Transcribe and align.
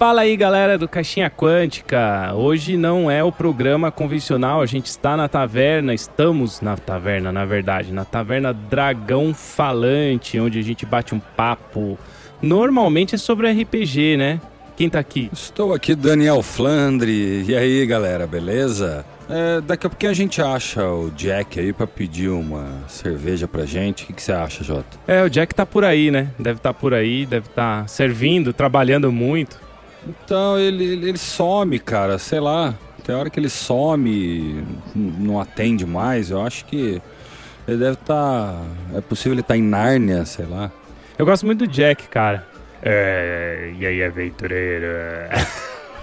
Fala 0.00 0.22
aí, 0.22 0.34
galera 0.34 0.78
do 0.78 0.88
Caixinha 0.88 1.28
Quântica. 1.28 2.32
Hoje 2.34 2.78
não 2.78 3.10
é 3.10 3.22
o 3.22 3.30
programa 3.30 3.92
convencional, 3.92 4.62
a 4.62 4.64
gente 4.64 4.86
está 4.86 5.14
na 5.14 5.28
taverna, 5.28 5.92
estamos 5.92 6.62
na 6.62 6.74
taverna, 6.74 7.30
na 7.30 7.44
verdade, 7.44 7.92
na 7.92 8.02
taverna 8.02 8.50
Dragão 8.50 9.34
Falante, 9.34 10.40
onde 10.40 10.58
a 10.58 10.62
gente 10.62 10.86
bate 10.86 11.14
um 11.14 11.20
papo. 11.20 11.98
Normalmente 12.40 13.14
é 13.14 13.18
sobre 13.18 13.52
RPG, 13.52 14.16
né? 14.16 14.40
Quem 14.74 14.88
tá 14.88 14.98
aqui? 14.98 15.28
Estou 15.34 15.74
aqui, 15.74 15.94
Daniel 15.94 16.42
Flandre. 16.42 17.44
E 17.46 17.54
aí, 17.54 17.84
galera, 17.84 18.26
beleza? 18.26 19.04
É, 19.28 19.60
daqui 19.60 19.86
a 19.86 19.90
pouquinho 19.90 20.12
a 20.12 20.14
gente 20.14 20.40
acha 20.40 20.82
o 20.82 21.10
Jack 21.10 21.60
aí 21.60 21.74
pra 21.74 21.86
pedir 21.86 22.30
uma 22.30 22.66
cerveja 22.88 23.46
pra 23.46 23.66
gente. 23.66 24.04
O 24.04 24.06
que, 24.06 24.14
que 24.14 24.22
você 24.22 24.32
acha, 24.32 24.64
Jota? 24.64 24.98
É, 25.06 25.22
o 25.22 25.28
Jack 25.28 25.54
tá 25.54 25.66
por 25.66 25.84
aí, 25.84 26.10
né? 26.10 26.30
Deve 26.38 26.56
estar 26.56 26.72
tá 26.72 26.74
por 26.80 26.94
aí, 26.94 27.26
deve 27.26 27.48
estar 27.48 27.82
tá 27.82 27.86
servindo, 27.86 28.54
trabalhando 28.54 29.12
muito. 29.12 29.68
Então, 30.06 30.58
ele, 30.58 30.84
ele 30.84 31.18
some, 31.18 31.78
cara, 31.78 32.18
sei 32.18 32.40
lá. 32.40 32.74
Tem 33.04 33.14
hora 33.14 33.30
que 33.30 33.40
ele 33.40 33.48
some, 33.48 34.64
não 34.94 35.40
atende 35.40 35.86
mais. 35.86 36.30
Eu 36.30 36.42
acho 36.42 36.64
que 36.66 37.00
ele 37.66 37.76
deve 37.76 37.92
estar. 37.92 38.52
Tá... 38.52 38.62
É 38.94 39.00
possível 39.00 39.32
ele 39.32 39.40
estar 39.40 39.54
tá 39.54 39.58
em 39.58 39.62
Nárnia, 39.62 40.24
sei 40.24 40.46
lá. 40.46 40.70
Eu 41.18 41.26
gosto 41.26 41.44
muito 41.44 41.66
do 41.66 41.66
Jack, 41.66 42.08
cara. 42.08 42.46
É, 42.82 43.72
e 43.78 43.86
aí, 43.86 44.02
aventureiro? 44.02 44.86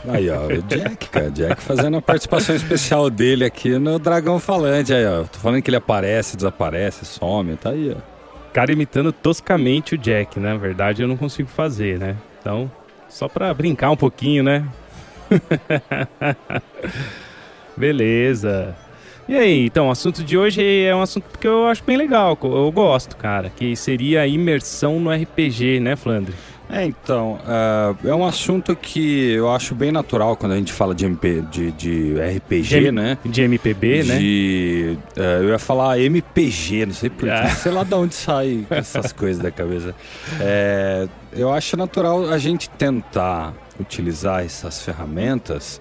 Aí, 0.08 0.30
ó, 0.30 0.46
o 0.46 0.62
Jack, 0.62 1.10
cara. 1.10 1.32
Jack 1.32 1.62
fazendo 1.62 1.98
a 1.98 2.02
participação 2.02 2.55
especial 2.55 3.10
dele 3.10 3.44
aqui 3.44 3.77
no 3.77 4.00
Dragão 4.00 4.40
Falante. 4.40 4.94
Aí, 4.94 5.05
ó. 5.05 5.24
Tô 5.24 5.40
falando 5.40 5.62
que 5.62 5.70
ele 5.70 5.77
aparece, 5.77 6.38
desaparece, 6.38 7.05
some, 7.05 7.55
tá 7.58 7.72
aí, 7.72 7.96
ó. 7.96 8.18
Cara 8.54 8.72
imitando 8.72 9.12
toscamente 9.12 9.96
o 9.96 9.98
Jack, 9.98 10.40
né? 10.40 10.54
Na 10.54 10.58
verdade, 10.58 11.02
eu 11.02 11.08
não 11.08 11.18
consigo 11.18 11.49
fazer, 11.49 11.99
né? 11.99 12.16
Então, 12.40 12.71
só 13.18 13.27
pra 13.27 13.51
brincar 13.51 13.90
um 13.90 13.98
pouquinho, 13.98 14.43
né? 14.43 14.63
Beleza. 17.76 18.76
E 19.27 19.35
aí, 19.35 19.65
então, 19.65 19.87
o 19.87 19.91
assunto 19.91 20.24
de 20.24 20.37
hoje 20.37 20.84
é 20.84 20.96
um 20.96 21.01
assunto 21.01 21.26
que 21.40 21.48
eu 21.48 21.68
acho 21.68 21.84
bem 21.84 21.98
legal, 21.98 22.37
eu 22.43 22.71
gosto, 22.71 23.18
cara, 23.18 23.49
que 23.49 23.76
seria 23.76 24.21
a 24.21 24.27
imersão 24.27 24.99
no 24.99 25.12
RPG, 25.12 25.79
né, 25.79 25.96
Flandre? 25.96 26.35
É, 26.70 26.85
então, 26.85 27.40
uh, 27.46 28.07
é 28.07 28.13
um 28.13 28.26
assunto 28.26 28.76
que 28.76 29.32
eu 29.32 29.49
acho 29.49 29.73
bem 29.73 29.90
natural 29.90 30.35
quando 30.35 30.51
a 30.51 30.57
gente 30.57 30.74
fala 30.74 30.93
de, 30.93 31.05
MP, 31.05 31.41
de, 31.49 31.71
de 31.71 32.15
RPG, 32.15 32.62
de, 32.62 32.91
né? 32.91 33.18
De 33.24 33.41
MPB, 33.41 34.04
de, 34.04 34.07
né? 34.09 35.24
Uh, 35.24 35.43
eu 35.43 35.49
ia 35.49 35.59
falar 35.59 35.98
MPG, 35.99 36.87
não 36.87 36.93
sei 36.93 37.09
porquê, 37.09 37.29
ah. 37.29 37.49
sei 37.49 37.71
lá 37.71 37.84
de 37.84 37.93
onde 37.93 38.15
sai 38.15 38.68
essas 38.70 39.12
coisas 39.13 39.41
da 39.41 39.49
cabeça. 39.49 39.96
É, 40.41 41.07
eu 41.32 41.54
acho 41.54 41.77
natural 41.77 42.29
a 42.29 42.37
gente 42.37 42.70
tentar 42.71 43.54
utilizar 43.79 44.43
essas 44.43 44.81
ferramentas, 44.81 45.79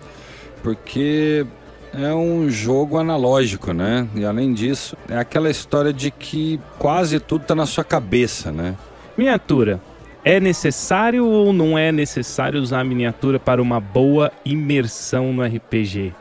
porque 0.62 1.44
é 1.92 2.14
um 2.14 2.48
jogo 2.48 2.98
analógico, 2.98 3.72
né? 3.72 4.06
E 4.14 4.24
além 4.24 4.52
disso, 4.52 4.96
é 5.08 5.16
aquela 5.16 5.50
história 5.50 5.92
de 5.92 6.12
que 6.12 6.60
quase 6.78 7.18
tudo 7.18 7.42
está 7.42 7.56
na 7.56 7.66
sua 7.66 7.82
cabeça, 7.82 8.52
né? 8.52 8.76
Miniatura. 9.16 9.80
É 10.28 10.40
necessário 10.40 11.24
ou 11.24 11.52
não 11.52 11.78
é 11.78 11.92
necessário 11.92 12.60
usar 12.60 12.80
a 12.80 12.84
miniatura 12.84 13.38
para 13.38 13.62
uma 13.62 13.78
boa 13.78 14.32
imersão 14.44 15.32
no 15.32 15.44
RPG? 15.44 16.12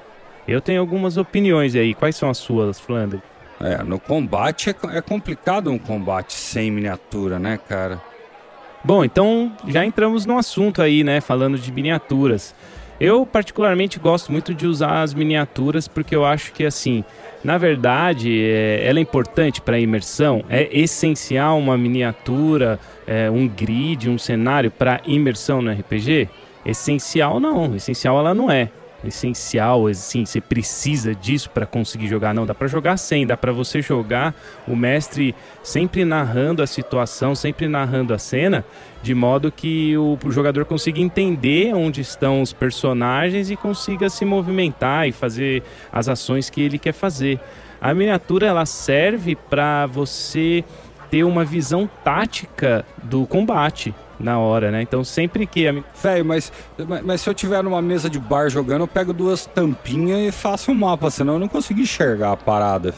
Eu 0.48 0.62
tenho 0.62 0.80
algumas 0.80 1.18
opiniões 1.18 1.74
aí. 1.74 1.96
Quais 1.96 2.16
são 2.16 2.30
as 2.30 2.38
suas, 2.38 2.80
Flandre? 2.80 3.20
É, 3.60 3.82
no 3.82 4.00
combate 4.00 4.70
é, 4.70 4.76
é 4.96 5.02
complicado 5.02 5.72
um 5.72 5.80
combate 5.80 6.34
sem 6.34 6.70
miniatura, 6.70 7.40
né, 7.40 7.58
cara? 7.68 8.00
Bom, 8.84 9.04
então 9.04 9.52
já 9.68 9.84
entramos 9.84 10.24
no 10.24 10.38
assunto 10.38 10.84
aí, 10.84 11.04
né? 11.04 11.20
Falando 11.20 11.58
de 11.58 11.72
miniaturas. 11.72 12.54
Eu 13.00 13.26
particularmente 13.26 13.98
gosto 13.98 14.32
muito 14.32 14.54
de 14.54 14.68
usar 14.68 15.02
as 15.02 15.16
miniaturas 15.16 15.88
porque 15.88 16.16
eu 16.16 16.24
acho 16.24 16.54
que 16.54 16.64
assim, 16.64 17.04
na 17.46 17.60
verdade, 17.60 18.44
é, 18.44 18.88
ela 18.88 18.98
é 18.98 19.02
importante 19.04 19.62
para 19.62 19.76
a 19.76 19.80
imersão. 19.80 20.44
É 20.50 20.68
essencial 20.76 21.60
uma 21.60 21.78
miniatura, 21.78 22.80
é, 23.06 23.30
um 23.30 23.48
grid, 23.48 24.10
um 24.10 24.18
cenário 24.18 24.72
para 24.72 25.00
imersão 25.06 25.62
no 25.62 25.72
RPG. 25.72 26.28
Essencial 26.66 27.40
não, 27.40 27.76
essencial 27.76 28.18
ela 28.18 28.34
não 28.34 28.50
é 28.50 28.72
essencial, 29.08 29.88
assim, 29.88 30.26
você 30.26 30.40
precisa 30.42 31.14
disso 31.14 31.50
para 31.50 31.66
conseguir 31.66 32.08
jogar. 32.08 32.34
Não, 32.34 32.46
dá 32.46 32.54
para 32.54 32.68
jogar 32.68 32.98
sem, 32.98 33.26
dá 33.26 33.38
para 33.38 33.52
você 33.52 33.82
jogar 33.82 34.36
o 34.68 34.76
mestre 34.76 35.36
sempre 35.64 36.06
narrando 36.06 36.62
a 36.62 36.68
situação, 36.68 37.36
sempre 37.36 37.68
narrando 37.68 38.14
a 38.14 38.18
cena, 38.18 38.66
de 39.02 39.14
modo 39.14 39.52
que 39.52 39.98
o, 39.98 40.18
jogador 40.30 40.66
consiga 40.66 41.00
entender 41.00 41.74
onde 41.74 42.02
estão 42.02 42.42
os 42.42 42.52
personagens 42.52 43.50
e 43.50 43.56
consiga 43.56 44.10
se 44.10 44.26
movimentar 44.26 45.08
e 45.08 45.12
fazer 45.12 45.64
as 45.92 46.10
ações 46.10 46.50
que 46.50 46.62
ele 46.62 46.78
quer 46.78 46.94
fazer. 46.94 47.40
A 47.80 47.94
miniatura 47.94 48.48
ela 48.48 48.66
serve 48.66 49.36
para 49.36 49.86
você 49.86 50.64
ter 51.10 51.24
uma 51.24 51.46
visão 51.46 51.90
tática 52.04 52.86
do 53.04 53.28
combate 53.28 53.94
na 54.20 54.40
hora, 54.40 54.72
né? 54.72 54.82
Então 54.82 55.04
sempre 55.04 55.46
que. 55.46 55.68
A... 55.68 55.74
Velho, 56.02 56.26
mas, 56.26 56.52
mas, 56.88 57.02
mas, 57.04 57.22
se 57.22 57.30
eu 57.30 57.34
tiver 57.34 57.64
numa 57.64 57.82
mesa 57.82 58.10
de 58.10 58.20
bar 58.20 58.50
jogando, 58.50 58.82
eu 58.82 58.88
pego 58.88 59.14
duas 59.14 59.46
tampinhas 59.46 60.20
e 60.20 60.32
faço 60.32 60.72
um 60.72 60.76
mapa, 60.76 61.10
senão 61.10 61.34
eu 61.34 61.40
não 61.40 61.48
consigo 61.48 61.80
enxergar 61.80 62.32
a 62.32 62.38
parada. 62.38 62.94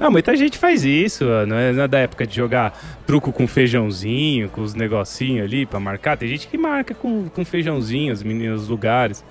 ah, 0.00 0.08
muita 0.10 0.36
gente 0.36 0.58
faz 0.58 0.84
isso, 0.84 1.24
não 1.46 1.56
é, 1.56 1.72
não 1.72 1.82
é 1.84 1.88
da 1.88 1.98
época 1.98 2.26
de 2.26 2.36
jogar 2.36 2.78
truco 3.06 3.32
com 3.32 3.46
feijãozinho, 3.46 4.48
com 4.48 4.62
os 4.62 4.74
negocinhos 4.74 5.44
ali 5.44 5.66
para 5.66 5.80
marcar. 5.80 6.16
Tem 6.16 6.28
gente 6.28 6.46
que 6.48 6.56
marca 6.56 6.94
com, 6.94 7.28
com 7.28 7.44
feijãozinho 7.44 8.12
os 8.12 8.22
meninos 8.22 8.68
lugares. 8.68 9.24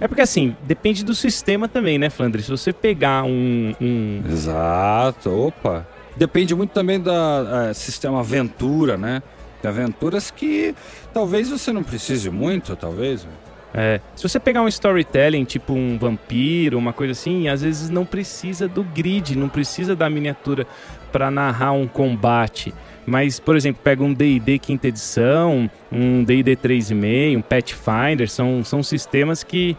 É 0.00 0.08
porque 0.08 0.22
assim, 0.22 0.56
depende 0.62 1.04
do 1.04 1.14
sistema 1.14 1.68
também, 1.68 1.98
né, 1.98 2.10
Flandre? 2.10 2.42
Se 2.42 2.50
você 2.50 2.72
pegar 2.72 3.24
um. 3.24 3.74
um... 3.80 4.22
Exato, 4.28 5.30
opa. 5.30 5.86
Depende 6.16 6.54
muito 6.54 6.70
também 6.70 7.00
da 7.00 7.72
sistema 7.74 8.20
aventura, 8.20 8.96
né? 8.96 9.22
Tem 9.60 9.70
aventuras 9.70 10.30
que 10.30 10.74
talvez 11.12 11.50
você 11.50 11.72
não 11.72 11.82
precise 11.82 12.30
muito, 12.30 12.74
talvez. 12.76 13.26
É, 13.74 14.00
se 14.14 14.26
você 14.26 14.40
pegar 14.40 14.62
um 14.62 14.68
storytelling, 14.68 15.44
tipo 15.44 15.74
um 15.74 15.98
vampiro, 15.98 16.78
uma 16.78 16.94
coisa 16.94 17.12
assim, 17.12 17.48
às 17.48 17.60
vezes 17.60 17.90
não 17.90 18.06
precisa 18.06 18.66
do 18.66 18.82
grid, 18.82 19.36
não 19.36 19.50
precisa 19.50 19.94
da 19.94 20.08
miniatura 20.08 20.66
para 21.12 21.30
narrar 21.30 21.72
um 21.72 21.86
combate. 21.86 22.72
Mas, 23.04 23.38
por 23.38 23.54
exemplo, 23.54 23.80
pega 23.84 24.02
um 24.02 24.12
D&D 24.12 24.58
quinta 24.58 24.88
edição, 24.88 25.70
um 25.92 26.24
D&D 26.24 26.56
3.5, 26.56 27.38
um 27.38 27.42
Pathfinder, 27.42 28.28
são, 28.28 28.64
são 28.64 28.82
sistemas 28.82 29.44
que, 29.44 29.76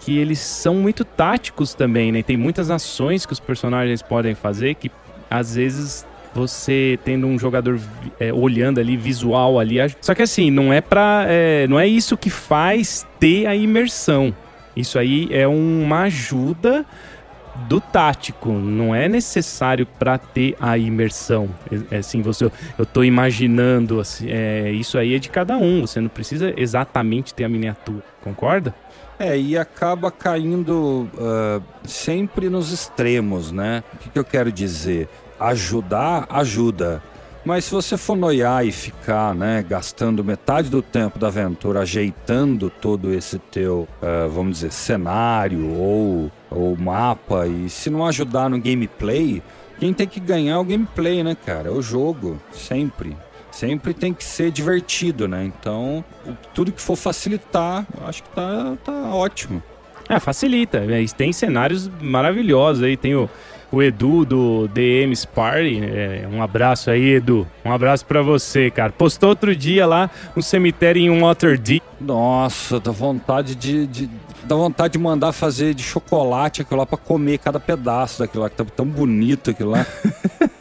que 0.00 0.18
eles 0.18 0.38
são 0.38 0.76
muito 0.76 1.04
táticos 1.04 1.74
também, 1.74 2.12
né? 2.12 2.22
Tem 2.22 2.36
muitas 2.36 2.70
ações 2.70 3.26
que 3.26 3.32
os 3.32 3.40
personagens 3.40 4.00
podem 4.02 4.34
fazer 4.34 4.74
que 4.76 4.90
às 5.32 5.54
vezes 5.54 6.06
você 6.34 6.98
tendo 7.04 7.26
um 7.26 7.38
jogador 7.38 7.78
é, 8.18 8.32
olhando 8.32 8.80
ali 8.80 8.96
visual 8.96 9.58
ali 9.58 9.76
só 10.00 10.14
que 10.14 10.22
assim 10.22 10.50
não 10.50 10.72
é 10.72 10.80
para 10.80 11.26
é, 11.28 11.66
não 11.68 11.78
é 11.78 11.86
isso 11.86 12.16
que 12.16 12.30
faz 12.30 13.06
ter 13.18 13.46
a 13.46 13.54
imersão. 13.54 14.34
Isso 14.74 14.98
aí 14.98 15.28
é 15.30 15.46
uma 15.46 16.02
ajuda 16.02 16.86
do 17.68 17.80
tático. 17.80 18.50
Não 18.50 18.94
é 18.94 19.08
necessário 19.08 19.86
para 19.86 20.16
ter 20.16 20.56
a 20.58 20.78
imersão. 20.78 21.50
É, 21.90 21.98
assim 21.98 22.22
você 22.22 22.44
eu 22.44 22.82
estou 22.82 23.04
imaginando 23.04 24.00
assim, 24.00 24.30
é, 24.30 24.70
isso 24.70 24.96
aí 24.96 25.14
é 25.14 25.18
de 25.18 25.28
cada 25.28 25.56
um. 25.56 25.82
Você 25.82 26.00
não 26.00 26.08
precisa 26.08 26.54
exatamente 26.56 27.34
ter 27.34 27.44
a 27.44 27.48
miniatura 27.48 28.02
concorda? 28.22 28.74
É, 29.18 29.38
e 29.38 29.56
acaba 29.56 30.10
caindo 30.10 31.08
uh, 31.14 31.62
sempre 31.84 32.48
nos 32.48 32.72
extremos, 32.72 33.52
né? 33.52 33.84
O 33.94 33.96
que, 33.98 34.10
que 34.10 34.18
eu 34.18 34.24
quero 34.24 34.50
dizer? 34.50 35.08
Ajudar, 35.48 36.26
ajuda. 36.30 37.02
Mas 37.44 37.64
se 37.64 37.72
você 37.72 37.96
for 37.96 38.16
noiar 38.16 38.64
e 38.64 38.70
ficar, 38.70 39.34
né, 39.34 39.64
gastando 39.68 40.22
metade 40.22 40.70
do 40.70 40.80
tempo 40.80 41.18
da 41.18 41.26
aventura 41.26 41.80
ajeitando 41.80 42.70
todo 42.70 43.12
esse 43.12 43.38
teu, 43.38 43.88
uh, 44.00 44.28
vamos 44.30 44.58
dizer, 44.58 44.72
cenário 44.72 45.72
ou, 45.74 46.30
ou 46.48 46.76
mapa, 46.76 47.46
e 47.48 47.68
se 47.68 47.90
não 47.90 48.06
ajudar 48.06 48.48
no 48.48 48.60
gameplay, 48.60 49.42
quem 49.80 49.92
tem 49.92 50.06
que 50.06 50.20
ganhar 50.20 50.54
é 50.54 50.58
o 50.58 50.64
gameplay, 50.64 51.24
né, 51.24 51.34
cara? 51.34 51.68
É 51.68 51.72
o 51.72 51.82
jogo, 51.82 52.40
sempre. 52.52 53.16
Sempre 53.50 53.92
tem 53.92 54.14
que 54.14 54.24
ser 54.24 54.52
divertido, 54.52 55.26
né? 55.26 55.44
Então, 55.44 56.04
tudo 56.54 56.70
que 56.70 56.80
for 56.80 56.96
facilitar, 56.96 57.84
acho 58.06 58.22
que 58.22 58.30
tá, 58.30 58.76
tá 58.84 58.92
ótimo. 59.12 59.60
É, 60.08 60.20
facilita. 60.20 60.82
Tem 61.16 61.32
cenários 61.32 61.90
maravilhosos 62.00 62.82
aí. 62.82 62.96
Tem 62.96 63.14
o 63.14 63.28
o 63.72 63.82
Edu 63.82 64.24
do 64.26 64.68
DM's 64.68 65.24
Party. 65.24 65.80
É, 65.82 66.28
um 66.30 66.42
abraço 66.42 66.90
aí, 66.90 67.14
Edu. 67.14 67.46
Um 67.64 67.72
abraço 67.72 68.04
para 68.04 68.20
você, 68.20 68.70
cara. 68.70 68.92
Postou 68.92 69.30
outro 69.30 69.56
dia 69.56 69.86
lá 69.86 70.10
um 70.36 70.42
cemitério 70.42 71.00
em 71.00 71.20
Waterdeep. 71.20 71.82
Nossa, 71.98 72.78
dá 72.78 72.90
vontade 72.90 73.54
de, 73.54 73.86
de, 73.86 74.10
dá 74.44 74.54
vontade 74.54 74.92
de 74.92 74.98
mandar 74.98 75.32
fazer 75.32 75.72
de 75.72 75.82
chocolate 75.82 76.60
aquilo 76.60 76.80
lá 76.80 76.86
pra 76.86 76.98
comer 76.98 77.38
cada 77.38 77.58
pedaço 77.58 78.18
daquilo 78.18 78.42
lá, 78.42 78.50
que 78.50 78.56
tá 78.56 78.64
tão 78.64 78.86
bonito 78.86 79.50
aquilo 79.50 79.70
lá. 79.70 79.86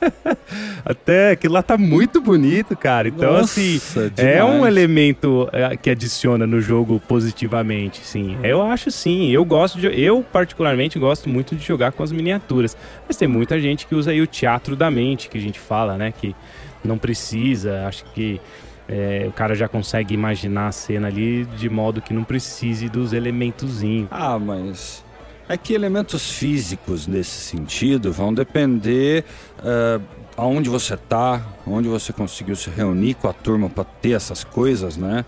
Até 0.86 1.31
aquilo 1.31 1.53
lá 1.53 1.63
tá 1.63 1.77
muito 1.77 2.21
bonito, 2.21 2.75
cara. 2.75 3.07
Então, 3.07 3.33
Nossa, 3.33 3.59
assim, 3.59 3.80
demais. 4.15 4.38
é 4.38 4.44
um 4.44 4.65
elemento 4.65 5.50
é, 5.51 5.75
que 5.77 5.89
adiciona 5.89 6.48
no 6.48 6.62
jogo 6.62 7.01
positivamente, 7.07 8.01
sim. 8.03 8.38
Eu 8.44 8.62
acho 8.62 8.92
sim. 8.92 9.30
Eu 9.30 9.45
gosto 9.45 9.80
de. 9.80 9.88
Eu, 9.88 10.24
particularmente, 10.31 10.98
gosto 11.00 11.30
muito 11.30 11.56
de 11.56 11.65
jogar 11.65 11.92
com 11.92 12.03
as 12.03 12.12
miniaturas. 12.12 12.75
Mas 13.07 13.18
tem 13.18 13.27
muita 13.27 13.59
gente 13.59 13.86
que 13.86 13.95
usa 13.95 14.12
aí 14.12 14.21
o 14.21 14.27
teatro 14.27 14.75
da 14.75 14.89
mente, 14.89 15.30
que 15.30 15.38
a 15.38 15.42
gente 15.42 15.59
fala, 15.59 15.98
né? 15.98 16.12
Que 16.12 16.36
não 16.83 16.98
precisa. 16.98 17.86
Acho 17.88 18.06
que 18.13 18.39
é, 18.88 19.25
o 19.27 19.31
cara 19.31 19.56
já 19.56 19.68
consegue 19.68 20.13
imaginar 20.13 20.68
a 20.68 20.71
cena 20.71 21.07
ali 21.07 21.45
de 21.57 21.69
modo 21.69 22.01
que 22.01 22.13
não 22.13 22.24
precise 22.24 22.89
dos 22.89 23.13
elementozinhos. 23.13 24.09
Ah, 24.12 24.38
mas 24.38 25.03
é 25.48 25.57
que 25.57 25.74
elementos 25.74 26.31
físicos 26.31 27.07
nesse 27.07 27.42
sentido 27.42 28.12
vão 28.12 28.33
depender 28.33 29.25
uh, 29.59 30.01
aonde 30.41 30.71
você 30.71 30.95
está, 30.95 31.39
onde 31.67 31.88
você 31.88 32.11
conseguiu 32.11 32.55
se 32.55 32.67
reunir 32.71 33.13
com 33.13 33.27
a 33.27 33.33
turma 33.33 33.69
para 33.69 33.83
ter 33.83 34.13
essas 34.13 34.43
coisas, 34.43 34.97
né? 34.97 35.23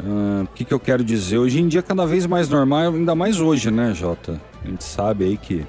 Uh, 0.00 0.44
o 0.44 0.46
que, 0.54 0.64
que 0.64 0.72
eu 0.72 0.80
quero 0.80 1.04
dizer? 1.04 1.36
Hoje 1.36 1.60
em 1.60 1.68
dia, 1.68 1.82
cada 1.82 2.06
vez 2.06 2.24
mais 2.24 2.48
normal, 2.48 2.94
ainda 2.94 3.14
mais 3.14 3.38
hoje, 3.38 3.70
né, 3.70 3.92
Jota? 3.92 4.40
A 4.64 4.66
gente 4.66 4.82
sabe 4.82 5.26
aí 5.26 5.36
que 5.36 5.66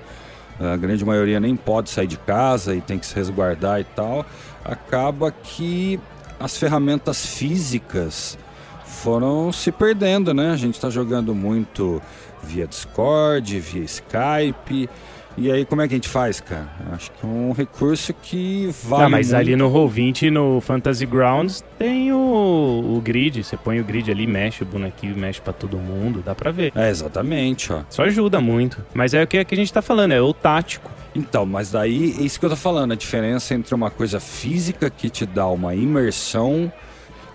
a 0.57 0.77
grande 0.77 1.03
maioria 1.03 1.37
nem 1.37 1.53
pode 1.53 1.89
sair 1.89 2.07
de 2.07 2.15
casa 2.15 2.73
e 2.75 2.79
tem 2.79 2.97
que 2.97 3.05
se 3.05 3.13
resguardar 3.13 3.81
e 3.81 3.83
tal. 3.83 4.25
Acaba 4.63 5.31
que 5.31 5.99
as 6.39 6.55
ferramentas 6.55 7.25
físicas 7.25 8.37
foram 8.85 9.51
se 9.51 9.69
perdendo, 9.69 10.33
né? 10.33 10.51
A 10.51 10.57
gente 10.57 10.75
está 10.75 10.89
jogando 10.89 11.35
muito 11.35 12.01
via 12.41 12.65
Discord, 12.65 13.59
via 13.59 13.83
Skype. 13.83 14.89
E 15.37 15.51
aí, 15.51 15.65
como 15.65 15.83
é 15.83 15.87
que 15.87 15.93
a 15.93 15.97
gente 15.97 16.09
faz, 16.09 16.41
cara? 16.41 16.67
Acho 16.91 17.11
que 17.11 17.23
é 17.23 17.29
um 17.29 17.51
recurso 17.51 18.11
que 18.11 18.73
vale. 18.83 19.03
Ah, 19.03 19.09
mas 19.09 19.27
muito. 19.27 19.39
ali 19.39 19.55
no 19.55 19.69
Roll20, 19.71 20.31
no 20.31 20.59
Fantasy 20.61 21.05
Grounds, 21.05 21.63
tem 21.77 22.11
o, 22.11 22.17
o 22.17 23.01
grid. 23.03 23.43
Você 23.43 23.55
põe 23.55 23.79
o 23.79 23.83
grid 23.83 24.09
ali, 24.09 24.25
mexe 24.25 24.63
o 24.63 24.65
bonequinho, 24.65 25.15
mexe 25.15 25.39
para 25.39 25.53
todo 25.53 25.77
mundo, 25.77 26.23
dá 26.25 26.33
pra 26.33 26.49
ver. 26.49 26.71
É, 26.75 26.89
exatamente, 26.89 27.71
ó. 27.71 27.83
Só 27.87 28.03
ajuda 28.03 28.41
muito. 28.41 28.83
Mas 28.95 29.13
é 29.13 29.21
o 29.21 29.27
que, 29.27 29.37
é 29.37 29.45
que 29.45 29.53
a 29.53 29.57
gente 29.57 29.71
tá 29.71 29.81
falando, 29.81 30.13
é 30.13 30.21
o 30.21 30.33
tático. 30.33 30.89
Então, 31.13 31.45
mas 31.45 31.71
daí 31.71 32.15
é 32.19 32.23
isso 32.23 32.39
que 32.39 32.45
eu 32.45 32.49
tô 32.49 32.55
falando, 32.55 32.93
a 32.93 32.95
diferença 32.95 33.53
entre 33.53 33.75
uma 33.75 33.91
coisa 33.91 34.19
física 34.19 34.89
que 34.89 35.07
te 35.09 35.25
dá 35.25 35.47
uma 35.47 35.75
imersão 35.75 36.71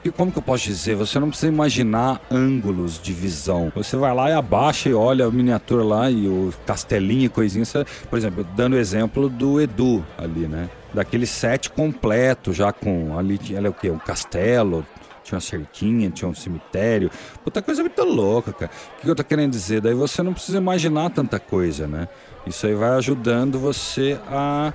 e 0.05 0.11
como 0.11 0.33
que 0.33 0.39
eu 0.39 0.43
posso 0.43 0.65
dizer? 0.65 0.97
Você 0.97 1.21
não 1.21 1.29
precisa 1.29 1.53
imaginar 1.53 2.21
ângulos 2.31 3.01
de 3.01 3.13
visão. 3.13 3.73
Você 3.77 3.97
vai 3.97 4.13
lá 4.13 4.31
e 4.31 4.33
abaixa 4.33 4.89
e 4.89 4.95
olha 4.95 5.27
a 5.27 5.31
miniatura 5.31 5.85
lá 5.85 6.11
e 6.11 6.27
o 6.27 6.53
castelinho 6.67 7.27
e 7.27 7.29
coisinha. 7.29 7.65
Você, 7.65 7.85
por 8.11 8.19
exemplo, 8.19 8.45
dando 8.57 8.75
o 8.75 8.79
exemplo 8.79 9.29
do 9.29 9.61
Edu 9.61 10.05
ali, 10.19 10.49
né? 10.49 10.69
Daquele 10.93 11.27
set 11.27 11.71
completo, 11.71 12.53
já 12.53 12.73
com 12.73 13.17
ali, 13.17 13.39
ela 13.55 13.69
é 13.69 13.71
o 13.71 13.73
quê? 13.73 13.91
Um 13.91 13.99
castelo, 13.99 14.85
tinha 15.23 15.37
uma 15.37 15.41
cerquinha, 15.41 16.11
tinha 16.11 16.29
um 16.29 16.35
cemitério. 16.35 17.09
Puta 17.45 17.63
coisa 17.63 17.83
muito 17.83 18.03
louca, 18.03 18.53
cara. 18.53 18.73
O 18.99 19.03
que 19.03 19.09
eu 19.09 19.15
tô 19.15 19.23
querendo 19.23 19.53
dizer? 19.53 19.81
Daí 19.81 19.95
você 19.95 20.21
não 20.21 20.35
precisa 20.35 20.59
imaginar 20.59 21.11
tanta 21.11 21.39
coisa, 21.39 21.87
né? 21.87 22.09
Isso 22.45 22.67
aí 22.67 22.75
vai 22.75 22.91
ajudando 22.91 23.57
você 23.57 24.19
a, 24.29 24.73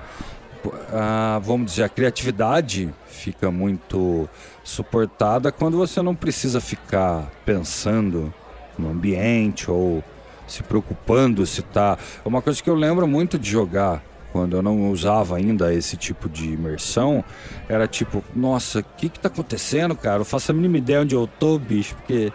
a 0.93 1.39
vamos 1.43 1.71
dizer, 1.71 1.83
a 1.83 1.89
criatividade 1.89 2.93
fica 3.07 3.51
muito 3.51 4.29
suportada 4.67 5.49
quando 5.49 5.77
você 5.77 6.01
não 6.01 6.13
precisa 6.13 6.59
ficar 6.59 7.31
pensando 7.45 8.33
no 8.77 8.91
ambiente 8.91 9.71
ou 9.71 10.03
se 10.45 10.61
preocupando 10.61 11.45
se 11.45 11.61
tá. 11.61 11.97
É 12.23 12.27
uma 12.27 12.41
coisa 12.41 12.61
que 12.61 12.69
eu 12.69 12.75
lembro 12.75 13.07
muito 13.07 13.39
de 13.39 13.49
jogar 13.49 14.03
quando 14.33 14.57
eu 14.57 14.61
não 14.61 14.91
usava 14.91 15.37
ainda 15.37 15.73
esse 15.73 15.95
tipo 15.95 16.27
de 16.27 16.51
imersão, 16.51 17.23
era 17.69 17.87
tipo, 17.87 18.21
nossa, 18.35 18.79
o 18.79 18.83
que 18.97 19.07
que 19.07 19.19
tá 19.19 19.29
acontecendo, 19.29 19.95
cara? 19.95 20.19
Eu 20.19 20.25
faço 20.25 20.51
a 20.51 20.53
mínima 20.53 20.77
ideia 20.77 21.01
onde 21.01 21.15
eu 21.15 21.25
tô, 21.39 21.57
bicho, 21.57 21.95
porque 21.95 22.31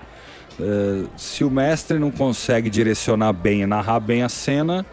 uh, 0.58 1.08
se 1.16 1.44
o 1.44 1.50
mestre 1.50 1.98
não 1.98 2.10
consegue 2.10 2.70
direcionar 2.70 3.34
bem 3.34 3.60
e 3.60 3.66
narrar 3.66 4.00
bem 4.00 4.22
a 4.22 4.28
cena, 4.30 4.86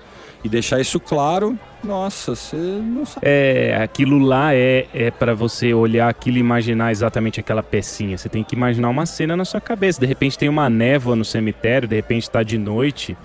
e 0.43 0.49
deixar 0.49 0.79
isso 0.79 0.99
claro, 0.99 1.57
nossa, 1.83 2.35
você 2.35 2.55
não 2.55 3.05
sabe. 3.05 3.25
É, 3.25 3.79
aquilo 3.81 4.19
lá 4.19 4.53
é, 4.53 4.87
é 4.93 5.11
para 5.11 5.33
você 5.33 5.73
olhar 5.73 6.09
aquilo 6.09 6.37
e 6.37 6.39
imaginar 6.39 6.91
exatamente 6.91 7.39
aquela 7.39 7.63
pecinha. 7.63 8.17
Você 8.17 8.29
tem 8.29 8.43
que 8.43 8.55
imaginar 8.55 8.89
uma 8.89 9.05
cena 9.05 9.35
na 9.35 9.45
sua 9.45 9.61
cabeça. 9.61 9.99
De 9.99 10.05
repente 10.05 10.37
tem 10.37 10.49
uma 10.49 10.69
névoa 10.69 11.15
no 11.15 11.25
cemitério, 11.25 11.87
de 11.87 11.95
repente 11.95 12.23
está 12.23 12.43
de 12.43 12.57
noite 12.57 13.17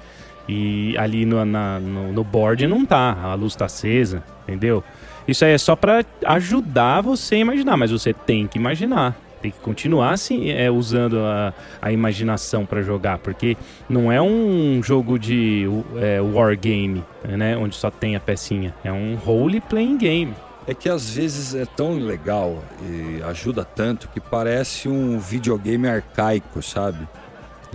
e 0.49 0.97
ali 0.99 1.25
no, 1.25 1.45
na, 1.45 1.81
no, 1.81 2.13
no 2.13 2.25
board 2.25 2.67
não 2.67 2.85
tá, 2.85 3.17
a 3.23 3.35
luz 3.35 3.55
está 3.55 3.65
acesa, 3.65 4.23
entendeu? 4.43 4.85
Isso 5.27 5.45
aí 5.45 5.53
é 5.53 5.59
só 5.59 5.75
para 5.75 6.05
ajudar 6.27 7.01
você 7.01 7.37
a 7.37 7.39
imaginar, 7.39 7.77
mas 7.77 7.91
você 7.91 8.13
tem 8.13 8.47
que 8.47 8.59
imaginar 8.59 9.17
tem 9.45 9.51
que 9.51 9.59
continuar 9.59 10.13
assim, 10.13 10.51
é, 10.51 10.71
usando 10.71 11.19
a, 11.19 11.53
a 11.83 11.93
imaginação 11.93 12.65
para 12.65 12.81
jogar, 12.81 13.19
porque 13.19 13.59
não 13.87 14.11
é 14.11 14.21
um 14.23 14.83
jogo 14.83 15.19
de 15.19 15.67
é, 15.97 16.19
wargame, 16.19 17.05
né? 17.23 17.55
Onde 17.55 17.77
só 17.77 17.91
tem 17.91 18.17
a 18.17 18.21
pecinha. 18.21 18.75
É 18.83 18.91
um 18.91 19.17
role-playing 19.17 19.99
game. 19.99 20.35
É 20.67 20.73
que 20.73 20.89
às 20.89 21.11
vezes 21.11 21.55
é 21.55 21.67
tão 21.67 21.99
legal 21.99 22.65
e 22.89 23.23
ajuda 23.25 23.67
tanto 23.67 24.09
que 24.09 24.19
parece 24.19 24.89
um 24.89 25.19
videogame 25.19 25.87
arcaico, 25.87 26.63
sabe? 26.63 27.07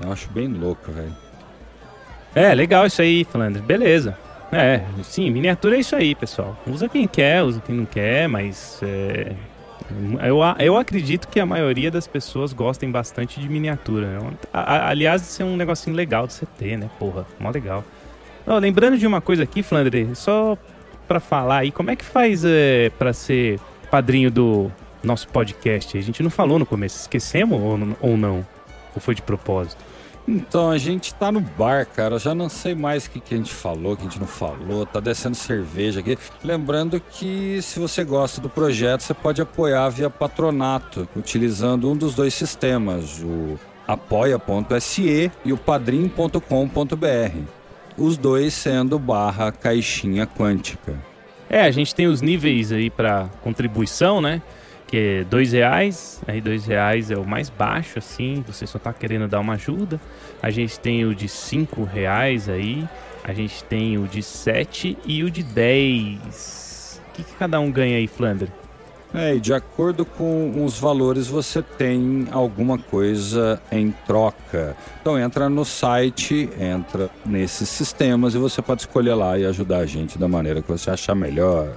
Eu 0.04 0.12
acho 0.12 0.28
bem 0.32 0.48
louco, 0.48 0.92
velho. 0.92 1.16
É, 2.34 2.56
legal 2.56 2.88
isso 2.88 3.00
aí, 3.00 3.24
Flandre. 3.24 3.62
Beleza. 3.62 4.18
É, 4.52 4.82
sim, 5.04 5.30
miniatura 5.30 5.76
é 5.76 5.82
isso 5.82 5.96
aí, 5.96 6.16
pessoal. 6.16 6.58
Usa 6.66 6.90
quem 6.90 7.08
quer, 7.08 7.44
usa 7.44 7.62
quem 7.64 7.76
não 7.76 7.86
quer, 7.86 8.28
mas 8.28 8.80
é, 8.82 9.36
eu, 10.24 10.40
eu 10.60 10.78
acredito 10.78 11.28
que 11.28 11.40
a 11.40 11.46
maioria 11.46 11.90
das 11.90 12.08
pessoas 12.08 12.54
gostem 12.54 12.92
bastante 12.92 13.40
de 13.40 13.50
miniatura. 13.50 14.20
Né? 14.20 14.32
Aliás, 14.54 15.22
isso 15.22 15.42
é 15.42 15.46
um 15.46 15.56
negocinho 15.56 15.96
legal 15.96 16.28
de 16.28 16.34
você 16.34 16.46
ter, 16.46 16.78
né? 16.78 16.90
Porra, 17.00 17.26
mó 17.40 17.50
legal. 17.50 17.84
Oh, 18.46 18.58
lembrando 18.58 18.98
de 18.98 19.06
uma 19.06 19.22
coisa 19.22 19.44
aqui, 19.44 19.62
Flandre, 19.62 20.10
só 20.16 20.58
pra 21.08 21.20
falar 21.20 21.60
aí, 21.60 21.72
como 21.72 21.92
é 21.92 21.96
que 21.96 22.06
faz 22.06 22.44
é, 22.46 22.90
para 22.98 23.14
ser 23.14 23.60
padrinho 23.90 24.32
do 24.32 24.72
nosso 25.04 25.28
podcast? 25.28 25.98
A 25.98 26.02
gente 26.02 26.22
não 26.22 26.30
falou 26.30 26.60
no 26.60 26.66
começo, 26.66 27.00
esquecemos 27.00 27.60
ou, 27.60 27.80
ou 28.02 28.18
não? 28.18 28.46
Ou 28.96 29.02
foi 29.02 29.16
de 29.16 29.22
propósito? 29.22 29.89
Então, 30.32 30.70
a 30.70 30.78
gente 30.78 31.12
tá 31.16 31.32
no 31.32 31.42
bar, 31.42 31.88
cara. 31.88 32.20
Já 32.20 32.36
não 32.36 32.50
sei 32.50 32.76
mais 32.76 33.08
o 33.08 33.10
que, 33.10 33.20
que 33.20 33.34
a 33.34 33.38
gente 33.38 33.52
falou, 33.52 33.94
o 33.94 33.98
que 33.98 34.04
a 34.04 34.06
gente 34.06 34.20
não 34.20 34.28
falou. 34.28 34.86
Tá 34.86 35.00
descendo 35.00 35.36
cerveja 35.36 36.02
aqui. 36.02 36.20
Lembrando 36.44 37.00
que 37.00 37.60
se 37.64 37.80
você 37.80 38.04
gosta 38.04 38.40
do 38.40 38.48
projeto, 38.48 39.02
você 39.02 39.16
pode 39.16 39.42
apoiar 39.42 39.90
via 39.90 40.08
patronato, 40.08 41.10
utilizando 41.16 41.90
um 41.90 41.98
dos 41.98 42.14
dois 42.14 42.36
sistemas, 42.36 43.20
o 43.24 43.60
apoia.se 43.88 45.32
e 45.44 45.52
o 45.52 45.58
padrim.com.br. 45.58 46.40
Os 47.98 48.16
dois 48.16 48.54
sendo 48.54 49.00
barra 49.00 49.52
caixinha 49.52 50.28
quântica. 50.28 50.96
É, 51.50 51.64
a 51.64 51.72
gente 51.72 51.96
tem 51.96 52.06
os 52.06 52.22
níveis 52.22 52.72
aí 52.72 52.92
para 52.92 53.28
contribuição, 53.42 54.22
né? 54.22 54.44
Que 54.90 54.98
é 54.98 55.24
dois 55.24 55.52
reais, 55.52 56.20
aí 56.28 56.42
dois 56.42 56.66
reais 56.66 57.12
é 57.12 57.16
o 57.16 57.24
mais 57.24 57.48
baixo, 57.48 58.00
assim, 58.00 58.44
você 58.48 58.66
só 58.66 58.80
tá 58.80 58.92
querendo 58.92 59.28
dar 59.28 59.40
uma 59.40 59.54
ajuda. 59.54 60.02
A 60.42 60.50
gente 60.50 60.80
tem 60.80 61.06
o 61.06 61.14
de 61.14 61.30
cinco 61.30 61.84
reais 61.84 62.50
aí, 62.50 62.88
a 63.24 63.32
gente 63.32 63.64
tem 63.66 64.00
o 64.00 64.08
de 64.08 64.24
sete 64.24 64.98
e 65.06 65.24
o 65.24 65.30
de 65.30 65.44
dez. 65.44 67.00
O 67.08 67.14
que, 67.14 67.24
que 67.24 67.34
cada 67.36 67.60
um 67.60 67.72
ganha 67.72 67.98
aí, 67.98 68.08
Flandre? 68.08 68.52
É, 69.14 69.36
e 69.36 69.40
de 69.40 69.54
acordo 69.54 70.06
com 70.06 70.64
os 70.66 70.80
valores 70.80 71.28
você 71.28 71.62
tem 71.62 72.28
alguma 72.32 72.80
coisa 72.80 73.62
em 73.72 73.92
troca. 74.08 74.76
Então 75.02 75.20
entra 75.20 75.50
no 75.50 75.66
site, 75.66 76.50
entra 76.60 77.12
nesses 77.24 77.70
sistemas 77.70 78.34
e 78.34 78.40
você 78.40 78.60
pode 78.60 78.82
escolher 78.82 79.14
lá 79.14 79.38
e 79.38 79.46
ajudar 79.46 79.80
a 79.80 79.86
gente 79.86 80.18
da 80.18 80.28
maneira 80.28 80.64
que 80.64 80.68
você 80.68 80.90
achar 80.90 81.14
melhor. 81.14 81.74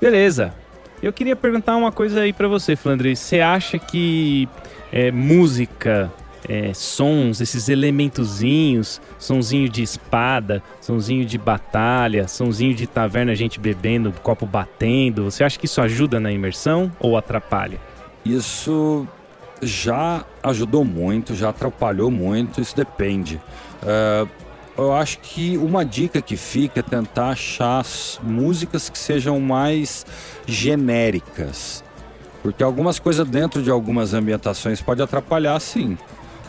Beleza. 0.00 0.54
Eu 1.02 1.12
queria 1.12 1.36
perguntar 1.36 1.76
uma 1.76 1.92
coisa 1.92 2.20
aí 2.20 2.32
para 2.32 2.48
você, 2.48 2.74
Flandre. 2.74 3.14
Você 3.14 3.40
acha 3.40 3.78
que 3.78 4.48
é, 4.90 5.10
música, 5.10 6.10
é, 6.48 6.72
sons, 6.72 7.40
esses 7.40 7.68
elementozinhos, 7.68 9.00
sonzinho 9.18 9.68
de 9.68 9.82
espada, 9.82 10.62
sonzinho 10.80 11.24
de 11.24 11.36
batalha, 11.36 12.26
sonzinho 12.28 12.74
de 12.74 12.86
taverna, 12.86 13.34
gente 13.34 13.60
bebendo, 13.60 14.12
copo 14.22 14.46
batendo, 14.46 15.24
você 15.24 15.44
acha 15.44 15.58
que 15.58 15.66
isso 15.66 15.80
ajuda 15.80 16.18
na 16.20 16.32
imersão 16.32 16.90
ou 16.98 17.16
atrapalha? 17.16 17.78
Isso 18.24 19.06
já 19.62 20.24
ajudou 20.42 20.84
muito, 20.84 21.34
já 21.34 21.50
atrapalhou 21.50 22.10
muito, 22.10 22.60
isso 22.60 22.76
depende. 22.76 23.40
Uh, 23.82 24.28
eu 24.78 24.92
acho 24.92 25.18
que 25.20 25.56
uma 25.56 25.84
dica 25.84 26.20
que 26.20 26.36
fica 26.36 26.80
é 26.80 26.82
tentar 26.82 27.30
achar 27.30 27.84
músicas 28.22 28.88
que 28.88 28.98
sejam 28.98 29.40
mais 29.40 30.04
genéricas. 30.46 31.82
Porque 32.42 32.62
algumas 32.62 32.98
coisas 32.98 33.26
dentro 33.26 33.62
de 33.62 33.70
algumas 33.70 34.14
ambientações 34.14 34.80
pode 34.80 35.02
atrapalhar 35.02 35.58
sim. 35.60 35.96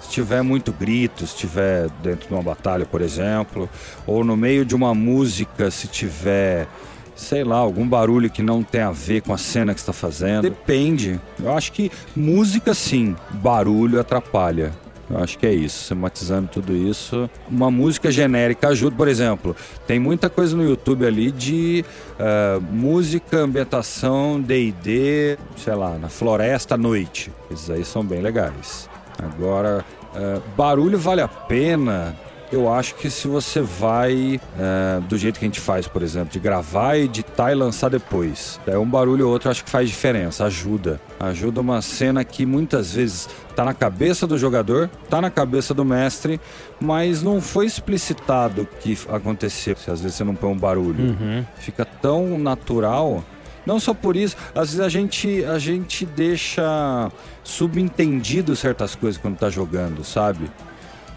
Se 0.02 0.10
tiver 0.10 0.42
muito 0.42 0.72
grito, 0.72 1.26
se 1.26 1.36
tiver 1.36 1.90
dentro 2.04 2.28
de 2.28 2.34
uma 2.34 2.44
batalha, 2.44 2.86
por 2.86 3.02
exemplo, 3.02 3.70
ou 4.06 4.24
no 4.24 4.38
meio 4.38 4.64
de 4.64 4.76
uma 4.76 4.94
música, 4.94 5.72
se 5.72 5.88
tiver 5.88 6.68
sei 7.16 7.44
lá, 7.44 7.58
algum 7.58 7.88
barulho 7.88 8.30
que 8.30 8.44
não 8.44 8.62
tem 8.62 8.82
a 8.82 8.92
ver 8.92 9.22
com 9.22 9.34
a 9.34 9.38
cena 9.38 9.74
que 9.74 9.80
está 9.80 9.92
fazendo. 9.92 10.44
Depende. 10.44 11.20
Eu 11.40 11.52
acho 11.52 11.72
que 11.72 11.92
música 12.16 12.76
sim, 12.76 13.16
barulho 13.32 14.00
atrapalha. 14.00 14.72
Eu 15.10 15.20
acho 15.20 15.38
que 15.38 15.48
é 15.48 15.54
isso, 15.54 15.80
sistematizando 15.80 16.50
tudo 16.52 16.76
isso. 16.76 17.30
Uma 17.50 17.72
música 17.72 18.12
genérica 18.12 18.70
ajuda, 18.70 18.96
por 18.96 19.08
exemplo, 19.08 19.56
tem 19.86 20.00
muita 20.00 20.30
coisa 20.30 20.56
no 20.56 20.64
YouTube 20.64 21.06
ali 21.06 21.32
de 21.32 21.86
uh, 22.20 22.62
música, 22.62 23.38
ambientação, 23.38 24.42
D&D, 24.42 25.38
sei 25.56 25.76
lá, 25.76 25.98
na 25.98 26.10
floresta 26.10 26.76
à 26.76 26.78
noite. 26.78 27.32
Esses 27.50 27.70
aí 27.70 27.86
são 27.86 28.04
bem 28.04 28.22
legais. 28.22 28.90
Agora, 29.18 29.86
uh, 30.14 30.42
barulho 30.58 30.98
vale 30.98 31.22
a 31.22 31.28
pena 31.28 32.16
eu 32.52 32.72
acho 32.72 32.96
que 32.96 33.10
se 33.10 33.28
você 33.28 33.62
vai 33.62 34.40
é, 34.58 35.00
do 35.02 35.18
jeito 35.18 35.40
que 35.40 35.46
a 35.46 35.48
gente 35.48 35.60
faz, 35.60 35.88
por 35.88 36.02
exemplo, 36.02 36.30
de 36.30 36.40
gravar, 36.40 36.98
editar 36.98 37.52
e 37.52 37.56
lançar 37.56 37.90
depois, 37.90 38.60
é 38.66 38.78
um 38.78 38.86
barulho 38.86 39.26
ou 39.26 39.34
outro, 39.34 39.50
acho 39.50 39.64
que 39.64 39.70
faz 39.70 39.90
diferença, 39.90 40.46
ajuda. 40.46 41.00
Ajuda 41.20 41.60
uma 41.60 41.82
cena 41.82 42.24
que 42.24 42.46
muitas 42.46 42.94
vezes 42.94 43.28
tá 43.56 43.66
na 43.66 43.74
cabeça 43.74 44.26
do 44.26 44.38
jogador, 44.38 44.90
tá 45.10 45.20
na 45.20 45.30
cabeça 45.30 45.74
do 45.74 45.84
mestre, 45.84 46.40
mas 46.80 47.22
não 47.22 47.42
foi 47.42 47.66
explicitado 47.66 48.68
que 48.80 48.98
aconteceu. 49.10 49.76
Se 49.76 49.92
às 49.92 50.00
vezes 50.00 50.16
você 50.16 50.24
não 50.24 50.36
põe 50.36 50.50
um 50.50 50.58
barulho, 50.58 51.04
uhum. 51.04 51.46
fica 51.58 51.84
tão 51.84 52.38
natural. 52.38 53.24
Não 53.66 53.82
só 53.82 53.94
por 53.94 54.16
isso, 54.16 54.38
às 54.56 54.70
vezes 54.70 54.80
a 54.80 54.88
gente, 54.88 55.44
a 55.44 55.60
gente 55.60 56.06
deixa 56.06 57.12
subentendido 57.44 58.56
certas 58.56 58.96
coisas 58.96 59.20
quando 59.20 59.38
tá 59.38 59.50
jogando, 59.50 60.06
sabe? 60.06 60.50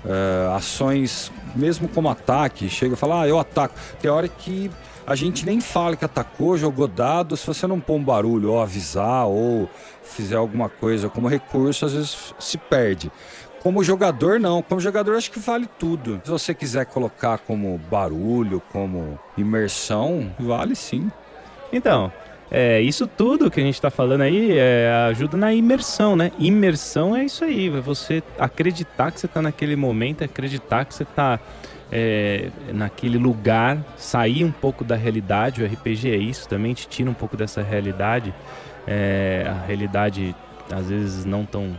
Uh, 0.04 0.54
ações, 0.54 1.32
mesmo 1.54 1.88
como 1.88 2.08
ataque, 2.08 2.68
chega 2.68 2.94
e 2.94 2.96
fala, 2.96 3.22
ah, 3.22 3.28
eu 3.28 3.38
ataco. 3.38 3.74
Tem 4.00 4.10
hora 4.10 4.28
que 4.28 4.70
a 5.06 5.14
gente 5.14 5.44
nem 5.44 5.60
fala 5.60 5.96
que 5.96 6.04
atacou, 6.04 6.56
jogou 6.56 6.86
dado, 6.86 7.36
se 7.36 7.46
você 7.46 7.66
não 7.66 7.80
pôr 7.80 7.94
um 7.94 8.04
barulho 8.04 8.52
ou 8.52 8.62
avisar 8.62 9.26
ou 9.26 9.68
fizer 10.02 10.36
alguma 10.36 10.68
coisa 10.68 11.08
como 11.08 11.28
recurso, 11.28 11.86
às 11.86 11.92
vezes 11.92 12.34
se 12.38 12.58
perde. 12.58 13.10
Como 13.62 13.84
jogador, 13.84 14.40
não. 14.40 14.62
Como 14.62 14.80
jogador, 14.80 15.16
acho 15.16 15.30
que 15.30 15.38
vale 15.38 15.68
tudo. 15.78 16.20
Se 16.24 16.30
você 16.30 16.54
quiser 16.54 16.86
colocar 16.86 17.38
como 17.38 17.78
barulho, 17.90 18.62
como 18.72 19.18
imersão, 19.36 20.34
vale 20.38 20.74
sim. 20.74 21.10
Então, 21.72 22.10
é, 22.50 22.80
isso 22.80 23.06
tudo 23.06 23.50
que 23.50 23.60
a 23.60 23.62
gente 23.62 23.74
está 23.74 23.90
falando 23.90 24.22
aí 24.22 24.58
é, 24.58 25.06
ajuda 25.08 25.36
na 25.36 25.54
imersão, 25.54 26.16
né? 26.16 26.32
Imersão 26.38 27.14
é 27.14 27.24
isso 27.24 27.44
aí, 27.44 27.68
é 27.68 27.80
você 27.80 28.22
acreditar 28.38 29.12
que 29.12 29.20
você 29.20 29.26
está 29.26 29.40
naquele 29.40 29.76
momento, 29.76 30.24
acreditar 30.24 30.84
que 30.84 30.92
você 30.92 31.04
está 31.04 31.38
é, 31.92 32.48
naquele 32.72 33.18
lugar, 33.18 33.78
sair 33.96 34.44
um 34.44 34.50
pouco 34.50 34.82
da 34.82 34.96
realidade. 34.96 35.62
O 35.62 35.66
RPG 35.66 36.10
é 36.10 36.16
isso 36.16 36.48
também, 36.48 36.74
te 36.74 36.88
tira 36.88 37.08
um 37.08 37.14
pouco 37.14 37.36
dessa 37.36 37.62
realidade. 37.62 38.34
É, 38.84 39.46
a 39.48 39.66
realidade 39.66 40.34
às 40.72 40.88
vezes 40.88 41.24
não 41.24 41.44
tão 41.44 41.78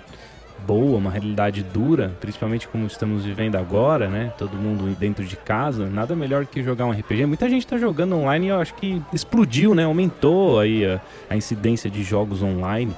boa, 0.65 0.97
uma 0.97 1.11
realidade 1.11 1.63
dura, 1.63 2.11
principalmente 2.19 2.67
como 2.67 2.85
estamos 2.87 3.23
vivendo 3.23 3.55
agora, 3.55 4.07
né? 4.07 4.33
Todo 4.37 4.55
mundo 4.55 4.95
dentro 4.97 5.25
de 5.25 5.35
casa, 5.35 5.87
nada 5.87 6.15
melhor 6.15 6.45
que 6.45 6.63
jogar 6.63 6.85
um 6.85 6.91
RPG. 6.91 7.25
Muita 7.25 7.49
gente 7.49 7.65
está 7.65 7.77
jogando 7.77 8.15
online 8.15 8.47
e 8.47 8.49
eu 8.49 8.59
acho 8.59 8.73
que 8.75 9.01
explodiu, 9.13 9.73
né? 9.75 9.83
Aumentou 9.83 10.59
aí 10.59 10.85
a, 10.85 11.01
a, 11.29 11.35
incidência 11.35 11.89
de 11.89 12.03
jogos 12.03 12.41
online. 12.41 12.95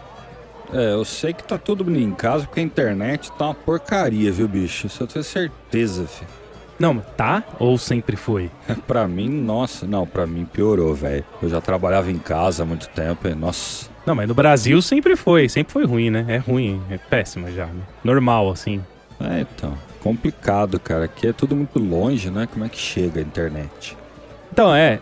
É, 0.71 0.93
eu 0.93 1.05
sei 1.05 1.33
que 1.33 1.43
tá 1.43 1.57
todo 1.57 1.85
mundo 1.85 1.99
em 1.99 2.13
casa 2.13 2.45
porque 2.45 2.59
a 2.59 2.63
internet 2.63 3.31
tá 3.33 3.45
uma 3.45 3.53
porcaria, 3.53 4.31
viu, 4.31 4.47
bicho? 4.47 4.87
Isso 4.87 5.03
eu 5.03 5.07
tenho 5.07 5.23
certeza, 5.23 6.05
filho. 6.05 6.43
Não, 6.79 6.99
tá 6.99 7.43
ou 7.59 7.77
sempre 7.77 8.15
foi? 8.15 8.49
pra 8.87 9.07
mim, 9.07 9.29
nossa, 9.29 9.85
não, 9.85 10.05
pra 10.05 10.25
mim 10.25 10.45
piorou, 10.45 10.93
velho. 10.93 11.23
Eu 11.41 11.49
já 11.49 11.61
trabalhava 11.61 12.11
em 12.11 12.17
casa 12.17 12.63
há 12.63 12.65
muito 12.65 12.89
tempo 12.89 13.27
e, 13.27 13.35
nossa, 13.35 13.92
não, 14.05 14.15
mas 14.15 14.27
no 14.27 14.33
Brasil 14.33 14.81
sempre 14.81 15.15
foi, 15.15 15.47
sempre 15.47 15.71
foi 15.71 15.85
ruim, 15.85 16.09
né? 16.09 16.25
É 16.27 16.37
ruim, 16.37 16.81
é 16.89 16.97
péssima 16.97 17.51
já. 17.51 17.65
Né? 17.65 17.81
Normal, 18.03 18.51
assim. 18.51 18.81
É, 19.19 19.41
então. 19.41 19.77
Complicado, 20.01 20.79
cara. 20.79 21.05
Aqui 21.05 21.27
é 21.27 21.33
tudo 21.33 21.55
muito 21.55 21.79
longe, 21.79 22.29
né? 22.29 22.47
Como 22.51 22.65
é 22.65 22.69
que 22.69 22.77
chega 22.77 23.21
a 23.21 23.23
internet? 23.23 23.97
Então, 24.51 24.75
é. 24.75 24.99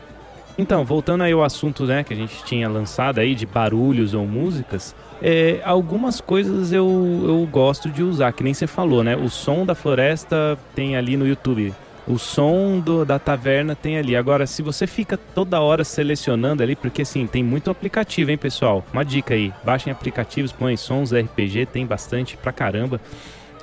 Então, 0.58 0.86
voltando 0.86 1.24
aí 1.24 1.32
ao 1.32 1.44
assunto, 1.44 1.86
né, 1.86 2.04
que 2.04 2.14
a 2.14 2.16
gente 2.16 2.44
tinha 2.44 2.70
lançado 2.70 3.20
aí 3.20 3.34
de 3.34 3.46
barulhos 3.48 4.14
ou 4.14 4.28
músicas, 4.28 4.94
é, 5.22 5.60
algumas 5.64 6.22
coisas 6.22 6.72
eu, 6.72 6.86
eu 7.24 7.48
gosto 7.50 7.90
de 7.90 8.04
usar, 8.04 8.32
que 8.34 8.44
nem 8.44 8.54
você 8.54 8.68
falou, 8.68 9.04
né? 9.04 9.16
O 9.16 9.30
som 9.30 9.66
da 9.66 9.74
floresta 9.74 10.60
tem 10.76 10.96
ali 10.96 11.18
no 11.18 11.26
YouTube 11.26 11.74
o 12.12 12.20
som 12.20 12.80
do, 12.80 13.06
da 13.06 13.18
taverna 13.18 13.76
tem 13.76 13.98
ali. 13.98 14.16
Agora, 14.16 14.46
se 14.46 14.62
você 14.62 14.86
fica 14.86 15.18
toda 15.18 15.62
hora 15.62 15.84
selecionando 15.84 16.62
ali, 16.62 16.76
porque 16.76 17.04
assim, 17.04 17.26
tem 17.26 17.44
muito 17.44 17.72
aplicativo, 17.72 18.32
hein, 18.32 18.38
pessoal? 18.38 18.84
Uma 18.92 19.06
dica 19.06 19.34
aí: 19.34 19.54
baixem 19.64 19.92
aplicativos, 19.92 20.52
põem 20.52 20.76
sons 20.76 21.14
RPG, 21.14 21.68
tem 21.68 21.86
bastante 21.86 22.36
pra 22.36 22.52
caramba. 22.52 23.00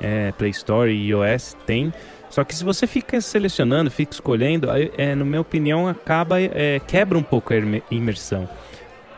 É, 0.01 0.33
Play 0.33 0.51
Store 0.51 0.91
e 0.91 1.09
iOS 1.09 1.57
tem. 1.67 1.93
Só 2.31 2.45
que 2.45 2.55
se 2.55 2.63
você 2.63 2.87
fica 2.87 3.21
selecionando, 3.21 3.91
fica 3.91 4.13
escolhendo, 4.13 4.69
é, 4.97 5.15
na 5.15 5.25
minha 5.25 5.41
opinião, 5.41 5.89
acaba 5.89 6.41
é, 6.41 6.81
quebra 6.87 7.19
um 7.19 7.23
pouco 7.23 7.53
a 7.53 7.57
imersão. 7.91 8.49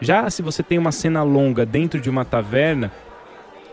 Já 0.01 0.29
se 0.31 0.43
você 0.43 0.63
tem 0.63 0.79
uma 0.79 0.93
cena 0.93 1.23
longa 1.23 1.67
dentro 1.67 2.01
de 2.01 2.09
uma 2.09 2.25
taverna, 2.25 2.91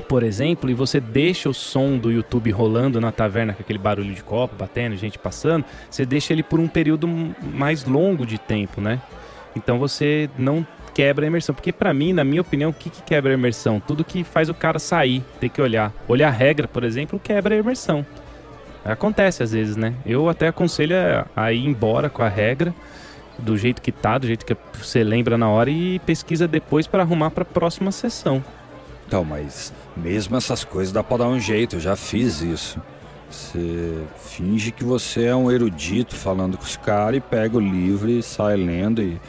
por 0.08 0.24
exemplo, 0.24 0.70
e 0.70 0.74
você 0.74 1.00
deixa 1.00 1.50
o 1.50 1.54
som 1.54 1.98
do 1.98 2.12
YouTube 2.12 2.52
rolando 2.52 3.02
na 3.02 3.12
taverna 3.12 3.54
com 3.54 3.62
aquele 3.62 3.80
barulho 3.80 4.14
de 4.14 4.24
copo 4.24 4.56
batendo, 4.56 4.96
gente 4.96 5.18
passando, 5.18 5.66
você 5.90 6.06
deixa 6.06 6.34
ele 6.34 6.44
por 6.44 6.60
um 6.60 6.68
período 6.68 7.08
mais 7.54 7.86
longo 7.86 8.26
de 8.26 8.38
tempo, 8.38 8.80
né? 8.82 9.02
Então 9.56 9.80
você 9.80 10.30
não 10.38 10.66
quebra 10.94 11.26
a 11.26 11.28
imersão. 11.28 11.54
Porque 11.54 11.72
para 11.72 11.94
mim, 11.94 12.14
na 12.14 12.24
minha 12.24 12.42
opinião, 12.42 12.72
o 12.72 12.74
que, 12.74 12.90
que, 12.90 13.04
quebra 13.04 13.32
a 13.32 13.36
imersão? 13.36 13.80
Tudo 13.80 14.04
que 14.04 14.24
faz 14.24 14.50
o 14.50 14.54
cara 14.54 14.80
sair, 14.80 15.24
ter 15.40 15.50
que 15.50 15.62
olhar. 15.62 15.94
Olhar 16.08 16.28
a 16.28 16.32
regra, 16.32 16.68
por 16.68 16.84
exemplo, 16.84 17.20
quebra 17.20 17.54
a 17.54 17.58
imersão. 17.58 18.06
Acontece 18.84 19.44
às 19.44 19.52
vezes, 19.52 19.76
né? 19.76 19.94
Eu 20.06 20.30
até 20.30 20.48
aconselho 20.48 20.96
a 21.36 21.52
ir 21.52 21.66
embora 21.66 22.10
com 22.10 22.24
a 22.24 22.30
regra 22.30 22.74
do 23.38 23.56
jeito 23.56 23.82
que 23.82 23.92
tá, 23.92 24.18
do 24.18 24.26
jeito 24.26 24.46
que 24.46 24.58
você 24.74 25.04
lembra 25.04 25.38
na 25.38 25.48
hora 25.50 25.70
e 25.70 26.00
pesquisa 26.00 26.48
depois 26.48 26.88
para 26.88 27.04
arrumar 27.04 27.30
para 27.30 27.44
a 27.44 27.46
próxima 27.46 27.92
sessão. 27.92 28.44
Então, 29.08 29.24
mas 29.24 29.74
mesmo 29.96 30.36
essas 30.36 30.66
coisas 30.66 30.92
dá 30.92 31.02
pra 31.02 31.18
dar 31.18 31.28
um 31.28 31.40
jeito, 31.40 31.78
eu 31.78 31.80
já 31.80 31.96
fiz 31.96 32.42
isso. 32.42 32.80
Você 33.30 34.04
finge 34.18 34.72
que 34.72 34.84
você 34.84 35.26
é 35.26 35.36
um 35.36 35.50
erudito 35.50 36.16
falando 36.16 36.58
com 36.58 36.64
os 36.64 36.76
caras 36.78 37.18
e 37.18 37.22
pega 37.22 37.58
o 37.58 37.60
livro 37.60 38.10
e 38.10 38.22
sai 38.22 38.58
lendo 38.58 39.02
e 39.02 39.20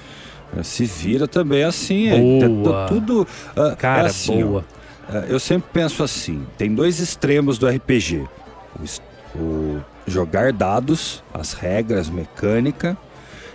uh, 0.57 0.65
se 0.65 0.85
vira 0.85 1.29
também 1.29 1.63
assim. 1.63 2.09
É, 2.09 2.49
boa. 2.49 2.85
É, 2.85 2.89
tudo. 2.89 3.23
Uh, 3.23 3.77
Cara, 3.77 4.03
é 4.03 4.07
assim, 4.07 4.45
boa. 4.45 4.65
Ó, 5.09 5.13
uh, 5.13 5.25
eu 5.29 5.39
sempre 5.39 5.71
penso 5.73 6.03
assim: 6.03 6.45
tem 6.57 6.75
dois 6.75 6.99
extremos 6.99 7.57
do 7.57 7.69
RPG. 7.69 8.27
O, 8.79 9.39
o 9.39 9.85
jogar 10.07 10.53
dados, 10.53 11.23
as 11.33 11.53
regras, 11.53 12.09
mecânica, 12.09 12.97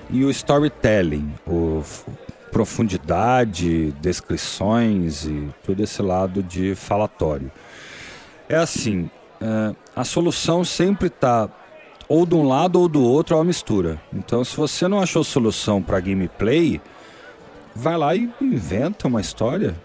e 0.09 0.23
o 0.23 0.29
storytelling, 0.29 1.33
o 1.47 1.83
profundidade, 2.53 3.91
descrições 3.99 5.25
e 5.25 5.49
todo 5.65 5.81
esse 5.81 6.01
lado 6.03 6.43
de 6.43 6.75
falatório. 6.75 7.51
É 8.47 8.55
assim, 8.55 9.09
uh, 9.41 9.75
a 9.95 10.03
solução 10.03 10.63
sempre 10.63 11.07
está 11.07 11.49
ou 12.07 12.27
de 12.27 12.35
um 12.35 12.47
lado 12.47 12.79
ou 12.79 12.87
do 12.87 13.01
outro, 13.01 13.33
é 13.33 13.37
uma 13.39 13.45
mistura. 13.45 13.99
Então, 14.13 14.45
se 14.45 14.55
você 14.55 14.87
não 14.87 14.99
achou 14.99 15.23
solução 15.23 15.81
para 15.81 15.99
gameplay, 15.99 16.79
vai 17.75 17.97
lá 17.97 18.15
e 18.15 18.29
inventa 18.39 19.07
uma 19.07 19.19
história, 19.19 19.75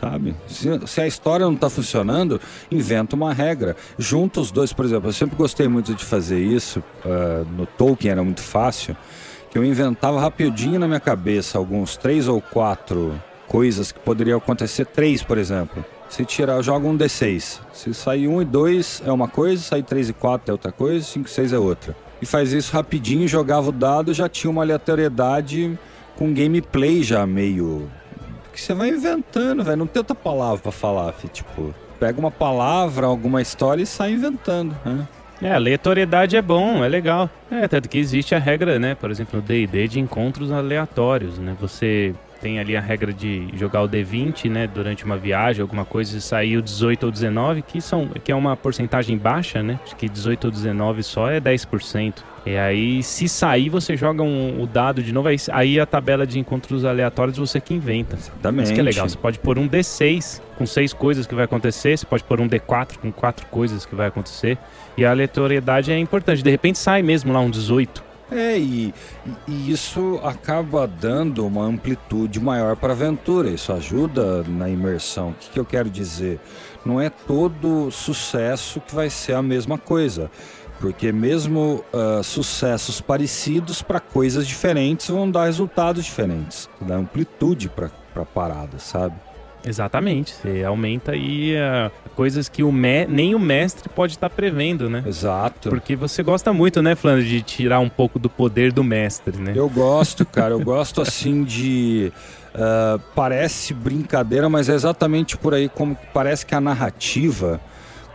sabe? 0.00 0.34
Se, 0.46 0.68
se 0.86 1.00
a 1.02 1.06
história 1.06 1.44
não 1.44 1.54
está 1.54 1.68
funcionando, 1.68 2.40
inventa 2.70 3.14
uma 3.16 3.34
regra. 3.34 3.76
Junta 3.98 4.40
os 4.40 4.50
dois, 4.50 4.72
por 4.72 4.86
exemplo. 4.86 5.10
Eu 5.10 5.12
sempre 5.12 5.36
gostei 5.36 5.68
muito 5.68 5.94
de 5.94 6.04
fazer 6.04 6.40
isso. 6.40 6.82
Uh, 7.04 7.44
no 7.54 7.66
Tolkien 7.66 8.12
era 8.12 8.24
muito 8.24 8.40
fácil 8.40 8.96
que 9.50 9.58
eu 9.58 9.64
inventava 9.64 10.20
rapidinho 10.20 10.78
na 10.78 10.86
minha 10.86 11.00
cabeça 11.00 11.58
alguns 11.58 11.96
três 11.96 12.28
ou 12.28 12.40
quatro 12.40 13.20
coisas 13.46 13.90
que 13.90 13.98
poderiam 13.98 14.38
acontecer, 14.38 14.84
três, 14.86 15.22
por 15.22 15.38
exemplo. 15.38 15.84
Se 16.08 16.24
tirar, 16.24 16.60
joga 16.62 16.86
um 16.86 16.96
D6. 16.96 17.60
Se 17.72 17.94
sair 17.94 18.28
um 18.28 18.40
e 18.40 18.44
dois 18.44 19.02
é 19.04 19.12
uma 19.12 19.28
coisa, 19.28 19.62
sair 19.62 19.82
três 19.82 20.08
e 20.08 20.12
quatro 20.12 20.50
é 20.50 20.52
outra 20.52 20.72
coisa, 20.72 21.04
cinco 21.04 21.28
e 21.28 21.30
seis 21.30 21.52
é 21.52 21.58
outra. 21.58 21.96
E 22.20 22.26
faz 22.26 22.52
isso 22.52 22.72
rapidinho, 22.72 23.28
jogava 23.28 23.68
o 23.68 23.72
dado, 23.72 24.12
já 24.12 24.28
tinha 24.28 24.50
uma 24.50 24.62
aleatoriedade 24.62 25.78
com 26.16 26.32
gameplay 26.34 27.02
já 27.02 27.26
meio. 27.26 27.88
Que 28.52 28.60
você 28.60 28.74
vai 28.74 28.88
inventando, 28.88 29.62
velho. 29.62 29.76
Não 29.76 29.86
tem 29.86 30.00
outra 30.00 30.16
palavra 30.16 30.58
para 30.58 30.72
falar, 30.72 31.12
filho. 31.12 31.32
tipo. 31.32 31.74
Pega 32.00 32.18
uma 32.18 32.30
palavra, 32.30 33.06
alguma 33.06 33.42
história 33.42 33.82
e 33.82 33.86
sai 33.86 34.12
inventando, 34.12 34.76
né? 34.84 35.06
É, 35.40 35.52
aleatoriedade 35.52 36.36
é 36.36 36.42
bom, 36.42 36.84
é 36.84 36.88
legal. 36.88 37.30
É, 37.50 37.68
tanto 37.68 37.88
que 37.88 37.98
existe 37.98 38.34
a 38.34 38.38
regra, 38.38 38.78
né, 38.78 38.94
por 38.94 39.10
exemplo, 39.10 39.40
no 39.40 39.42
D&D 39.42 39.86
de 39.86 40.00
encontros 40.00 40.50
aleatórios, 40.50 41.38
né? 41.38 41.56
Você 41.60 42.14
tem 42.40 42.58
ali 42.58 42.76
a 42.76 42.80
regra 42.80 43.12
de 43.12 43.48
jogar 43.54 43.82
o 43.82 43.88
D20, 43.88 44.50
né, 44.50 44.66
durante 44.66 45.04
uma 45.04 45.16
viagem, 45.16 45.62
alguma 45.62 45.84
coisa, 45.84 46.16
e 46.16 46.20
sair 46.20 46.56
o 46.56 46.62
18 46.62 47.06
ou 47.06 47.12
19, 47.12 47.62
que, 47.62 47.80
são, 47.80 48.08
que 48.08 48.32
é 48.32 48.34
uma 48.34 48.56
porcentagem 48.56 49.16
baixa, 49.16 49.62
né? 49.62 49.78
Acho 49.84 49.96
que 49.96 50.08
18 50.08 50.46
ou 50.46 50.50
19 50.50 51.02
só 51.02 51.30
é 51.30 51.40
10%. 51.40 52.14
E 52.48 52.56
aí, 52.56 53.02
se 53.02 53.28
sair, 53.28 53.68
você 53.68 53.94
joga 53.94 54.22
um, 54.22 54.62
o 54.62 54.66
dado 54.66 55.02
de 55.02 55.12
novo. 55.12 55.28
Aí, 55.28 55.36
aí, 55.52 55.78
a 55.78 55.84
tabela 55.84 56.26
de 56.26 56.38
encontros 56.38 56.82
aleatórios 56.82 57.36
você 57.36 57.60
que 57.60 57.74
inventa. 57.74 58.16
Exatamente. 58.16 58.64
Isso 58.64 58.74
que 58.74 58.80
é 58.80 58.82
legal. 58.82 59.06
Você 59.06 59.18
pode 59.18 59.38
pôr 59.38 59.58
um 59.58 59.68
D6 59.68 60.40
com 60.56 60.64
seis 60.64 60.94
coisas 60.94 61.26
que 61.26 61.34
vai 61.34 61.44
acontecer. 61.44 61.98
Você 61.98 62.06
pode 62.06 62.24
pôr 62.24 62.40
um 62.40 62.48
D4 62.48 62.96
com 63.02 63.12
quatro 63.12 63.44
coisas 63.48 63.84
que 63.84 63.94
vai 63.94 64.06
acontecer. 64.06 64.56
E 64.96 65.04
a 65.04 65.10
aleatoriedade 65.10 65.92
é 65.92 65.98
importante. 65.98 66.42
De 66.42 66.50
repente 66.50 66.78
sai 66.78 67.02
mesmo 67.02 67.34
lá 67.34 67.40
um 67.40 67.50
18. 67.50 68.08
É, 68.30 68.58
e, 68.58 68.94
e, 69.46 69.70
isso 69.70 70.18
acaba 70.22 70.86
dando 70.86 71.46
uma 71.46 71.64
amplitude 71.64 72.40
maior 72.40 72.76
para 72.76 72.92
a 72.92 72.96
aventura, 72.96 73.48
isso 73.48 73.72
ajuda 73.72 74.42
na 74.42 74.68
imersão. 74.68 75.30
O 75.30 75.34
que, 75.34 75.50
que 75.50 75.58
eu 75.58 75.64
quero 75.64 75.88
dizer? 75.88 76.38
Não 76.84 77.00
é 77.00 77.08
todo 77.08 77.90
sucesso 77.90 78.80
que 78.80 78.94
vai 78.94 79.08
ser 79.08 79.32
a 79.32 79.42
mesma 79.42 79.78
coisa, 79.78 80.30
porque 80.80 81.12
mesmo 81.12 81.84
uh, 81.92 82.22
sucessos 82.22 83.00
parecidos 83.00 83.82
para 83.82 84.00
coisas 84.00 84.46
diferentes 84.46 85.08
vão 85.08 85.30
dar 85.30 85.46
resultados 85.46 86.04
diferentes, 86.04 86.68
dá 86.80 86.96
amplitude 86.96 87.68
para 87.68 87.90
a 88.14 88.24
parada, 88.24 88.78
sabe? 88.78 89.14
Exatamente. 89.64 90.34
Você 90.34 90.64
aumenta 90.64 91.12
aí 91.12 91.54
uh, 91.56 91.90
coisas 92.14 92.48
que 92.48 92.62
o 92.62 92.70
me 92.70 93.06
nem 93.06 93.34
o 93.34 93.38
mestre 93.38 93.88
pode 93.88 94.14
estar 94.14 94.28
tá 94.28 94.34
prevendo, 94.34 94.88
né? 94.88 95.02
Exato. 95.06 95.68
Porque 95.68 95.96
você 95.96 96.22
gosta 96.22 96.52
muito, 96.52 96.80
né, 96.80 96.94
Flandre, 96.94 97.28
de 97.28 97.42
tirar 97.42 97.80
um 97.80 97.88
pouco 97.88 98.18
do 98.18 98.30
poder 98.30 98.72
do 98.72 98.84
mestre, 98.84 99.36
né? 99.36 99.52
Eu 99.54 99.68
gosto, 99.68 100.24
cara. 100.24 100.52
Eu 100.52 100.60
gosto 100.60 101.02
assim 101.02 101.44
de. 101.44 102.12
Uh, 102.54 102.98
parece 103.14 103.74
brincadeira, 103.74 104.48
mas 104.48 104.68
é 104.68 104.74
exatamente 104.74 105.36
por 105.36 105.54
aí 105.54 105.68
como 105.68 105.96
parece 106.14 106.46
que 106.46 106.54
a 106.54 106.60
narrativa, 106.60 107.60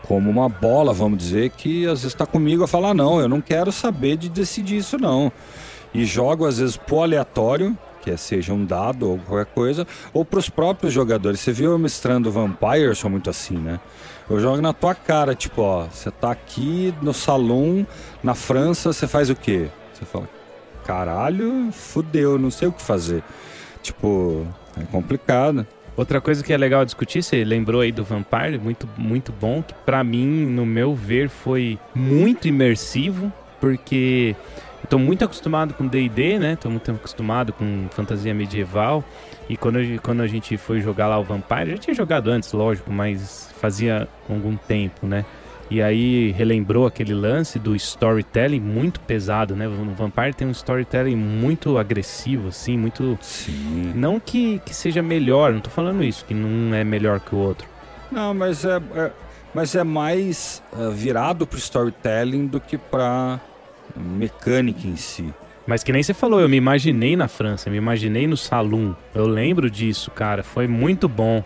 como 0.08 0.30
uma 0.30 0.48
bola, 0.48 0.94
vamos 0.94 1.18
dizer, 1.18 1.50
que 1.52 1.86
às 1.86 2.02
vezes 2.02 2.14
está 2.14 2.26
comigo 2.26 2.64
a 2.64 2.68
falar: 2.68 2.94
não, 2.94 3.20
eu 3.20 3.28
não 3.28 3.42
quero 3.42 3.72
saber 3.72 4.18
de 4.18 4.30
decidir 4.30 4.78
isso, 4.78 4.98
não. 4.98 5.32
E 5.94 6.06
jogo 6.06 6.46
às 6.46 6.58
vezes 6.58 6.78
pro 6.78 7.02
aleatório 7.02 7.78
que 8.04 8.12
é, 8.12 8.18
seja 8.18 8.54
um 8.54 8.66
dado 8.66 9.12
ou 9.12 9.18
qualquer 9.18 9.52
coisa, 9.54 9.88
ou 10.14 10.26
para 10.26 10.40
os 10.40 10.50
próprios 10.50 10.92
jogadores. 10.94 11.40
Você 11.40 11.54
viu 11.54 11.72
eu 11.72 11.80
mestrando 11.80 12.30
Vampire, 12.30 12.94
sou 12.96 13.10
muito 13.10 13.30
assim, 13.30 13.58
né? 13.58 13.80
Eu 14.30 14.40
jogo 14.40 14.62
na 14.62 14.74
tua 14.74 14.94
cara, 14.94 15.34
tipo, 15.34 15.62
ó, 15.62 15.86
você 15.86 16.12
tá 16.12 16.32
aqui 16.32 16.94
no 17.02 17.14
salão, 17.14 17.88
na 18.22 18.36
França, 18.36 18.92
você 18.92 19.08
faz 19.08 19.30
o 19.30 19.36
quê? 19.36 19.70
Você 19.94 20.06
fala, 20.06 20.30
caralho, 20.86 21.72
fudeu, 21.72 22.38
não 22.38 22.52
sei 22.52 22.68
o 22.68 22.74
que 22.74 22.82
fazer. 22.82 23.24
Tipo, 23.82 24.46
é 24.78 24.84
complicado. 24.86 25.66
Outra 25.96 26.20
coisa 26.20 26.44
que 26.44 26.52
é 26.52 26.58
legal 26.58 26.84
discutir, 26.84 27.22
você 27.22 27.44
lembrou 27.44 27.82
aí 27.82 27.92
do 27.92 28.04
Vampire, 28.04 28.58
muito, 28.58 28.90
muito 28.98 29.32
bom, 29.32 29.62
que 29.62 29.74
para 29.86 30.04
mim, 30.04 30.28
no 30.28 30.66
meu 30.66 30.96
ver, 30.96 31.30
foi 31.30 31.78
muito 31.96 32.48
imersivo, 32.48 33.32
porque 33.60 34.36
Estou 34.84 35.00
muito 35.00 35.24
acostumado 35.24 35.74
com 35.74 35.88
D&D, 35.88 36.38
né? 36.38 36.54
Estou 36.54 36.70
muito 36.70 36.92
acostumado 36.92 37.54
com 37.54 37.88
fantasia 37.92 38.34
medieval. 38.34 39.04
E 39.48 39.56
quando, 39.56 39.80
eu, 39.80 40.00
quando 40.02 40.22
a 40.22 40.28
gente 40.28 40.58
foi 40.58 40.82
jogar 40.82 41.08
lá 41.08 41.18
o 41.18 41.24
Vampire, 41.24 41.72
já 41.72 41.78
tinha 41.78 41.94
jogado 41.94 42.30
antes, 42.30 42.52
lógico, 42.52 42.92
mas 42.92 43.50
fazia 43.60 44.08
algum 44.30 44.58
tempo, 44.58 45.08
né? 45.08 45.26
E 45.70 45.82
aí 45.82 46.32
relembrou 46.32 46.86
aquele 46.86 47.14
lance 47.14 47.58
do 47.58 47.76
storytelling 47.76 48.60
muito 48.60 49.00
pesado, 49.00 49.56
né? 49.56 49.68
O 49.68 49.94
Vampire 49.96 50.34
tem 50.34 50.48
um 50.48 50.52
storytelling 50.52 51.16
muito 51.16 51.78
agressivo, 51.78 52.50
assim, 52.50 52.78
muito. 52.78 53.18
Sim. 53.22 53.94
Não 53.96 54.20
que, 54.20 54.60
que 54.66 54.76
seja 54.76 55.02
melhor, 55.02 55.54
não 55.54 55.62
tô 55.62 55.70
falando 55.70 56.04
isso, 56.04 56.26
que 56.26 56.34
não 56.34 56.76
é 56.76 56.84
melhor 56.84 57.20
que 57.20 57.34
o 57.34 57.38
outro. 57.38 57.68
Não, 58.12 58.34
mas 58.34 58.64
é, 58.66 58.78
é 58.96 59.12
mas 59.54 59.76
é 59.76 59.84
mais 59.84 60.64
uh, 60.74 60.90
virado 60.90 61.46
pro 61.46 61.58
storytelling 61.58 62.48
do 62.48 62.60
que 62.60 62.78
pra 62.78 63.40
mecânica 63.96 64.88
em 64.88 64.96
si. 64.96 65.32
Mas 65.66 65.84
que 65.84 65.94
nem 65.94 66.04
você 66.04 66.14
falou, 66.14 66.42
eu 66.42 66.50
me 66.50 66.58
imaginei 66.58 67.16
na 67.16 67.28
França, 67.28 67.70
me 67.70 67.78
imaginei 67.78 68.28
no 68.28 68.36
salão. 68.36 68.96
Eu 69.14 69.28
lembro 69.28 69.70
disso, 69.70 70.12
cara, 70.12 70.44
foi 70.44 70.68
muito 70.68 71.08
bom. 71.08 71.44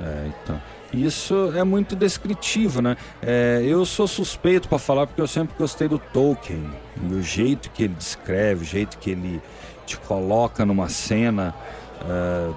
É, 0.00 0.30
então. 0.42 0.60
Isso 0.92 1.52
é 1.54 1.62
muito 1.62 1.94
descritivo, 1.94 2.80
né? 2.80 2.96
É, 3.20 3.62
eu 3.64 3.84
sou 3.84 4.08
suspeito 4.08 4.68
para 4.68 4.78
falar 4.78 5.06
porque 5.06 5.20
eu 5.20 5.28
sempre 5.28 5.54
gostei 5.58 5.86
do 5.86 5.98
Tolkien. 5.98 6.64
o 7.10 7.20
jeito 7.20 7.70
que 7.70 7.84
ele 7.84 7.94
descreve, 7.94 8.62
o 8.62 8.66
jeito 8.66 8.98
que 8.98 9.10
ele 9.10 9.42
te 9.84 9.98
coloca 9.98 10.64
numa 10.64 10.88
cena, 10.88 11.54
é, 12.08 12.50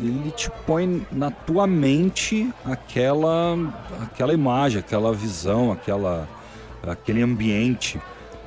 ele 0.00 0.30
te 0.32 0.50
põe 0.66 1.06
na 1.10 1.30
tua 1.30 1.66
mente 1.66 2.52
aquela, 2.64 3.56
aquela 4.02 4.34
imagem, 4.34 4.78
aquela 4.78 5.12
visão, 5.12 5.72
aquela, 5.72 6.28
aquele 6.86 7.22
ambiente. 7.22 8.00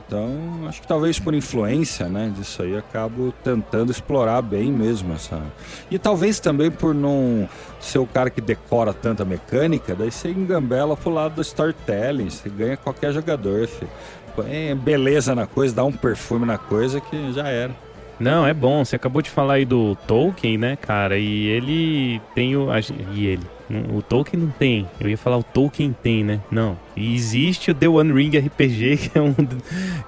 Então, 0.08 0.68
acho 0.68 0.82
que 0.82 0.88
talvez 0.88 1.20
por 1.20 1.34
influência, 1.34 2.08
né, 2.08 2.32
disso 2.36 2.62
aí, 2.62 2.78
acabo 2.78 3.34
tentando 3.44 3.92
explorar 3.92 4.42
bem 4.42 4.72
mesmo 4.72 5.14
essa. 5.14 5.42
E 5.90 5.98
talvez 5.98 6.40
também 6.40 6.70
por 6.70 6.94
não 6.94 7.50
ser 7.80 7.98
o 7.98 8.06
cara 8.06 8.30
que 8.30 8.40
decora 8.40 8.94
tanta 8.94 9.26
mecânica, 9.26 9.96
daí 9.96 10.12
você 10.12 10.30
engambela 10.30 10.96
pro 10.96 11.10
lado 11.10 11.36
do 11.36 11.42
storytelling, 11.42 12.30
você 12.30 12.50
ganha 12.50 12.78
qualquer 12.78 13.12
jogador, 13.14 13.68
filho. 13.68 13.90
Põe 14.36 14.76
beleza 14.76 15.34
na 15.34 15.48
coisa, 15.48 15.74
dá 15.74 15.84
um 15.84 15.92
perfume 15.92 16.46
na 16.46 16.58
coisa 16.58 17.02
que 17.02 17.34
já 17.34 17.48
era. 17.48 17.74
Não, 18.20 18.46
é 18.46 18.54
bom. 18.54 18.84
Você 18.84 18.96
acabou 18.96 19.22
de 19.22 19.30
falar 19.30 19.56
aí 19.56 19.66
do 19.66 19.96
Tolkien, 20.08 20.58
né, 20.58 20.76
cara? 20.76 21.18
E 21.18 21.48
ele 21.48 22.22
tem 22.34 22.56
o. 22.56 22.68
E 23.14 23.26
ele. 23.26 23.55
O 23.70 24.02
Tolkien 24.02 24.44
não 24.44 24.50
tem. 24.52 24.88
Eu 25.00 25.10
ia 25.10 25.18
falar 25.18 25.38
o 25.38 25.44
Tolkien 25.44 25.96
tem, 26.04 26.24
né? 26.24 26.40
Não. 26.52 26.78
E 26.96 27.16
existe 27.16 27.72
o 27.72 27.74
The 27.74 27.88
One 27.88 28.14
Ring 28.14 28.38
RPG, 28.38 28.98
que 29.10 29.18
é 29.18 29.22
um, 29.22 29.34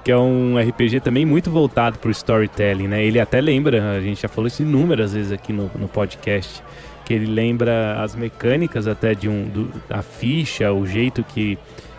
que 0.04 0.12
é 0.12 0.18
um 0.18 0.58
RPG 0.60 1.00
também 1.00 1.26
muito 1.26 1.50
voltado 1.50 1.98
para 1.98 2.08
o 2.08 2.12
storytelling, 2.12 2.88
né? 2.88 3.04
Ele 3.04 3.20
até 3.20 3.42
lembra, 3.42 3.98
a 3.98 4.02
gente 4.02 4.22
já 4.22 4.28
falou 4.28 4.48
isso 4.48 4.62
inúmeras 4.62 5.14
vezes 5.14 5.32
aqui 5.32 5.52
no, 5.52 5.72
no 5.76 5.88
podcast, 5.88 6.62
que 7.04 7.14
ele 7.14 7.26
lembra 7.26 8.02
as 8.02 8.16
mecânicas 8.16 8.88
até 8.88 9.16
de 9.16 9.28
um. 9.28 9.48
Do, 9.48 9.72
a 9.90 10.02
ficha, 10.02 10.72
o 10.72 10.86
jeito 10.86 11.24
que 11.24 11.58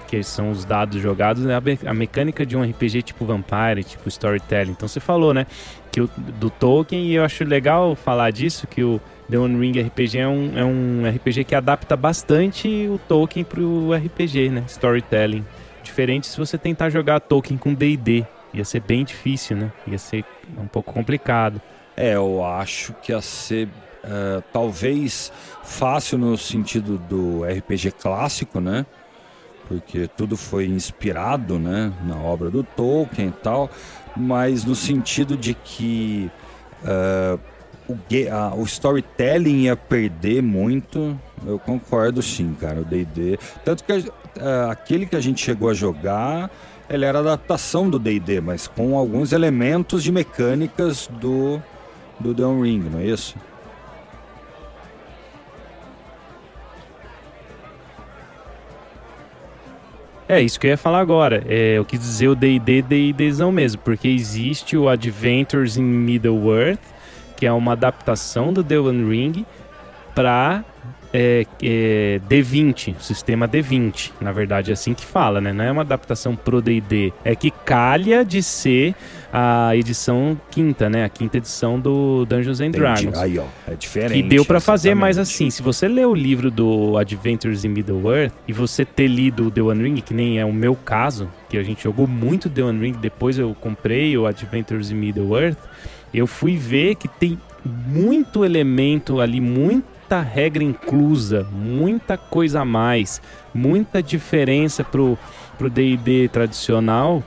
que 0.08 0.22
são 0.22 0.50
os 0.50 0.64
dados 0.64 1.00
jogados, 1.00 1.44
né? 1.44 1.54
a, 1.86 1.94
mecânica 1.94 2.44
de 2.46 2.56
um 2.56 2.62
RPG 2.62 3.02
tipo 3.02 3.26
Vampire, 3.26 3.84
tipo 3.84 4.08
Storytelling. 4.08 4.72
Então 4.72 4.88
você 4.88 4.98
falou, 4.98 5.34
né? 5.34 5.46
Que 5.92 6.00
o, 6.00 6.10
do 6.16 6.48
Tolkien, 6.48 7.04
e 7.04 7.14
eu 7.14 7.22
acho 7.22 7.44
legal 7.44 7.94
falar 7.94 8.30
disso, 8.30 8.66
que 8.66 8.82
o 8.82 8.98
The 9.30 9.38
One 9.38 9.60
Ring 9.60 9.78
RPG 9.80 10.18
é 10.18 10.26
um, 10.26 10.58
é 10.58 10.64
um 10.64 11.02
RPG 11.06 11.44
que 11.44 11.54
adapta 11.54 11.94
bastante 11.94 12.88
o 12.88 12.98
Tolkien 13.06 13.44
pro 13.44 13.92
RPG, 13.92 14.48
né? 14.48 14.64
Storytelling. 14.66 15.44
Diferente 15.82 16.26
se 16.26 16.38
você 16.38 16.56
tentar 16.56 16.88
jogar 16.88 17.20
Tolkien 17.20 17.58
com 17.58 17.74
D&D. 17.74 18.24
Ia 18.54 18.64
ser 18.64 18.80
bem 18.80 19.04
difícil, 19.04 19.58
né? 19.58 19.70
Ia 19.86 19.98
ser 19.98 20.24
um 20.56 20.66
pouco 20.66 20.90
complicado. 20.90 21.60
É, 21.94 22.14
eu 22.14 22.42
acho 22.42 22.94
que 23.02 23.12
ia 23.12 23.20
ser 23.20 23.66
uh, 23.66 24.42
talvez 24.52 25.30
fácil 25.62 26.16
no 26.16 26.38
sentido 26.38 26.96
do 26.96 27.44
RPG 27.44 27.90
clássico, 27.90 28.58
né? 28.58 28.86
Porque 29.68 30.08
tudo 30.16 30.36
foi 30.36 30.66
inspirado 30.66 31.58
né, 31.58 31.92
na 32.04 32.16
obra 32.16 32.50
do 32.50 32.64
Tolkien 32.64 33.28
e 33.28 33.32
tal, 33.32 33.70
mas 34.16 34.64
no 34.64 34.74
sentido 34.74 35.36
de 35.36 35.52
que 35.52 36.30
uh, 36.82 37.38
o, 37.86 37.92
uh, 37.92 38.60
o, 38.60 38.64
storytelling 38.64 39.64
ia 39.64 39.76
perder 39.76 40.42
muito, 40.42 41.18
eu 41.46 41.58
concordo 41.58 42.22
sim, 42.22 42.56
cara, 42.58 42.80
o 42.80 42.84
D&D. 42.84 43.38
Tanto 43.64 43.84
que 43.84 43.92
uh, 43.92 44.70
aquele 44.70 45.06
que 45.06 45.14
a 45.14 45.20
gente 45.20 45.44
chegou 45.44 45.68
a 45.68 45.74
jogar, 45.74 46.50
ele 46.88 47.04
era 47.04 47.18
adaptação 47.18 47.88
do 47.88 47.98
D&D, 47.98 48.40
mas 48.40 48.66
com 48.66 48.96
alguns 48.96 49.32
elementos 49.32 50.02
de 50.02 50.10
mecânicas 50.10 51.08
do, 51.20 51.62
do 52.18 52.34
The 52.34 52.42
Ring, 52.42 52.80
não 52.90 53.00
é 53.00 53.06
isso? 53.06 53.36
É, 60.28 60.42
isso 60.42 60.60
que 60.60 60.66
eu 60.66 60.72
ia 60.72 60.76
falar 60.76 61.00
agora. 61.00 61.42
É, 61.48 61.78
eu 61.78 61.84
quis 61.84 61.98
dizer 61.98 62.28
o 62.28 62.34
D&D, 62.34 62.82
D&Dzão 62.82 63.50
mesmo, 63.50 63.80
porque 63.82 64.08
existe 64.08 64.76
o 64.76 64.88
Adventures 64.88 65.78
in 65.78 65.82
Middle-earth, 65.82 66.82
que 67.34 67.46
é 67.46 67.52
uma 67.52 67.72
adaptação 67.72 68.52
do 68.52 68.62
The 68.62 68.78
One 68.78 69.08
Ring 69.08 69.46
para 70.14 70.62
é, 71.12 71.46
é, 71.62 72.20
D20, 72.28 72.96
sistema 73.00 73.48
D20. 73.48 74.12
Na 74.20 74.32
verdade, 74.32 74.70
é 74.70 74.74
assim 74.74 74.94
que 74.94 75.04
fala, 75.04 75.40
né? 75.40 75.52
Não 75.52 75.64
é 75.64 75.72
uma 75.72 75.82
adaptação 75.82 76.36
pro 76.36 76.60
D&D. 76.60 77.12
É 77.24 77.34
que 77.34 77.50
calha 77.50 78.24
de 78.24 78.42
ser 78.42 78.94
a 79.32 79.74
edição 79.76 80.38
quinta, 80.50 80.88
né? 80.88 81.04
A 81.04 81.08
quinta 81.08 81.38
edição 81.38 81.78
do 81.78 82.24
Dungeons 82.26 82.60
and 82.60 82.70
Dragons. 82.70 83.18
Aí, 83.18 83.38
ó, 83.38 83.44
é 83.66 83.74
diferente. 83.74 84.22
Que 84.22 84.28
deu 84.28 84.44
para 84.44 84.60
fazer, 84.60 84.94
mas 84.94 85.18
assim, 85.18 85.50
se 85.50 85.62
você 85.62 85.88
ler 85.88 86.06
o 86.06 86.14
livro 86.14 86.50
do 86.50 86.96
Adventures 86.98 87.64
in 87.64 87.68
Middle-earth 87.68 88.32
e 88.46 88.52
você 88.52 88.84
ter 88.84 89.06
lido 89.06 89.50
The 89.50 89.62
One 89.62 89.82
Ring, 89.82 90.00
que 90.00 90.14
nem 90.14 90.38
é 90.38 90.44
o 90.44 90.52
meu 90.52 90.74
caso, 90.74 91.28
que 91.48 91.56
a 91.56 91.62
gente 91.62 91.82
jogou 91.82 92.06
muito 92.06 92.48
The 92.50 92.62
One 92.62 92.80
Ring, 92.80 92.92
depois 92.92 93.38
eu 93.38 93.54
comprei 93.58 94.16
o 94.16 94.26
Adventures 94.26 94.90
in 94.90 94.96
Middle-earth, 94.96 95.58
eu 96.12 96.26
fui 96.26 96.56
ver 96.56 96.94
que 96.94 97.08
tem 97.08 97.38
muito 97.64 98.44
elemento 98.44 99.20
ali, 99.20 99.40
muito 99.40 99.97
muita 100.08 100.22
regra 100.22 100.64
inclusa, 100.64 101.46
muita 101.52 102.16
coisa 102.16 102.62
a 102.62 102.64
mais, 102.64 103.20
muita 103.52 104.02
diferença 104.02 104.82
pro 104.82 105.18
pro 105.58 105.68
D&D 105.68 106.28
tradicional 106.28 107.22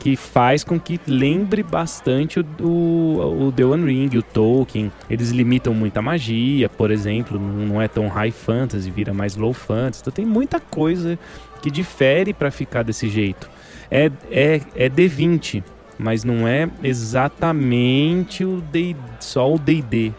que 0.00 0.16
faz 0.16 0.64
com 0.64 0.78
que 0.78 1.00
lembre 1.06 1.62
bastante 1.62 2.40
o, 2.40 2.46
o, 2.60 3.46
o 3.46 3.52
The 3.52 3.64
One 3.64 3.86
Ring, 3.86 4.18
o 4.18 4.22
Tolkien. 4.22 4.92
Eles 5.08 5.30
limitam 5.30 5.72
muita 5.72 6.02
magia, 6.02 6.68
por 6.68 6.90
exemplo, 6.90 7.38
não 7.38 7.80
é 7.80 7.88
tão 7.88 8.08
high 8.08 8.32
fantasy, 8.32 8.90
vira 8.90 9.14
mais 9.14 9.36
low 9.36 9.54
fantasy. 9.54 10.02
Então 10.02 10.12
tem 10.12 10.26
muita 10.26 10.60
coisa 10.60 11.18
que 11.62 11.70
difere 11.70 12.34
para 12.34 12.50
ficar 12.50 12.82
desse 12.82 13.08
jeito. 13.08 13.48
É, 13.90 14.10
é, 14.30 14.60
é 14.74 14.90
D20, 14.90 15.62
mas 15.96 16.24
não 16.24 16.46
é 16.46 16.68
exatamente 16.82 18.44
o 18.44 18.60
D, 18.60 18.94
só 19.20 19.54
o 19.54 19.58
D&D. 19.58 20.12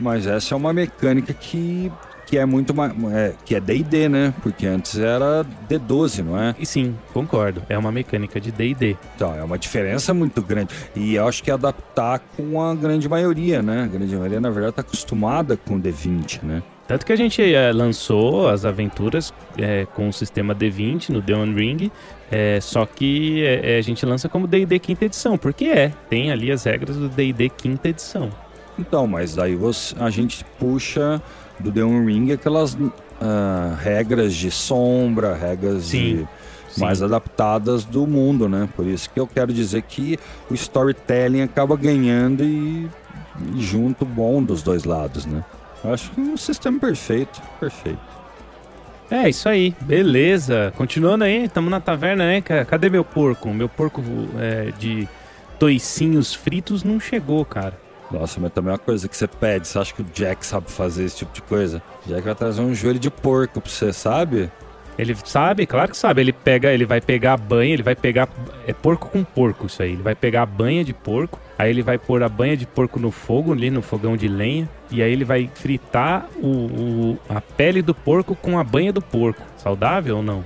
Mas 0.00 0.26
essa 0.26 0.54
é 0.54 0.56
uma 0.56 0.72
mecânica 0.72 1.32
que 1.32 1.92
que 2.30 2.38
é 2.38 2.46
muito 2.46 2.72
mais. 2.72 2.92
É, 3.12 3.34
que 3.44 3.56
é 3.56 3.60
DD, 3.60 4.08
né? 4.08 4.32
Porque 4.40 4.64
antes 4.64 4.96
era 4.96 5.44
D12, 5.68 6.22
não 6.22 6.40
é? 6.40 6.54
E 6.60 6.64
sim, 6.64 6.96
concordo. 7.12 7.60
É 7.68 7.76
uma 7.76 7.90
mecânica 7.90 8.40
de 8.40 8.52
DD. 8.52 8.96
Então, 9.16 9.34
é 9.34 9.42
uma 9.42 9.58
diferença 9.58 10.14
muito 10.14 10.40
grande. 10.40 10.72
E 10.94 11.16
eu 11.16 11.26
acho 11.26 11.42
que 11.42 11.50
é 11.50 11.54
adaptar 11.54 12.20
com 12.36 12.62
a 12.62 12.72
grande 12.72 13.08
maioria, 13.08 13.60
né? 13.60 13.82
A 13.82 13.86
grande 13.88 14.14
maioria, 14.14 14.40
na 14.40 14.48
verdade, 14.48 14.70
está 14.70 14.82
acostumada 14.82 15.56
com 15.56 15.80
D20, 15.80 16.44
né? 16.44 16.62
Tanto 16.86 17.04
que 17.04 17.12
a 17.12 17.16
gente 17.16 17.42
é, 17.42 17.72
lançou 17.72 18.48
as 18.48 18.64
aventuras 18.64 19.34
é, 19.58 19.86
com 19.94 20.08
o 20.08 20.12
sistema 20.12 20.54
D20 20.54 21.10
no 21.10 21.22
The 21.22 21.34
One 21.34 21.54
Ring, 21.54 21.90
é, 22.30 22.60
só 22.60 22.84
que 22.84 23.44
é, 23.44 23.78
a 23.78 23.80
gente 23.80 24.04
lança 24.04 24.28
como 24.28 24.46
D&D 24.46 24.78
quinta 24.80 25.04
edição, 25.04 25.38
porque 25.38 25.66
é, 25.66 25.92
tem 26.08 26.32
ali 26.32 26.50
as 26.50 26.64
regras 26.64 26.96
do 26.96 27.08
D&D 27.08 27.48
quinta 27.48 27.88
edição. 27.88 28.30
Então, 28.80 29.06
mas 29.06 29.38
aí 29.38 29.54
você, 29.54 29.94
a 30.00 30.08
gente 30.08 30.44
puxa 30.58 31.20
do 31.58 31.70
The 31.70 31.84
One 31.84 32.10
Ring 32.10 32.32
aquelas 32.32 32.74
uh, 32.74 32.88
regras 33.78 34.34
de 34.34 34.50
sombra, 34.50 35.34
regras 35.34 35.84
sim, 35.84 36.26
de 36.74 36.80
mais 36.80 37.02
adaptadas 37.02 37.84
do 37.84 38.06
mundo, 38.06 38.48
né? 38.48 38.68
Por 38.74 38.86
isso 38.86 39.10
que 39.10 39.20
eu 39.20 39.26
quero 39.26 39.52
dizer 39.52 39.82
que 39.82 40.18
o 40.50 40.54
storytelling 40.54 41.42
acaba 41.42 41.76
ganhando 41.76 42.42
e, 42.42 42.88
e 43.54 43.60
junto 43.60 44.04
bom 44.04 44.42
dos 44.42 44.62
dois 44.62 44.84
lados, 44.84 45.26
né? 45.26 45.44
Acho 45.84 46.10
que 46.10 46.20
é 46.20 46.24
um 46.24 46.36
sistema 46.36 46.78
perfeito, 46.78 47.40
perfeito. 47.58 47.98
É, 49.10 49.28
isso 49.28 49.48
aí, 49.48 49.74
beleza. 49.80 50.72
Continuando 50.76 51.24
aí, 51.24 51.44
estamos 51.44 51.70
na 51.70 51.80
taverna, 51.80 52.24
né? 52.24 52.40
Cadê 52.40 52.88
meu 52.88 53.04
porco? 53.04 53.52
Meu 53.52 53.68
porco 53.68 54.02
é, 54.38 54.72
de 54.78 55.08
toicinhos 55.58 56.32
fritos 56.32 56.84
não 56.84 57.00
chegou, 57.00 57.44
cara. 57.44 57.89
Nossa, 58.10 58.40
mas 58.40 58.52
também 58.52 58.70
é 58.70 58.72
uma 58.72 58.78
coisa 58.78 59.08
que 59.08 59.16
você 59.16 59.26
pede. 59.26 59.68
Você 59.68 59.78
acha 59.78 59.94
que 59.94 60.02
o 60.02 60.06
Jack 60.12 60.44
sabe 60.44 60.70
fazer 60.70 61.04
esse 61.04 61.18
tipo 61.18 61.32
de 61.32 61.42
coisa? 61.42 61.82
O 62.04 62.08
Jack 62.08 62.22
vai 62.22 62.34
trazer 62.34 62.60
um 62.60 62.74
joelho 62.74 62.98
de 62.98 63.10
porco 63.10 63.60
pra 63.60 63.70
você, 63.70 63.92
sabe? 63.92 64.50
Ele 64.98 65.16
sabe, 65.24 65.64
claro 65.64 65.90
que 65.90 65.96
sabe. 65.96 66.20
Ele 66.20 66.32
pega, 66.32 66.72
ele 66.72 66.84
vai 66.84 67.00
pegar 67.00 67.34
a 67.34 67.36
banha, 67.36 67.72
ele 67.72 67.82
vai 67.82 67.94
pegar. 67.94 68.28
É 68.66 68.72
porco 68.72 69.08
com 69.08 69.24
porco 69.24 69.66
isso 69.66 69.82
aí. 69.82 69.92
Ele 69.92 70.02
vai 70.02 70.14
pegar 70.14 70.42
a 70.42 70.46
banha 70.46 70.84
de 70.84 70.92
porco, 70.92 71.38
aí 71.58 71.70
ele 71.70 71.82
vai 71.82 71.96
pôr 71.96 72.22
a 72.22 72.28
banha 72.28 72.56
de 72.56 72.66
porco 72.66 73.00
no 73.00 73.10
fogo, 73.10 73.52
ali 73.52 73.70
no 73.70 73.80
fogão 73.80 74.16
de 74.16 74.28
lenha, 74.28 74.68
e 74.90 75.02
aí 75.02 75.10
ele 75.10 75.24
vai 75.24 75.50
fritar 75.54 76.28
o, 76.36 76.48
o 76.48 77.18
a 77.28 77.40
pele 77.40 77.80
do 77.80 77.94
porco 77.94 78.34
com 78.34 78.58
a 78.58 78.64
banha 78.64 78.92
do 78.92 79.00
porco. 79.00 79.42
Saudável 79.56 80.18
ou 80.18 80.22
não? 80.22 80.44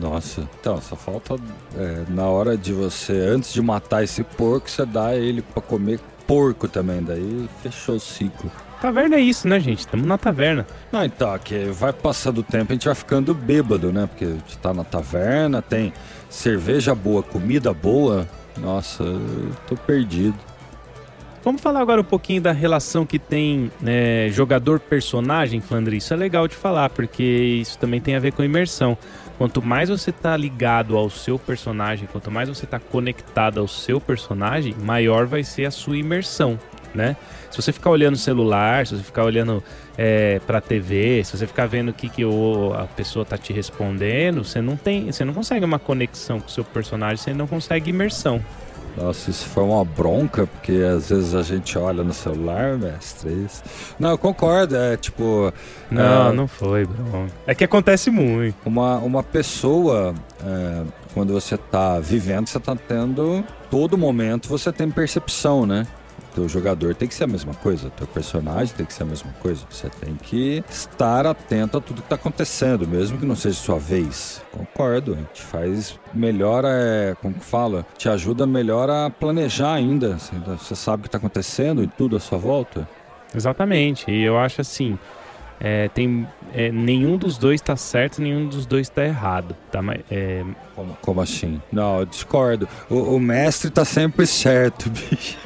Nossa, 0.00 0.48
então 0.58 0.80
só 0.80 0.96
falta 0.96 1.36
é, 1.76 2.04
na 2.08 2.26
hora 2.26 2.56
de 2.56 2.72
você, 2.72 3.12
antes 3.12 3.52
de 3.52 3.60
matar 3.60 4.02
esse 4.02 4.24
porco, 4.24 4.70
você 4.70 4.86
dá 4.86 5.14
ele 5.14 5.42
para 5.42 5.60
comer 5.60 6.00
porco 6.26 6.68
também, 6.68 7.02
daí 7.02 7.48
fechou 7.62 7.96
o 7.96 8.00
ciclo. 8.00 8.50
Taverna 8.80 9.16
é 9.16 9.20
isso, 9.20 9.46
né, 9.46 9.60
gente? 9.60 9.80
Estamos 9.80 10.06
na 10.06 10.18
taverna. 10.18 10.66
Não, 10.90 11.04
então, 11.04 11.38
que 11.38 11.66
vai 11.66 11.92
passando 11.92 12.38
o 12.38 12.42
tempo, 12.42 12.72
a 12.72 12.74
gente 12.74 12.86
vai 12.86 12.94
ficando 12.94 13.32
bêbado, 13.32 13.92
né? 13.92 14.06
Porque 14.06 14.24
a 14.24 14.30
gente 14.30 14.58
tá 14.58 14.74
na 14.74 14.82
taverna, 14.82 15.62
tem 15.62 15.92
cerveja 16.28 16.94
boa, 16.94 17.22
comida 17.22 17.72
boa. 17.72 18.28
Nossa, 18.60 19.04
eu 19.04 19.52
tô 19.68 19.76
perdido. 19.76 20.34
Vamos 21.44 21.60
falar 21.60 21.80
agora 21.80 22.00
um 22.00 22.04
pouquinho 22.04 22.40
da 22.40 22.52
relação 22.52 23.04
que 23.04 23.18
tem 23.18 23.70
né, 23.80 24.28
jogador-personagem, 24.30 25.60
Flandre. 25.60 25.96
Isso 25.96 26.14
é 26.14 26.16
legal 26.16 26.46
de 26.46 26.54
falar, 26.54 26.90
porque 26.90 27.22
isso 27.22 27.76
também 27.78 28.00
tem 28.00 28.14
a 28.14 28.20
ver 28.20 28.32
com 28.32 28.44
imersão. 28.44 28.96
Quanto 29.38 29.62
mais 29.62 29.88
você 29.88 30.10
está 30.10 30.36
ligado 30.36 30.96
ao 30.96 31.10
seu 31.10 31.38
personagem, 31.38 32.08
quanto 32.10 32.30
mais 32.30 32.48
você 32.48 32.64
está 32.64 32.78
conectado 32.78 33.60
ao 33.60 33.68
seu 33.68 34.00
personagem, 34.00 34.74
maior 34.80 35.26
vai 35.26 35.42
ser 35.42 35.64
a 35.64 35.70
sua 35.70 35.96
imersão, 35.96 36.58
né? 36.94 37.16
Se 37.50 37.60
você 37.60 37.72
ficar 37.72 37.90
olhando 37.90 38.14
o 38.14 38.18
celular, 38.18 38.86
se 38.86 38.96
você 38.96 39.02
ficar 39.02 39.24
olhando 39.24 39.62
é, 39.96 40.40
para 40.46 40.60
TV, 40.60 41.22
se 41.24 41.36
você 41.36 41.46
ficar 41.46 41.66
vendo 41.66 41.90
o 41.90 41.92
que, 41.92 42.08
que 42.08 42.24
o, 42.24 42.72
a 42.74 42.86
pessoa 42.86 43.22
está 43.22 43.36
te 43.36 43.52
respondendo, 43.52 44.44
você 44.44 44.60
não 44.60 44.76
tem, 44.76 45.10
você 45.10 45.24
não 45.24 45.34
consegue 45.34 45.64
uma 45.64 45.78
conexão 45.78 46.40
com 46.40 46.46
o 46.46 46.50
seu 46.50 46.64
personagem, 46.64 47.16
você 47.16 47.34
não 47.34 47.46
consegue 47.46 47.90
imersão. 47.90 48.42
Nossa, 48.96 49.30
isso 49.30 49.46
foi 49.46 49.62
uma 49.62 49.84
bronca, 49.84 50.46
porque 50.46 50.72
às 50.72 51.08
vezes 51.08 51.34
a 51.34 51.42
gente 51.42 51.78
olha 51.78 52.04
no 52.04 52.12
celular, 52.12 52.76
mestre. 52.76 53.30
É 53.30 53.32
isso. 53.32 53.62
Não, 53.98 54.10
eu 54.10 54.18
concordo, 54.18 54.76
é 54.76 54.96
tipo. 54.96 55.52
Não, 55.90 56.30
é, 56.30 56.32
não 56.32 56.46
foi 56.46 56.84
bronca. 56.84 57.32
É 57.46 57.54
que 57.54 57.64
acontece 57.64 58.10
muito. 58.10 58.56
Uma, 58.66 58.98
uma 58.98 59.22
pessoa, 59.22 60.14
é, 60.44 60.82
quando 61.14 61.32
você 61.32 61.56
tá 61.56 61.98
vivendo, 62.00 62.48
você 62.48 62.60
tá 62.60 62.76
tendo. 62.76 63.42
Todo 63.70 63.96
momento 63.96 64.48
você 64.48 64.70
tem 64.70 64.90
percepção, 64.90 65.64
né? 65.64 65.86
Teu 66.34 66.48
jogador 66.48 66.94
tem 66.94 67.06
que 67.06 67.14
ser 67.14 67.24
a 67.24 67.26
mesma 67.26 67.54
coisa, 67.54 67.90
teu 67.90 68.06
personagem 68.06 68.74
tem 68.74 68.86
que 68.86 68.92
ser 68.92 69.02
a 69.02 69.06
mesma 69.06 69.32
coisa. 69.40 69.64
Você 69.70 69.88
tem 69.88 70.14
que 70.14 70.64
estar 70.68 71.26
atento 71.26 71.78
a 71.78 71.80
tudo 71.80 72.00
que 72.00 72.06
está 72.06 72.16
acontecendo, 72.16 72.86
mesmo 72.86 73.18
que 73.18 73.26
não 73.26 73.36
seja 73.36 73.56
sua 73.56 73.78
vez. 73.78 74.42
Concordo, 74.50 75.16
te 75.32 75.42
faz 75.42 75.98
melhor, 76.12 76.64
é, 76.66 77.14
como 77.20 77.34
que 77.34 77.44
fala? 77.44 77.86
Te 77.96 78.08
ajuda 78.08 78.46
melhor 78.46 78.88
a 78.90 79.10
planejar 79.10 79.74
ainda. 79.74 80.16
Você 80.58 80.74
sabe 80.74 81.00
o 81.00 81.02
que 81.02 81.08
está 81.08 81.18
acontecendo 81.18 81.82
e 81.82 81.86
tudo 81.86 82.16
à 82.16 82.20
sua 82.20 82.38
volta. 82.38 82.88
Exatamente, 83.34 84.10
e 84.10 84.22
eu 84.22 84.38
acho 84.38 84.60
assim. 84.60 84.98
É, 85.64 85.88
tem 85.90 86.26
é, 86.52 86.72
nenhum 86.72 87.16
dos 87.16 87.38
dois 87.38 87.60
está 87.60 87.76
certo, 87.76 88.20
nenhum 88.20 88.48
dos 88.48 88.66
dois 88.66 88.88
está 88.88 89.04
errado, 89.04 89.54
tá? 89.70 89.78
É... 90.10 90.44
Como, 90.74 90.96
como, 91.00 91.20
assim? 91.20 91.62
Não, 91.70 92.00
eu 92.00 92.06
discordo. 92.06 92.68
O, 92.90 93.14
o 93.14 93.20
mestre 93.20 93.68
está 93.68 93.84
sempre 93.84 94.26
certo, 94.26 94.90
bicho. 94.90 95.38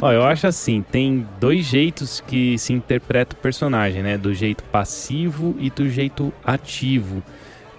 Ó, 0.00 0.12
eu 0.12 0.22
acho 0.24 0.46
assim, 0.46 0.82
tem 0.82 1.26
dois 1.40 1.64
jeitos 1.64 2.20
que 2.20 2.58
se 2.58 2.72
interpreta 2.72 3.34
o 3.34 3.38
personagem, 3.38 4.02
né? 4.02 4.18
Do 4.18 4.34
jeito 4.34 4.62
passivo 4.64 5.56
e 5.58 5.70
do 5.70 5.88
jeito 5.88 6.32
ativo. 6.44 7.22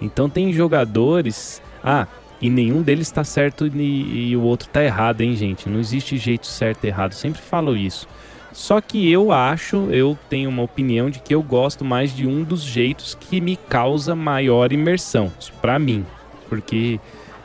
Então 0.00 0.28
tem 0.28 0.52
jogadores. 0.52 1.62
Ah, 1.84 2.06
e 2.40 2.50
nenhum 2.50 2.82
deles 2.82 3.06
está 3.06 3.24
certo 3.24 3.66
e, 3.66 4.30
e, 4.30 4.36
o 4.36 4.42
outro 4.42 4.66
está 4.66 4.82
errado, 4.82 5.20
hein, 5.20 5.34
gente? 5.36 5.68
Não 5.68 5.80
existe 5.80 6.18
jeito 6.18 6.46
certo 6.46 6.84
e 6.84 6.88
errado. 6.88 7.12
Sempre 7.12 7.40
falo 7.40 7.76
isso. 7.76 8.08
Só 8.52 8.80
que 8.80 9.10
eu 9.10 9.32
acho, 9.32 9.88
eu 9.90 10.18
tenho 10.30 10.48
uma 10.48 10.62
opinião 10.62 11.10
de 11.10 11.20
que 11.20 11.34
eu 11.34 11.42
gosto 11.42 11.84
mais 11.84 12.14
de 12.14 12.26
um 12.26 12.42
dos 12.42 12.62
jeitos 12.62 13.14
que 13.14 13.40
me 13.40 13.56
causa 13.56 14.14
maior 14.14 14.72
imersão. 14.72 15.30
Para 15.60 15.78
mim. 15.78 16.04
Porque 16.48 16.98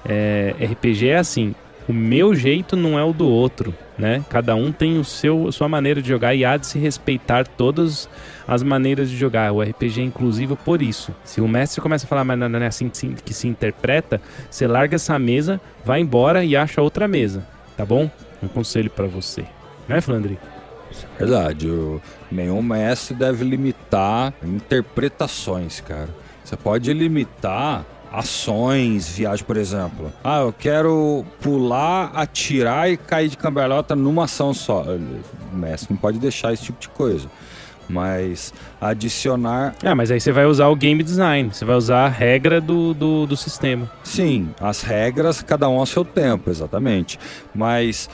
é, 0.06 0.56
RPG 0.60 1.10
é 1.10 1.18
assim: 1.18 1.54
o 1.88 1.94
meu 1.94 2.34
jeito 2.36 2.76
não 2.76 2.98
é 2.98 3.04
o 3.04 3.14
do 3.14 3.28
outro, 3.28 3.74
né? 3.98 4.24
Cada 4.30 4.56
um 4.56 4.72
tem 4.72 5.00
o 5.00 5.04
seu 5.04 5.48
a 5.48 5.52
sua 5.52 5.68
maneira 5.68 6.02
de 6.02 6.08
jogar 6.08 6.34
e 6.34 6.46
há 6.46 6.58
de 6.58 6.68
se 6.68 6.80
respeitar 6.80 7.48
todas 7.48 8.10
as 8.48 8.64
maneiras 8.64 9.10
de 9.10 9.18
jogar. 9.18 9.52
O 9.52 9.62
RPG 9.62 10.02
é 10.02 10.04
inclusivo 10.04 10.56
por 10.56 10.82
isso. 10.82 11.14
Se 11.24 11.42
o 11.42 11.48
mestre 11.48 11.82
começa 11.82 12.06
a 12.06 12.10
falar, 12.10 12.24
mas 12.24 12.38
não 12.38 12.60
é 12.60 12.68
assim 12.68 12.90
que 12.90 13.34
se 13.34 13.48
interpreta, 13.48 14.22
você 14.50 14.68
larga 14.68 14.96
essa 14.96 15.18
mesa, 15.18 15.60
vai 15.84 16.00
embora 16.00 16.44
e 16.44 16.56
acha 16.56 16.82
outra 16.82 17.08
mesa, 17.08 17.46
tá 17.76 17.86
bom? 17.86 18.10
Um 18.42 18.48
conselho 18.48 18.90
para 18.90 19.08
você, 19.08 19.46
né, 19.88 20.02
Flandre? 20.02 20.40
Verdade. 21.18 21.68
O, 21.68 22.02
nenhum 22.32 22.62
mestre 22.62 23.16
deve 23.16 23.44
limitar 23.44 24.34
interpretações, 24.44 25.82
cara. 25.82 26.10
Você 26.44 26.58
pode 26.58 26.92
limitar 26.92 27.86
ações, 28.12 29.08
viagem, 29.08 29.46
por 29.46 29.58
exemplo. 29.58 30.12
Ah, 30.24 30.42
eu 30.42 30.54
quero 30.54 31.26
pular, 31.42 32.12
atirar 32.14 32.92
e 32.92 32.98
cair 32.98 33.30
de 33.30 33.38
cambalhota 33.38 33.96
numa 33.96 34.26
ação 34.26 34.54
só. 34.54 34.84
O 34.84 35.56
mestre 35.56 35.94
não 35.94 35.98
pode 35.98 36.20
deixar 36.20 36.54
esse 36.54 36.64
tipo 36.64 36.80
de 36.80 36.90
coisa. 36.90 37.30
Mas 37.88 38.54
adicionar. 38.80 39.76
Ah, 39.84 39.96
mas 39.96 40.12
aí 40.12 40.20
você 40.20 40.32
vai 40.32 40.46
usar 40.46 40.68
o 40.68 40.76
game 40.76 41.04
design, 41.04 41.50
você 41.54 41.66
vai 41.66 41.76
usar 41.76 42.06
a 42.06 42.08
regra 42.08 42.62
do, 42.62 42.94
do, 42.94 43.26
do 43.26 43.36
sistema. 43.36 43.92
Sim, 44.04 44.50
as 44.62 44.82
regras, 44.82 45.42
cada 45.42 45.68
um 45.68 45.78
ao 45.78 45.86
seu 45.86 46.06
tempo, 46.06 46.50
exatamente. 46.50 47.20
Mas 47.54 48.10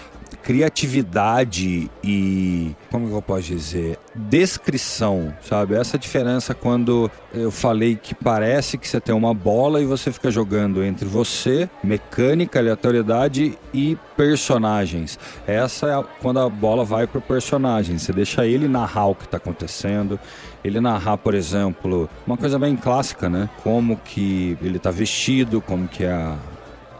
criatividade 0.48 1.92
e 2.02 2.74
como 2.90 3.14
eu 3.14 3.22
posso 3.22 3.42
dizer 3.42 4.00
descrição 4.16 5.34
sabe? 5.42 5.76
Essa 5.76 6.00
diferença 6.00 6.54
quando 6.54 7.12
eu 7.34 7.52
falei 7.52 7.98
que 8.02 8.16
parece 8.16 8.78
que 8.78 8.88
você 8.88 9.02
tem 9.02 9.14
uma 9.14 9.34
bola 9.34 9.82
e 9.82 9.86
você 9.86 10.10
fica 10.10 10.32
jogando 10.32 10.82
entre 10.82 11.06
você 11.06 11.70
mecânica 11.84 12.60
aleatoriedade 12.60 13.58
e 13.74 13.98
personagens. 14.16 15.20
Essa 15.46 15.88
é 15.88 15.94
a, 15.94 16.02
quando 16.22 16.40
a 16.40 16.48
bola 16.48 16.86
vai 16.86 17.06
pro 17.08 17.20
personagem. 17.20 17.98
Você 17.98 18.14
deixa 18.14 18.46
ele 18.46 18.70
narrar 18.70 19.08
o 19.08 19.16
que 19.16 19.26
está 19.26 19.36
acontecendo 19.36 20.18
ele 20.64 20.80
narrar 20.80 21.18
por 21.18 21.34
exemplo 21.34 22.10
uma 22.26 22.38
coisa 22.38 22.58
bem 22.58 22.78
clássica 22.78 23.30
né? 23.30 23.50
Como 23.64 23.98
que 23.98 24.58
ele 24.62 24.78
está 24.78 24.92
vestido 24.92 25.60
como 25.60 25.90
que 25.90 26.06
é 26.06 26.12
a 26.12 26.38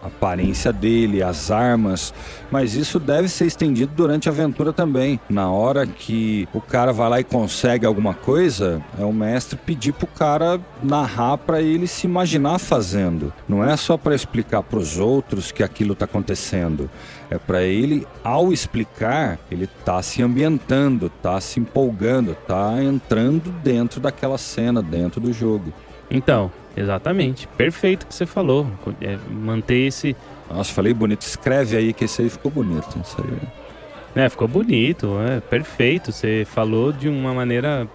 aparência 0.08 0.74
dele, 0.74 1.24
as 1.24 1.52
armas, 1.52 2.14
mas 2.52 2.76
isso 2.76 3.00
deve 3.00 3.28
ser 3.28 3.46
estendido 3.46 3.92
durante 3.96 4.28
a 4.28 4.32
aventura 4.32 4.74
também. 4.74 5.20
Na 5.30 5.52
hora 5.52 5.86
que 5.86 6.48
o 6.54 6.62
cara 6.62 6.92
vai 6.92 7.10
lá 7.10 7.20
e 7.20 7.24
consegue 7.24 7.86
alguma 7.86 8.14
coisa, 8.14 8.82
é 9.00 9.04
o 9.04 9.14
mestre 9.14 9.58
pedir 9.58 9.94
pro 9.94 10.08
cara 10.08 10.60
narrar 10.82 11.38
para 11.38 11.62
ele 11.62 11.88
se 11.88 12.08
imaginar 12.08 12.60
fazendo. 12.60 13.34
Não 13.48 13.64
é 13.64 13.76
só 13.78 13.98
para 13.98 14.16
explicar 14.16 14.64
para 14.64 14.80
os 14.80 14.98
outros 14.98 15.52
que 15.52 15.64
aquilo 15.64 15.94
está 15.94 16.06
acontecendo. 16.06 16.90
É 17.30 17.38
para 17.38 17.62
ele, 17.64 18.08
ao 18.24 18.54
explicar, 18.54 19.38
ele 19.52 19.68
tá 19.84 20.02
se 20.02 20.24
ambientando, 20.24 21.10
tá 21.22 21.40
se 21.42 21.60
empolgando, 21.60 22.36
tá 22.48 22.82
entrando 22.82 23.52
dentro 23.64 24.00
daquela 24.00 24.38
cena, 24.38 24.82
dentro 24.82 25.20
do 25.20 25.34
jogo. 25.34 25.74
Então, 26.10 26.50
exatamente. 26.78 27.48
Perfeito 27.58 28.04
o 28.04 28.08
que 28.08 28.16
você 28.16 28.26
falou. 28.26 28.68
É 29.02 29.18
manter 29.30 29.88
esse. 29.88 30.16
Nossa, 30.50 30.74
falei 30.74 30.94
bonito. 30.94 31.22
Escreve 31.22 31.76
aí 31.76 31.94
que 31.94 32.06
esse 32.06 32.22
aí 32.22 32.30
ficou 32.30 32.52
bonito. 32.52 32.88
Isso 33.04 33.18
aí. 33.20 34.24
É, 34.24 34.30
ficou 34.30 34.48
bonito, 34.48 35.20
é 35.20 35.40
perfeito. 35.40 36.12
Você 36.12 36.46
falou 36.46 36.92
de 36.92 37.08
uma 37.08 37.34
maneira 37.34 37.88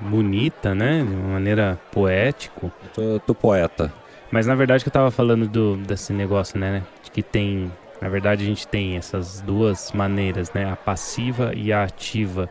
bonita, 0.00 0.74
né? 0.74 1.02
De 1.02 1.14
uma 1.14 1.34
maneira 1.34 1.78
poético. 1.90 2.70
Tô, 2.92 3.20
tô 3.20 3.34
poeta. 3.34 3.92
Mas 4.30 4.46
na 4.46 4.54
verdade 4.54 4.82
que 4.82 4.88
eu 4.88 4.92
tava 4.92 5.10
falando 5.10 5.46
do, 5.46 5.76
desse 5.76 6.12
negócio, 6.12 6.58
né? 6.58 6.82
De 7.02 7.10
que 7.10 7.22
tem. 7.22 7.70
Na 8.00 8.08
verdade, 8.08 8.42
a 8.42 8.46
gente 8.46 8.66
tem 8.66 8.96
essas 8.96 9.40
duas 9.40 9.92
maneiras, 9.92 10.52
né? 10.52 10.70
A 10.70 10.74
passiva 10.74 11.52
e 11.54 11.72
a 11.72 11.84
ativa 11.84 12.50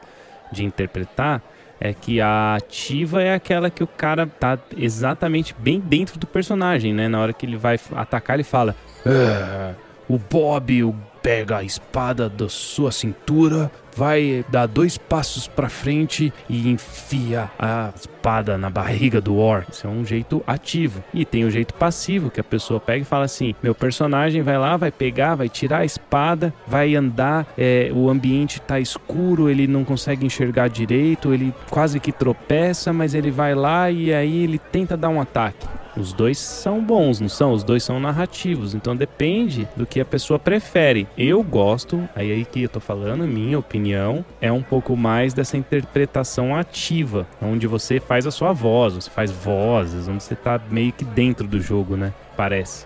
de 0.52 0.63
interpretar 0.63 1.41
é 1.84 1.96
que 1.96 2.22
a 2.22 2.56
ativa 2.56 3.24
é 3.24 3.34
aquela 3.34 3.72
que 3.72 3.84
o 3.84 3.88
cara 3.88 4.28
tá 4.28 4.58
exatamente 4.78 5.56
bem 5.58 5.80
dentro 5.80 6.20
do 6.20 6.28
personagem, 6.28 6.94
né? 6.94 7.08
Na 7.08 7.20
hora 7.20 7.34
que 7.34 7.44
ele 7.44 7.58
vai 7.58 7.80
atacar, 7.96 8.36
ele 8.36 8.44
fala: 8.44 8.76
é, 9.04 9.74
O 10.08 10.20
Bob, 10.20 10.84
o 10.84 10.96
pega 11.21 11.57
a 11.57 11.63
espada 11.63 12.27
da 12.27 12.49
sua 12.49 12.91
cintura, 12.91 13.71
vai 13.95 14.45
dar 14.49 14.67
dois 14.67 14.97
passos 14.97 15.47
para 15.47 15.69
frente 15.69 16.34
e 16.49 16.69
enfia 16.69 17.49
a 17.60 17.91
espada 17.95 18.57
na 18.57 18.69
barriga 18.69 19.19
do 19.19 19.38
orc. 19.38 19.71
Isso 19.71 19.88
é 19.88 19.89
um 19.89 20.05
jeito 20.05 20.43
ativo. 20.45 21.03
E 21.13 21.25
tem 21.25 21.43
o 21.43 21.51
jeito 21.51 21.73
passivo, 21.73 22.29
que 22.29 22.39
a 22.39 22.43
pessoa 22.43 22.79
pega 22.79 23.01
e 23.01 23.05
fala 23.05 23.25
assim: 23.25 23.53
meu 23.62 23.75
personagem 23.75 24.41
vai 24.41 24.57
lá, 24.57 24.77
vai 24.77 24.91
pegar, 24.91 25.36
vai 25.36 25.49
tirar 25.49 25.79
a 25.79 25.86
espada, 25.86 26.53
vai 26.67 26.95
andar, 26.95 27.47
é, 27.57 27.91
o 27.93 28.10
ambiente 28.10 28.62
tá 28.62 28.79
escuro, 28.79 29.49
ele 29.49 29.67
não 29.67 29.84
consegue 29.84 30.25
enxergar 30.25 30.67
direito, 30.67 31.34
ele 31.34 31.53
quase 31.69 31.99
que 31.99 32.12
tropeça, 32.12 32.93
mas 32.93 33.13
ele 33.13 33.31
vai 33.31 33.55
lá 33.55 33.89
e 33.89 34.13
aí 34.13 34.43
ele 34.43 34.57
tenta 34.57 34.95
dar 34.95 35.10
um 35.10 35.19
ataque. 35.19 35.67
Os 35.95 36.13
dois 36.13 36.38
são 36.38 36.82
bons, 36.84 37.19
não 37.19 37.27
são? 37.27 37.51
Os 37.51 37.63
dois 37.63 37.84
são 37.84 37.99
narrativos, 37.99 38.73
então 38.73 38.95
depende 38.95 39.67
do 39.75 39.86
que 39.86 39.99
a 39.99 40.06
pessoa 40.06 40.39
prefere. 40.39 41.08
Eu 41.17 41.43
gosto, 41.43 42.08
aí 42.15 42.32
aí 42.32 42.45
que 42.45 42.63
eu 42.63 42.69
tô 42.69 42.80
falando, 42.80 43.27
minha 43.27 43.60
opinião, 43.60 44.23
é 44.39 44.51
um 44.51 44.62
pouco 44.62 44.95
mais 44.95 45.34
dessa 45.34 45.58
interpretação 45.58 46.56
ativa, 46.56 47.27
onde 47.41 47.67
você 47.67 47.99
faz 47.99 48.25
a 48.25 48.32
sua 48.32 48.54
voz, 48.54 48.93
você 48.93 49.10
faz 49.10 49.32
vozes, 49.32 50.08
onde 50.08 50.23
você 50.23 50.36
tá 50.36 50.60
meio 50.69 50.93
que 50.93 51.04
dentro 51.04 51.47
do 51.47 51.60
jogo, 51.60 51.97
né? 51.97 52.13
Parece. 52.38 52.86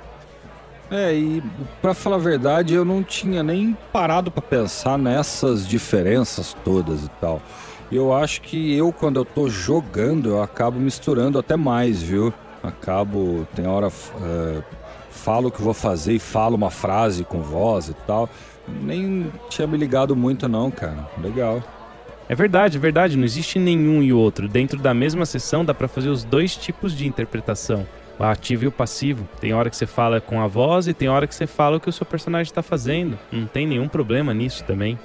É, 0.90 1.14
e 1.14 1.44
para 1.82 1.94
falar 1.94 2.18
a 2.18 2.20
verdade, 2.20 2.74
eu 2.74 2.86
não 2.86 3.04
tinha 3.04 3.42
nem 3.42 3.76
parado 3.92 4.30
para 4.30 4.42
pensar 4.42 4.98
nessas 4.98 5.68
diferenças 5.68 6.56
todas 6.64 7.04
e 7.04 7.10
tal. 7.22 7.42
Eu 7.92 8.14
acho 8.14 8.42
que 8.42 8.76
eu, 8.76 8.92
quando 8.92 9.18
eu 9.18 9.26
tô 9.26 9.48
jogando, 9.48 10.30
eu 10.30 10.42
acabo 10.42 10.80
misturando 10.80 11.38
até 11.38 11.56
mais, 11.56 12.02
viu? 12.02 12.34
Acabo, 12.68 13.48
tem 13.56 13.66
hora, 13.68 13.88
é, 13.88 14.64
falo 15.10 15.48
o 15.48 15.52
que 15.52 15.62
vou 15.62 15.74
fazer 15.74 16.14
e 16.14 16.20
falo 16.20 16.56
uma 16.56 16.70
frase 16.70 17.24
com 17.24 17.42
voz 17.42 17.90
e 17.90 17.94
tal. 18.06 18.30
Nem 18.82 19.32
tinha 19.50 19.68
me 19.68 19.78
ligado 19.78 20.16
muito 20.16 20.48
não, 20.48 20.72
cara. 20.72 21.08
Legal. 21.22 21.64
É 22.28 22.34
verdade, 22.34 22.78
é 22.78 22.80
verdade. 22.80 23.18
Não 23.18 23.24
existe 23.24 23.60
nenhum 23.60 24.02
e 24.02 24.12
outro. 24.12 24.48
Dentro 24.48 24.80
da 24.80 24.94
mesma 24.94 25.26
sessão 25.26 25.64
dá 25.64 25.74
para 25.74 25.88
fazer 25.88 26.10
os 26.10 26.24
dois 26.24 26.56
tipos 26.56 26.96
de 26.96 27.08
interpretação. 27.08 27.86
O 28.18 28.24
ativo 28.24 28.64
e 28.64 28.68
o 28.68 28.72
passivo. 28.72 29.28
Tem 29.40 29.54
hora 29.54 29.70
que 29.70 29.76
você 29.76 29.86
fala 29.86 30.20
com 30.20 30.42
a 30.42 30.48
voz 30.48 30.88
e 30.88 30.94
tem 30.94 31.10
hora 31.10 31.28
que 31.28 31.36
você 31.36 31.46
fala 31.46 31.78
o 31.78 31.80
que 31.80 31.90
o 31.90 31.94
seu 31.94 32.06
personagem 32.06 32.50
está 32.50 32.64
fazendo. 32.64 33.20
Não 33.32 33.46
tem 33.46 33.68
nenhum 33.68 33.88
problema 33.88 34.34
nisso 34.34 34.64
também. 34.64 34.98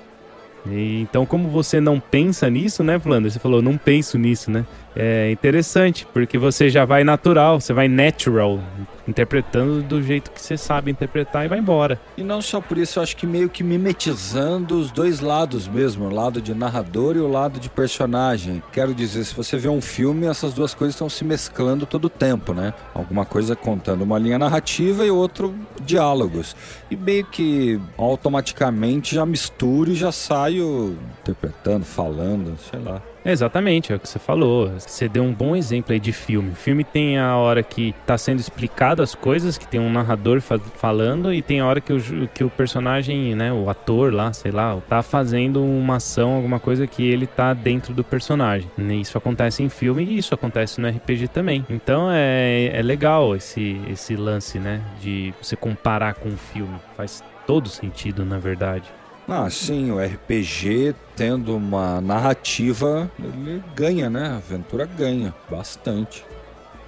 E, 0.67 1.01
então, 1.01 1.25
como 1.25 1.49
você 1.49 1.81
não 1.81 1.99
pensa 1.99 2.49
nisso, 2.51 2.83
né, 2.83 2.99
Flanders? 2.99 3.35
Você 3.35 3.39
falou, 3.39 3.63
não 3.63 3.77
penso 3.77 4.19
nisso, 4.19 4.51
né? 4.51 4.65
É 4.95 5.31
interessante, 5.31 6.07
porque 6.13 6.37
você 6.37 6.69
já 6.69 6.85
vai 6.85 7.05
natural, 7.05 7.61
você 7.61 7.73
vai 7.73 7.89
natural, 7.89 8.59
interpretando 9.07 9.83
do 9.83 10.03
jeito 10.03 10.31
que 10.31 10.41
você 10.41 10.57
sabe 10.57 10.91
interpretar 10.91 11.45
e 11.45 11.49
vai 11.49 11.59
embora. 11.59 12.01
E 12.17 12.23
não 12.23 12.43
só 12.43 12.61
por 12.61 12.77
isso, 12.77 12.99
eu 12.99 13.03
acho 13.03 13.17
que 13.17 13.27
meio 13.27 13.49
que 13.49 13.63
mimetizando 13.63 14.79
os 14.79 14.91
dois 14.91 15.21
lados 15.21 15.69
mesmo, 15.69 16.07
o 16.07 16.15
lado 16.15 16.41
de 16.41 16.55
narrador 16.55 17.17
e 17.17 17.21
o 17.21 17.29
lado 17.29 17.61
de 17.61 17.69
personagem. 17.69 18.63
Quero 18.73 18.95
dizer, 18.95 19.25
se 19.25 19.35
você 19.35 19.57
vê 19.57 19.69
um 19.69 19.81
filme, 19.81 20.27
essas 20.27 20.53
duas 20.53 20.75
coisas 20.75 20.95
estão 20.95 21.09
se 21.09 21.25
mesclando 21.25 21.87
todo 21.87 22.07
o 22.07 22.11
tempo, 22.11 22.53
né? 22.53 22.75
Alguma 22.95 23.25
coisa 23.25 23.55
contando 23.55 24.03
uma 24.03 24.19
linha 24.19 24.39
narrativa 24.39 25.05
e 25.05 25.11
outro 25.11 25.55
diálogos. 25.83 26.57
E 26.91 26.97
meio 26.97 27.25
que 27.27 27.81
automaticamente 27.97 29.15
já 29.15 29.25
misturo 29.25 29.91
e 29.93 29.95
já 29.95 30.11
saio 30.11 30.97
interpretando, 31.23 31.85
falando, 31.85 32.57
sei 32.71 32.81
lá. 32.81 33.01
Exatamente, 33.25 33.93
é 33.93 33.97
o 33.97 34.01
que 34.01 34.09
você 34.09 34.19
falou. 34.19 34.71
Você 34.79 35.09
deu 35.09 35.23
um 35.23 35.33
bom 35.33 35.55
exemplo 35.55 35.93
aí 35.93 36.01
de 36.01 36.13
filme. 36.13 36.53
O 36.53 36.55
filme 36.55 36.85
tem 36.85 37.19
a 37.19 37.37
hora 37.37 37.63
que 37.63 37.95
está 38.01 38.17
sendo 38.17 38.41
explicado 38.41 39.03
as 39.03 39.15
coisas, 39.15 39.59
que 39.59 39.67
tem 39.67 39.81
um 39.81 39.93
narrador 39.93 40.41
fa 40.41 40.59
falando, 40.59 41.33
e 41.33 41.43
tem 41.43 41.61
a 41.61 41.67
hora 41.67 41.81
que 41.81 41.93
o, 41.93 42.29
que 42.29 42.45
o 42.45 42.51
personagem, 42.51 43.35
né, 43.35 43.53
o 43.53 43.69
ator 43.69 44.13
lá, 44.13 44.33
sei 44.33 44.51
lá, 44.51 44.81
tá 44.89 45.03
fazendo 45.03 45.63
uma 45.63 45.97
ação, 45.97 46.35
alguma 46.35 46.59
coisa 46.59 46.87
que 46.87 47.07
ele 47.07 47.27
tá 47.27 47.53
dentro 47.53 47.93
do 47.93 48.03
personagem. 48.03 48.71
Isso 49.01 49.17
acontece 49.19 49.63
em 49.63 49.69
filme 49.69 50.05
e 50.05 50.19
isso 50.19 50.35
acontece 50.35 50.81
no 50.81 50.89
RPG 50.89 51.29
também. 51.29 51.65
Então 51.69 52.11
é, 52.11 52.71
é 52.73 52.83
legal 52.83 53.37
esse, 53.37 53.81
esse 53.89 54.17
lance, 54.17 54.59
né, 54.59 54.81
de 55.01 55.35
você 55.41 55.57
comparar 55.57 56.15
com 56.15 56.31
o 56.31 56.37
filme. 56.37 56.79
Faz 56.97 57.23
todo 57.47 57.69
sentido, 57.69 58.25
na 58.25 58.39
verdade. 58.39 58.85
Ah, 59.33 59.49
sim, 59.49 59.93
o 59.93 60.01
RPG 60.01 60.93
tendo 61.15 61.57
uma 61.57 62.01
narrativa, 62.01 63.09
ele 63.17 63.63
ganha, 63.77 64.11
né? 64.11 64.27
A 64.27 64.37
aventura 64.39 64.85
ganha 64.85 65.33
bastante. 65.49 66.25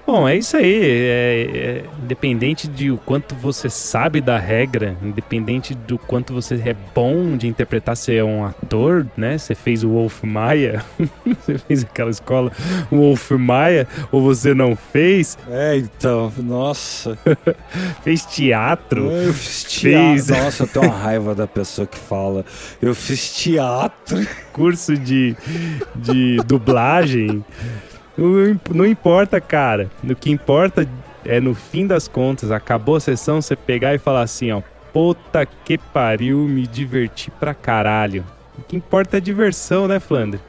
Bom, 0.05 0.29
é 0.29 0.37
isso 0.37 0.57
aí. 0.57 0.83
É, 0.83 1.51
é, 1.55 1.85
independente 2.03 2.67
de 2.67 2.91
o 2.91 2.99
quanto 2.99 3.35
você 3.37 3.71
sabe 3.71 4.21
da 4.21 4.37
regra, 4.37 4.97
independente 5.01 5.75
do 5.75 5.97
quanto 5.97 6.35
você 6.35 6.57
é 6.57 6.77
bom 6.95 7.37
de 7.37 7.47
interpretar, 7.47 7.97
você 7.97 8.17
é 8.17 8.25
um 8.25 8.45
ator, 8.45 9.07
né? 9.17 9.38
Você 9.38 9.55
fez 9.55 9.85
o 9.85 9.91
Wolf 9.91 10.25
Maia, 10.25 10.85
você 11.25 11.57
fez 11.57 11.85
aquela 11.85 12.11
escola 12.11 12.51
Wolf 12.91 13.31
Maia, 13.33 13.87
ou 14.11 14.21
você 14.21 14.53
não 14.53 14.75
fez? 14.75 15.38
É, 15.49 15.77
então, 15.77 16.33
nossa. 16.38 17.17
fez 18.03 18.27
teatro. 18.27 19.09
É, 19.09 19.29
eu 19.29 19.35
fiz 19.35 19.65
teatro. 19.65 20.25
Fez... 20.25 20.29
Nossa, 20.29 20.65
eu 20.65 20.67
tenho 20.67 20.87
uma 20.87 20.97
raiva 20.97 21.35
da 21.35 21.47
pessoa 21.47 21.87
que 21.87 21.99
fala. 21.99 22.45
Eu 22.81 22.95
fiz 22.95 23.33
teatro. 23.33 24.27
Curso 24.53 24.97
de, 24.97 25.37
de 25.95 26.37
dublagem. 26.45 27.45
Não, 28.16 28.85
importa, 28.87 29.40
cara. 29.40 29.90
O 30.03 30.14
que 30.14 30.31
importa 30.31 30.87
é 31.25 31.40
no 31.40 31.55
fim 31.55 31.87
das 31.87 32.09
contas, 32.09 32.51
acabou 32.51 32.96
a 32.96 33.01
sessão, 33.01 33.40
você 33.40 33.57
pegar 33.57 33.94
e 33.94 33.98
falar 33.98 34.22
assim, 34.22 34.51
ó. 34.53 34.62
Puta 34.92 35.46
que 35.46 35.79
pariu, 35.79 36.38
me 36.38 36.66
diverti 36.66 37.31
pra 37.31 37.55
caralho. 37.55 38.25
O 38.59 38.62
que 38.62 38.77
importa 38.77 39.16
é 39.16 39.20
diversão, 39.20 39.88
né, 39.88 39.98
Flandre? 39.98 40.40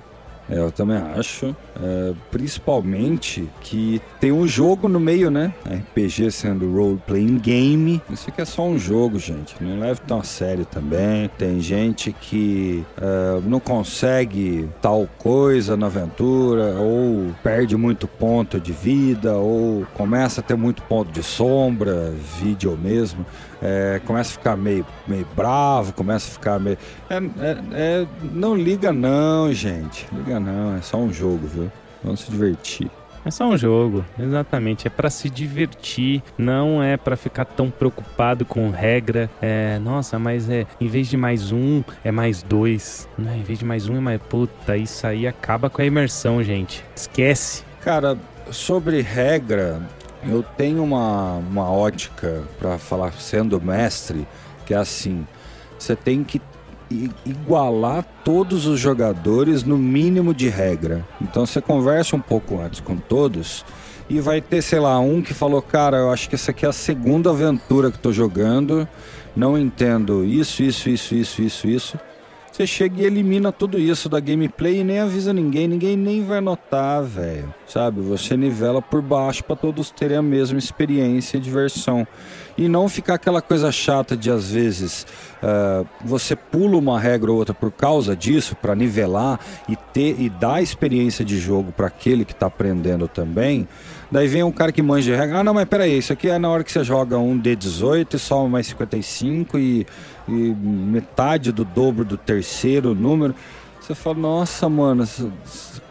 É, 0.49 0.58
eu 0.58 0.71
também 0.71 0.97
acho. 0.97 1.56
É, 1.82 2.13
principalmente 2.32 3.49
que 3.62 4.01
tem 4.19 4.32
um 4.32 4.47
jogo 4.47 4.88
no 4.88 4.99
meio, 4.99 5.29
né? 5.32 5.53
RPG 5.65 6.32
sendo 6.32 6.71
role 6.71 7.01
playing 7.08 7.38
game. 7.39 8.01
Isso 8.10 8.29
aqui 8.29 8.41
é 8.41 8.45
só 8.45 8.63
um 8.63 8.77
jogo, 8.77 9.19
gente. 9.19 9.56
Não 9.62 9.79
leve 9.79 10.01
tão 10.01 10.19
a 10.19 10.23
sério 10.23 10.65
também. 10.65 11.29
Tem 11.38 11.60
gente 11.60 12.12
que 12.12 12.86
é, 12.97 13.41
não 13.45 13.60
consegue 13.60 14.69
tal 14.82 15.08
coisa 15.17 15.77
na 15.77 15.88
aventura, 15.88 16.75
ou 16.79 17.34
perde 17.41 17.75
muito 17.75 18.08
ponto 18.08 18.60
de 18.60 18.71
vida, 18.71 19.36
ou 19.36 19.86
começa 19.93 20.41
a 20.41 20.43
ter 20.43 20.56
muito 20.56 20.82
ponto 20.84 21.12
de 21.12 21.23
sombra, 21.23 22.13
vídeo 22.39 22.77
mesmo 22.82 23.25
é, 23.63 24.02
começa 24.06 24.32
a 24.32 24.34
ficar 24.34 24.58
meio, 24.58 24.86
meio 25.08 25.26
bravo, 25.34 25.93
começa 25.93 26.30
a 26.30 26.34
ficar 26.34 26.60
meio. 26.60 26.78
É, 27.10 27.15
é, 27.15 27.58
é, 27.73 28.08
não 28.34 28.56
liga 28.56 28.91
não, 28.91 29.54
gente. 29.54 30.06
Liga 30.12 30.38
não, 30.38 30.76
é 30.76 30.82
só 30.82 30.97
um 30.97 31.13
jogo, 31.13 31.47
viu? 31.47 31.71
Vamos 32.04 32.19
se 32.19 32.30
divertir. 32.30 32.91
É 33.26 33.32
só 33.32 33.45
um 33.45 33.58
jogo, 33.58 34.04
exatamente. 34.19 34.86
É 34.86 34.89
para 34.89 35.10
se 35.10 35.30
divertir, 35.30 36.21
não 36.38 36.84
é 36.84 36.97
para 36.97 37.15
ficar 37.15 37.45
tão 37.45 37.71
preocupado 37.71 38.43
com 38.43 38.69
regra. 38.69 39.30
É, 39.41 39.80
nossa, 39.80 40.19
mas 40.19 40.49
é 40.49 40.65
em 40.82 40.89
vez 40.89 41.08
de 41.08 41.15
mais 41.15 41.54
um, 41.54 41.82
é 42.04 42.12
mais 42.12 42.43
dois. 42.43 43.08
Né? 43.17 43.38
Em 43.38 43.43
vez 43.43 43.60
de 43.60 43.63
mais 43.63 43.88
um, 43.88 43.95
é 43.95 43.99
mais. 44.02 44.21
Puta, 44.23 44.76
isso 44.76 45.08
aí 45.08 45.26
acaba 45.26 45.69
com 45.69 45.82
a 45.82 45.86
imersão, 45.86 46.43
gente. 46.43 46.84
Esquece. 46.93 47.63
Cara, 47.80 48.17
sobre 48.52 49.02
regra, 49.02 49.82
Eu 50.26 50.44
tenho 50.44 50.84
uma, 50.84 51.36
uma 51.36 51.70
ótica 51.70 52.44
para 52.58 52.78
falar 52.78 53.14
sendo 53.14 53.62
mestre, 53.62 54.28
que 54.66 54.74
é 54.74 54.78
assim: 54.78 55.28
você 55.78 55.96
tem 55.96 56.24
que 56.24 56.42
igualar 57.26 58.06
todos 58.24 58.66
os 58.66 58.80
jogadores 58.80 59.64
no 59.64 59.78
mínimo 59.78 60.34
de 60.34 60.48
regra. 60.50 61.06
Então 61.22 61.46
você 61.46 61.62
conversa 61.62 62.16
um 62.16 62.20
pouco 62.20 62.60
antes 62.60 62.80
com 62.80 62.96
todos 62.98 63.66
e 64.10 64.20
vai 64.20 64.42
ter, 64.42 64.62
sei 64.62 64.80
lá, 64.80 65.00
um 65.00 65.22
que 65.22 65.34
falou: 65.34 65.62
Cara, 65.62 65.98
eu 65.98 66.12
acho 66.12 66.30
que 66.30 66.36
essa 66.36 66.52
aqui 66.52 66.66
é 66.66 66.70
a 66.70 66.74
segunda 66.74 67.30
aventura 67.30 67.90
que 67.90 67.98
estou 67.98 68.14
jogando, 68.14 68.88
não 69.36 69.58
entendo 69.58 70.24
isso, 70.24 70.64
isso, 70.64 70.90
isso, 70.90 71.16
isso, 71.16 71.42
isso, 71.42 71.68
isso. 71.68 72.00
Você 72.54 72.68
chega 72.68 73.02
e 73.02 73.06
elimina 73.06 73.52
tudo 73.52 73.80
isso 73.80 74.08
da 74.08 74.20
gameplay 74.20 74.82
e 74.82 74.84
nem 74.84 75.00
avisa 75.00 75.34
ninguém, 75.34 75.68
ninguém 75.68 75.98
nem 75.98 76.24
vai 76.24 76.39
notar, 76.39 77.02
velho. 77.02 77.52
Sabe? 77.68 78.00
Você 78.02 78.38
nivela 78.38 78.80
por 78.80 79.02
baixo 79.02 79.44
para 79.44 79.56
todos 79.56 79.89
terem 79.89 80.18
a 80.18 80.22
mesma 80.22 80.60
experiência 80.60 81.38
e 81.38 81.39
diversão. 81.39 82.08
E 82.56 82.70
não 82.70 82.88
ficar 82.88 83.16
aquela 83.16 83.42
coisa 83.42 83.72
chata 83.72 84.16
de 84.16 84.30
às 84.30 84.52
vezes 84.52 85.08
uh, 85.42 85.88
você 86.06 86.36
pula 86.36 86.78
uma 86.78 87.00
regra 87.00 87.32
ou 87.32 87.38
outra 87.39 87.56
por 87.56 87.72
causa 87.72 88.16
disso, 88.16 88.56
para 88.56 88.76
nivelar 88.76 89.39
e 89.68 89.76
ter 89.76 90.22
e 90.22 90.30
dar 90.30 90.62
experiência 90.62 91.26
de 91.26 91.39
jogo 91.39 91.72
para 91.72 91.88
aquele 91.88 92.24
que 92.24 92.34
está 92.34 92.46
aprendendo 92.46 93.08
também. 93.08 93.68
Daí 94.12 94.28
vem 94.28 94.44
um 94.44 94.52
cara 94.52 94.72
que 94.72 94.84
manja 94.84 95.12
de 95.12 95.18
regra. 95.18 95.39
Ah, 95.39 95.44
não, 95.44 95.56
mas 95.56 95.68
peraí, 95.68 95.98
isso 95.98 96.13
aqui 96.13 96.30
é 96.30 96.38
na 96.38 96.48
hora 96.48 96.63
que 96.63 96.72
você 96.72 96.84
joga 96.84 97.18
um 97.18 97.36
D18 97.42 98.13
e 98.13 98.20
soma 98.20 98.48
mais 98.48 98.68
55 98.68 99.58
e, 99.58 99.88
e 100.28 100.32
metade 100.32 101.52
do 101.52 101.66
dobro 101.66 102.06
do 102.06 102.18
terceiro 102.18 102.94
número. 102.96 103.36
Você 103.80 103.94
fala, 103.94 104.18
nossa, 104.18 104.70
mano, 104.70 105.08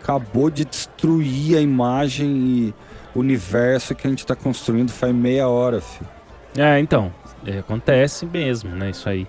acabou 0.01 0.51
de 0.51 0.64
destruir 0.64 1.59
a 1.59 1.61
imagem 1.61 2.29
e 2.29 2.75
universo 3.14 3.95
que 3.95 4.07
a 4.07 4.11
gente 4.11 4.21
está 4.21 4.35
construindo 4.35 4.90
faz 4.90 5.14
meia 5.14 5.47
hora, 5.49 5.81
filho. 5.81 6.09
É, 6.57 6.79
então, 6.79 7.12
é, 7.47 7.59
acontece 7.59 8.27
mesmo, 8.27 8.71
né? 8.71 8.90
Isso 8.90 9.09
aí. 9.09 9.27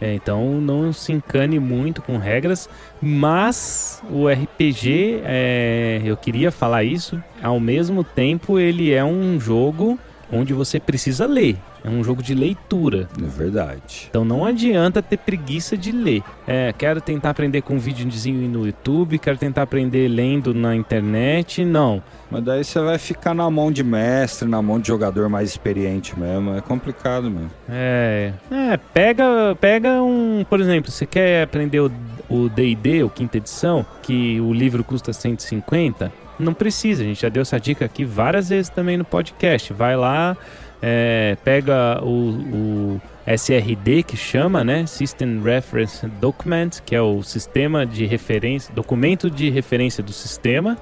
É, 0.00 0.14
então 0.14 0.60
não 0.60 0.92
se 0.92 1.12
encane 1.12 1.58
muito 1.58 2.00
com 2.00 2.18
regras, 2.18 2.68
mas 3.02 4.00
o 4.08 4.28
RPG, 4.28 5.22
é, 5.24 6.00
eu 6.04 6.16
queria 6.16 6.52
falar 6.52 6.84
isso, 6.84 7.20
ao 7.42 7.58
mesmo 7.58 8.04
tempo 8.04 8.60
ele 8.60 8.92
é 8.92 9.04
um 9.04 9.40
jogo 9.40 9.98
onde 10.32 10.54
você 10.54 10.78
precisa 10.78 11.26
ler. 11.26 11.58
É 11.84 11.88
um 11.88 12.02
jogo 12.02 12.22
de 12.22 12.34
leitura. 12.34 13.08
É 13.20 13.26
verdade. 13.26 14.06
Então 14.10 14.24
não 14.24 14.44
adianta 14.44 15.02
ter 15.02 15.16
preguiça 15.16 15.76
de 15.76 15.92
ler. 15.92 16.22
É, 16.46 16.72
quero 16.76 17.00
tentar 17.00 17.30
aprender 17.30 17.62
com 17.62 17.74
um 17.74 17.78
videozinho 17.78 18.48
no 18.48 18.66
YouTube, 18.66 19.18
quero 19.18 19.38
tentar 19.38 19.62
aprender 19.62 20.08
lendo 20.08 20.52
na 20.54 20.74
internet. 20.74 21.64
Não. 21.64 22.02
Mas 22.30 22.44
daí 22.44 22.64
você 22.64 22.80
vai 22.80 22.98
ficar 22.98 23.34
na 23.34 23.48
mão 23.50 23.72
de 23.72 23.82
mestre, 23.82 24.48
na 24.48 24.60
mão 24.60 24.78
de 24.78 24.88
jogador 24.88 25.28
mais 25.28 25.50
experiente 25.50 26.18
mesmo. 26.18 26.56
É 26.56 26.60
complicado 26.60 27.30
mesmo. 27.30 27.50
É. 27.68 28.32
É, 28.50 28.76
pega, 28.76 29.56
pega 29.60 30.02
um. 30.02 30.44
Por 30.48 30.60
exemplo, 30.60 30.90
você 30.90 31.06
quer 31.06 31.44
aprender 31.44 31.80
o 32.28 32.48
DD, 32.48 33.02
o 33.02 33.10
quinta 33.10 33.38
edição, 33.38 33.84
que 34.02 34.40
o 34.40 34.52
livro 34.52 34.84
custa 34.84 35.12
150. 35.12 36.12
Não 36.38 36.54
precisa, 36.54 37.02
a 37.02 37.06
gente 37.06 37.22
já 37.22 37.28
deu 37.28 37.42
essa 37.42 37.58
dica 37.58 37.84
aqui 37.84 38.04
várias 38.04 38.48
vezes 38.50 38.70
também 38.70 38.96
no 38.96 39.04
podcast. 39.04 39.72
Vai 39.72 39.96
lá, 39.96 40.36
é, 40.82 41.36
pega 41.44 42.00
o, 42.02 42.30
o, 42.30 43.00
SRD 43.26 44.04
que 44.04 44.16
chama, 44.16 44.64
né? 44.64 44.86
System 44.86 45.42
Reference 45.42 46.06
Document, 46.06 46.80
que 46.84 46.94
é 46.94 47.02
o 47.02 47.22
sistema 47.22 47.84
de 47.84 48.06
referência, 48.06 48.72
documento 48.74 49.30
de 49.30 49.50
referência 49.50 50.02
do 50.02 50.12
sistema. 50.12 50.78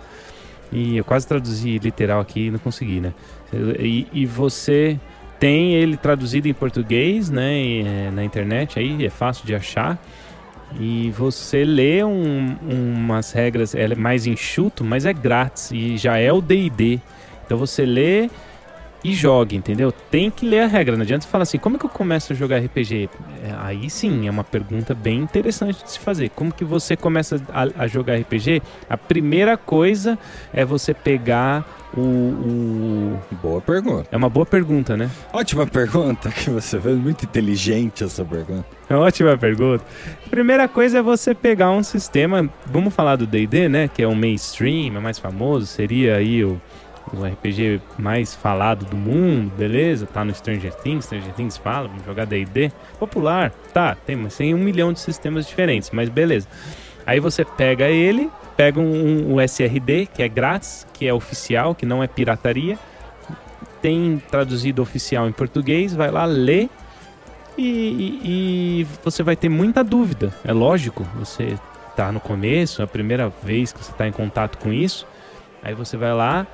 E 0.71 0.97
eu 0.97 1.05
quase 1.05 1.27
traduzi 1.27 1.79
literal 1.79 2.21
aqui 2.21 2.51
não 2.51 2.59
consegui, 2.59 3.01
né? 3.01 3.13
E, 3.79 4.07
e, 4.13 4.27
você 4.27 4.99
tem 5.41 5.75
ele 5.75 5.97
traduzido 5.97 6.49
em 6.49 6.55
português, 6.55 7.31
né? 7.31 7.59
E, 7.61 7.87
é, 7.87 8.11
na 8.13 8.25
internet 8.25 8.79
aí 8.79 9.05
é 9.05 9.11
fácil 9.11 9.45
de 9.47 9.55
achar. 9.55 9.99
E 10.79 11.11
você 11.17 11.65
lê 11.65 12.05
um, 12.05 12.57
umas 12.63 13.33
regras, 13.33 13.75
é 13.75 13.95
mais 13.95 14.27
enxuto, 14.27 14.85
mas 14.85 15.07
é 15.07 15.13
grátis 15.13 15.71
e 15.71 15.97
já 15.97 16.19
é 16.19 16.33
o 16.33 16.41
D&D. 16.41 17.01
Então 17.45 17.57
você 17.57 17.87
lê 17.87 18.29
e 19.07 19.15
joga, 19.15 19.55
entendeu? 19.55 19.93
Tem 19.93 20.31
que 20.31 20.45
ler 20.45 20.63
a 20.63 20.67
regra. 20.67 20.97
Não 20.97 21.03
adianta 21.03 21.29
falar 21.29 21.43
assim, 21.43 21.59
como 21.59 21.77
é 21.77 21.79
que 21.79 21.87
eu 21.87 21.91
começo 21.91 22.33
a 22.33 22.37
jogar 22.37 22.59
RPG? 22.59 23.09
É, 23.45 23.55
aí 23.61 23.89
sim, 23.89 24.27
é 24.27 24.31
uma 24.31 24.43
pergunta 24.43 24.95
bem 24.95 25.21
interessante 25.21 25.85
de 25.85 25.93
se 25.93 26.01
fazer. 26.01 26.31
Como 26.31 26.53
que 26.53 26.65
você 26.65 26.97
começa 26.97 27.41
a, 27.53 27.85
a 27.85 27.87
jogar 27.87 28.19
RPG? 28.19 28.61
A 28.91 28.97
primeira 28.97 29.57
coisa 29.57 30.19
é 30.53 30.65
você 30.65 30.93
pegar 30.93 31.65
o, 31.97 32.01
o, 32.01 33.21
Boa 33.41 33.61
pergunta. 33.61 34.09
É 34.11 34.17
uma 34.17 34.29
boa 34.29 34.45
pergunta, 34.45 34.97
né? 34.97 35.09
Ótima 35.33 35.67
pergunta 35.69 36.29
que 36.31 36.51
você 36.51 36.81
fez. 36.81 36.99
Muito 36.99 37.25
inteligente 37.25 38.03
essa 38.03 38.25
pergunta. 38.25 38.67
É 38.91 38.97
ótima 38.97 39.39
pergunta. 39.39 39.85
Primeira 40.29 40.67
coisa 40.67 40.99
é 40.99 41.03
você 41.03 41.33
pegar 41.33 41.71
um 41.71 41.83
sistema. 41.85 42.51
Vamos 42.67 42.93
falar 42.93 43.15
do 43.15 43.27
DD, 43.27 43.69
né? 43.69 43.89
Que 43.89 44.03
é 44.03 44.07
o 44.09 44.17
mainstream, 44.17 44.97
é 44.97 45.01
mais 45.01 45.19
famoso. 45.19 45.67
Seria 45.67 46.17
aí 46.17 46.45
o 46.45 46.61
o 47.13 47.25
RPG 47.25 47.81
mais 47.99 48.35
falado 48.35 48.85
do 48.85 48.97
mundo, 48.97 49.53
beleza? 49.57 50.07
Tá 50.07 50.25
no 50.25 50.35
Stranger 50.35 50.75
Things, 50.75 51.05
Stranger 51.05 51.33
Things 51.35 51.57
fala, 51.57 51.89
vamos 51.89 52.05
jogar 52.05 52.25
D&D. 52.25 52.73
Popular, 52.99 53.51
tá, 53.73 53.95
tem, 53.95 54.17
mas 54.17 54.37
tem 54.37 54.55
um 54.55 54.59
milhão 54.59 54.93
de 54.93 55.01
sistemas 55.01 55.47
diferentes, 55.47 55.91
mas 55.93 56.09
beleza. 56.09 56.49
Aí 57.07 57.21
você 57.21 57.45
pega 57.45 57.87
ele, 57.87 58.31
pega 58.57 58.81
um, 58.81 59.35
um 59.35 59.41
SRD, 59.41 60.07
que 60.07 60.23
é 60.23 60.29
grátis, 60.29 60.87
que 60.93 61.07
é 61.07 61.15
oficial, 61.15 61.75
que 61.75 61.87
não 61.87 62.03
é 62.03 62.07
pirataria, 62.07 62.79
tem 63.81 64.21
traduzido 64.31 64.83
oficial 64.83 65.29
em 65.29 65.33
português, 65.33 65.95
vai 65.95 66.11
lá, 66.11 66.25
lê, 66.25 66.69
e, 67.57 67.63
e, 67.63 68.21
e 68.81 68.87
você 69.03 69.23
vai 69.23 69.37
ter 69.37 69.49
muita 69.49 69.83
dúvida, 69.85 70.35
é 70.45 70.53
lógico, 70.53 71.07
você 71.15 71.57
tá 71.95 72.13
no 72.13 72.21
começo, 72.21 72.83
é 72.83 72.85
a 72.85 72.89
primeira 72.89 73.33
vez 73.43 73.73
que 73.73 73.83
você 73.83 73.91
está 73.91 74.07
em 74.07 74.13
contato 74.13 74.59
com 74.59 74.73
isso, 74.73 75.07
aí 75.63 75.73
você 75.73 75.97
vai 75.97 76.13
lá, 76.13 76.47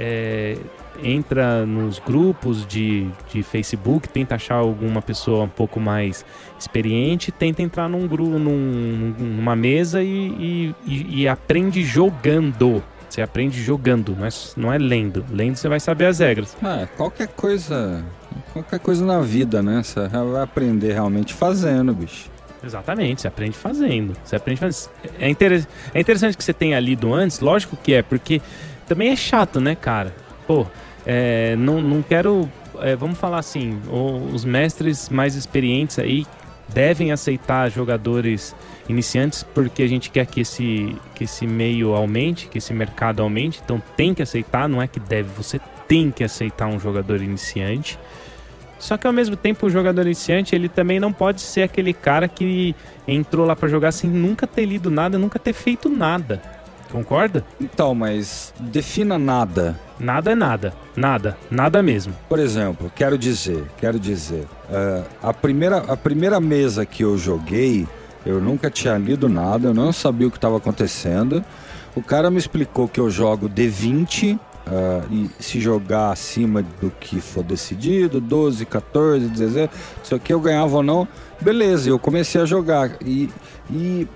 é, 0.00 0.56
entra 1.02 1.66
nos 1.66 1.98
grupos 1.98 2.66
de, 2.66 3.06
de 3.30 3.42
Facebook, 3.42 4.08
tenta 4.08 4.34
achar 4.36 4.54
alguma 4.54 5.02
pessoa 5.02 5.44
um 5.44 5.48
pouco 5.48 5.78
mais 5.78 6.24
experiente, 6.58 7.30
tenta 7.30 7.60
entrar 7.60 7.86
num 7.86 8.08
grupo, 8.08 8.38
num, 8.38 9.14
numa 9.18 9.54
mesa 9.54 10.02
e, 10.02 10.74
e, 10.86 11.22
e, 11.22 11.28
aprende 11.28 11.84
jogando. 11.84 12.82
Você 13.10 13.20
aprende 13.20 13.60
jogando, 13.62 14.16
não 14.16 14.24
é, 14.24 14.30
não 14.56 14.72
é 14.72 14.78
lendo. 14.78 15.24
Lendo 15.30 15.56
você 15.56 15.68
vai 15.68 15.80
saber 15.80 16.06
as 16.06 16.20
regras. 16.20 16.56
Ah, 16.62 16.88
qualquer 16.96 17.28
coisa. 17.28 18.02
Qualquer 18.52 18.78
coisa 18.78 19.04
na 19.04 19.20
vida, 19.20 19.62
né? 19.62 19.82
Você 19.82 20.08
vai 20.08 20.42
aprender 20.42 20.92
realmente 20.92 21.34
fazendo, 21.34 21.92
bicho. 21.92 22.30
Exatamente, 22.62 23.22
você 23.22 23.28
aprende 23.28 23.56
fazendo. 23.56 24.16
Você 24.22 24.36
aprende 24.36 24.60
fazendo. 24.60 24.90
É, 25.18 25.26
é 25.26 26.00
interessante 26.00 26.36
que 26.36 26.44
você 26.44 26.52
tenha 26.52 26.78
lido 26.78 27.12
antes, 27.12 27.40
lógico 27.40 27.76
que 27.76 27.94
é, 27.94 28.02
porque 28.02 28.40
também 28.90 29.10
é 29.10 29.16
chato, 29.16 29.60
né, 29.60 29.76
cara? 29.76 30.12
Pô, 30.48 30.66
é, 31.06 31.54
não, 31.54 31.80
não 31.80 32.02
quero. 32.02 32.50
É, 32.80 32.96
vamos 32.96 33.16
falar 33.18 33.38
assim, 33.38 33.80
os 34.32 34.44
mestres 34.44 35.08
mais 35.08 35.36
experientes 35.36 35.96
aí 36.00 36.26
devem 36.68 37.12
aceitar 37.12 37.70
jogadores 37.70 38.54
iniciantes 38.88 39.44
porque 39.44 39.84
a 39.84 39.86
gente 39.86 40.10
quer 40.10 40.26
que 40.26 40.40
esse, 40.40 40.96
que 41.14 41.22
esse 41.22 41.46
meio 41.46 41.94
aumente, 41.94 42.48
que 42.48 42.58
esse 42.58 42.74
mercado 42.74 43.22
aumente, 43.22 43.60
então 43.64 43.80
tem 43.96 44.12
que 44.12 44.22
aceitar, 44.22 44.68
não 44.68 44.82
é 44.82 44.88
que 44.88 44.98
deve, 44.98 45.28
você 45.36 45.60
tem 45.86 46.10
que 46.10 46.24
aceitar 46.24 46.66
um 46.66 46.80
jogador 46.80 47.22
iniciante. 47.22 47.96
Só 48.76 48.96
que 48.96 49.06
ao 49.06 49.12
mesmo 49.12 49.36
tempo 49.36 49.66
o 49.66 49.70
jogador 49.70 50.02
iniciante 50.02 50.56
ele 50.56 50.68
também 50.68 50.98
não 50.98 51.12
pode 51.12 51.42
ser 51.42 51.62
aquele 51.62 51.92
cara 51.92 52.26
que 52.26 52.74
entrou 53.06 53.46
lá 53.46 53.54
para 53.54 53.68
jogar 53.68 53.92
sem 53.92 54.10
nunca 54.10 54.48
ter 54.48 54.64
lido 54.64 54.90
nada, 54.90 55.16
nunca 55.16 55.38
ter 55.38 55.52
feito 55.52 55.88
nada. 55.88 56.42
Concorda? 56.90 57.44
Então, 57.60 57.94
mas 57.94 58.52
defina 58.58 59.18
nada. 59.18 59.78
Nada 59.98 60.32
é 60.32 60.34
nada. 60.34 60.74
Nada. 60.96 61.36
Nada 61.50 61.82
mesmo. 61.82 62.14
Por 62.28 62.38
exemplo, 62.38 62.90
quero 62.94 63.16
dizer, 63.16 63.64
quero 63.78 63.98
dizer, 63.98 64.46
uh, 64.68 65.04
a, 65.22 65.32
primeira, 65.32 65.78
a 65.78 65.96
primeira 65.96 66.40
mesa 66.40 66.84
que 66.84 67.04
eu 67.04 67.16
joguei, 67.16 67.86
eu 68.26 68.40
nunca 68.40 68.70
tinha 68.70 68.96
lido 68.98 69.28
nada, 69.28 69.68
eu 69.68 69.74
não 69.74 69.92
sabia 69.92 70.26
o 70.26 70.30
que 70.30 70.38
estava 70.38 70.56
acontecendo. 70.56 71.44
O 71.94 72.02
cara 72.02 72.30
me 72.30 72.38
explicou 72.38 72.88
que 72.88 73.00
eu 73.00 73.10
jogo 73.10 73.48
D20 73.48 74.38
Uh, 74.66 75.02
e 75.10 75.42
se 75.42 75.58
jogar 75.58 76.12
acima 76.12 76.62
do 76.62 76.90
que 76.90 77.20
for 77.20 77.42
decidido, 77.42 78.20
12, 78.20 78.66
14, 78.66 79.26
16, 79.26 79.70
se 80.04 80.14
aqui 80.14 80.32
eu 80.32 80.38
ganhava 80.38 80.76
ou 80.76 80.82
não, 80.82 81.08
beleza, 81.40 81.88
eu 81.88 81.98
comecei 81.98 82.40
a 82.40 82.44
jogar. 82.44 82.92
E, 83.04 83.28
e 83.68 84.06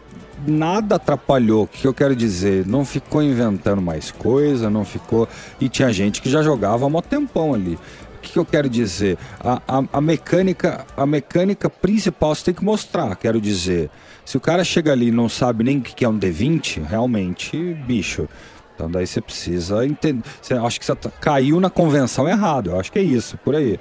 nada 0.46 0.96
atrapalhou. 0.96 1.64
O 1.64 1.66
que 1.66 1.86
eu 1.86 1.94
quero 1.94 2.14
dizer? 2.14 2.66
Não 2.66 2.84
ficou 2.84 3.22
inventando 3.22 3.80
mais 3.80 4.10
coisa, 4.10 4.70
não 4.70 4.84
ficou. 4.84 5.28
E 5.60 5.68
tinha 5.68 5.92
gente 5.92 6.20
que 6.20 6.30
já 6.30 6.42
jogava 6.42 6.86
há 6.86 6.88
mó 6.88 7.00
tempão 7.00 7.54
ali. 7.54 7.78
O 8.16 8.20
que 8.20 8.38
eu 8.38 8.44
quero 8.44 8.68
dizer? 8.68 9.18
A, 9.40 9.60
a, 9.68 9.84
a, 9.92 10.00
mecânica, 10.00 10.86
a 10.96 11.04
mecânica 11.06 11.68
principal 11.68 12.34
você 12.34 12.46
tem 12.46 12.54
que 12.54 12.64
mostrar, 12.64 13.14
quero 13.16 13.40
dizer. 13.40 13.90
Se 14.24 14.36
o 14.36 14.40
cara 14.40 14.64
chega 14.64 14.92
ali 14.92 15.08
e 15.08 15.12
não 15.12 15.28
sabe 15.28 15.62
nem 15.62 15.78
o 15.78 15.82
que 15.82 16.04
é 16.04 16.08
um 16.08 16.18
D20, 16.18 16.82
realmente, 16.86 17.56
bicho, 17.86 18.26
Então 18.74 18.90
daí 18.90 19.06
você 19.06 19.20
precisa 19.20 19.84
entender. 19.86 20.22
Você, 20.40 20.54
acho 20.54 20.80
que 20.80 20.86
você 20.86 20.94
tá, 20.94 21.10
caiu 21.10 21.60
na 21.60 21.68
convenção 21.68 22.28
errado. 22.28 22.70
Eu 22.70 22.80
acho 22.80 22.90
que 22.90 22.98
é 22.98 23.02
isso, 23.02 23.36
por 23.44 23.54
aí. 23.54 23.78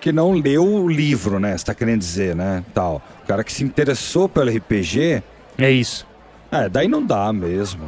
Que 0.00 0.12
não 0.12 0.32
leu 0.32 0.62
o 0.62 0.88
livro, 0.88 1.40
né? 1.40 1.56
Você 1.56 1.64
tá 1.64 1.74
querendo 1.74 2.00
dizer, 2.00 2.36
né? 2.36 2.62
Tal. 2.74 3.00
O 3.24 3.26
cara 3.26 3.42
que 3.42 3.52
se 3.52 3.64
interessou 3.64 4.28
pelo 4.28 4.50
RPG. 4.50 5.22
É 5.58 5.70
isso. 5.70 6.06
É, 6.50 6.68
daí 6.68 6.88
não 6.88 7.04
dá 7.04 7.32
mesmo. 7.32 7.84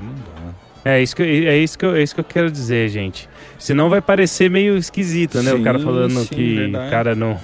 Não 0.00 0.14
dá. 0.14 0.38
É 0.84 1.02
isso, 1.02 1.14
que, 1.14 1.22
é, 1.22 1.58
isso 1.58 1.78
que 1.78 1.84
eu, 1.84 1.94
é 1.96 2.02
isso 2.02 2.14
que 2.14 2.20
eu 2.20 2.24
quero 2.24 2.50
dizer, 2.50 2.88
gente. 2.88 3.28
Senão 3.58 3.90
vai 3.90 4.00
parecer 4.00 4.48
meio 4.48 4.76
esquisito, 4.76 5.42
né? 5.42 5.50
Sim, 5.50 5.60
o 5.60 5.64
cara 5.64 5.78
falando 5.78 6.20
sim, 6.20 6.34
que. 6.34 6.54
verdade. 6.54 6.90
Cara, 6.90 7.14
não. 7.14 7.38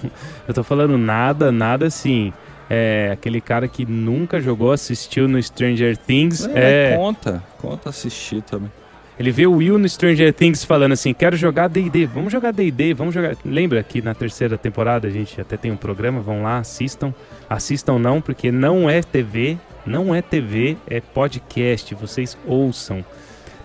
Eu 0.46 0.54
tô 0.54 0.62
falando 0.62 0.96
nada, 0.96 1.50
nada 1.50 1.86
assim. 1.86 2.32
É 2.70 3.10
aquele 3.12 3.40
cara 3.40 3.68
que 3.68 3.84
nunca 3.84 4.40
jogou, 4.40 4.72
assistiu 4.72 5.28
no 5.28 5.42
Stranger 5.42 5.96
Things. 5.96 6.46
É, 6.46 6.92
É, 6.92 6.96
conta. 6.96 7.42
Conta 7.58 7.90
assistir 7.90 8.40
também. 8.42 8.70
Ele 9.18 9.30
vê 9.30 9.46
o 9.46 9.52
Will 9.56 9.78
no 9.78 9.88
Stranger 9.88 10.32
Things 10.32 10.64
falando 10.64 10.92
assim: 10.92 11.12
quero 11.14 11.36
jogar 11.36 11.68
DD, 11.68 12.06
vamos 12.06 12.32
jogar 12.32 12.52
DD, 12.52 12.94
vamos 12.94 13.14
jogar. 13.14 13.36
Lembra 13.44 13.82
que 13.82 14.02
na 14.02 14.14
terceira 14.14 14.58
temporada 14.58 15.06
a 15.06 15.10
gente 15.10 15.40
até 15.40 15.56
tem 15.56 15.70
um 15.70 15.76
programa, 15.76 16.20
vão 16.20 16.42
lá, 16.42 16.58
assistam. 16.58 17.14
Assistam 17.48 17.98
não, 17.98 18.20
porque 18.20 18.50
não 18.50 18.88
é 18.90 19.02
TV, 19.02 19.56
não 19.86 20.14
é 20.14 20.20
TV, 20.22 20.76
é 20.88 21.00
podcast, 21.00 21.94
vocês 21.94 22.36
ouçam. 22.46 23.04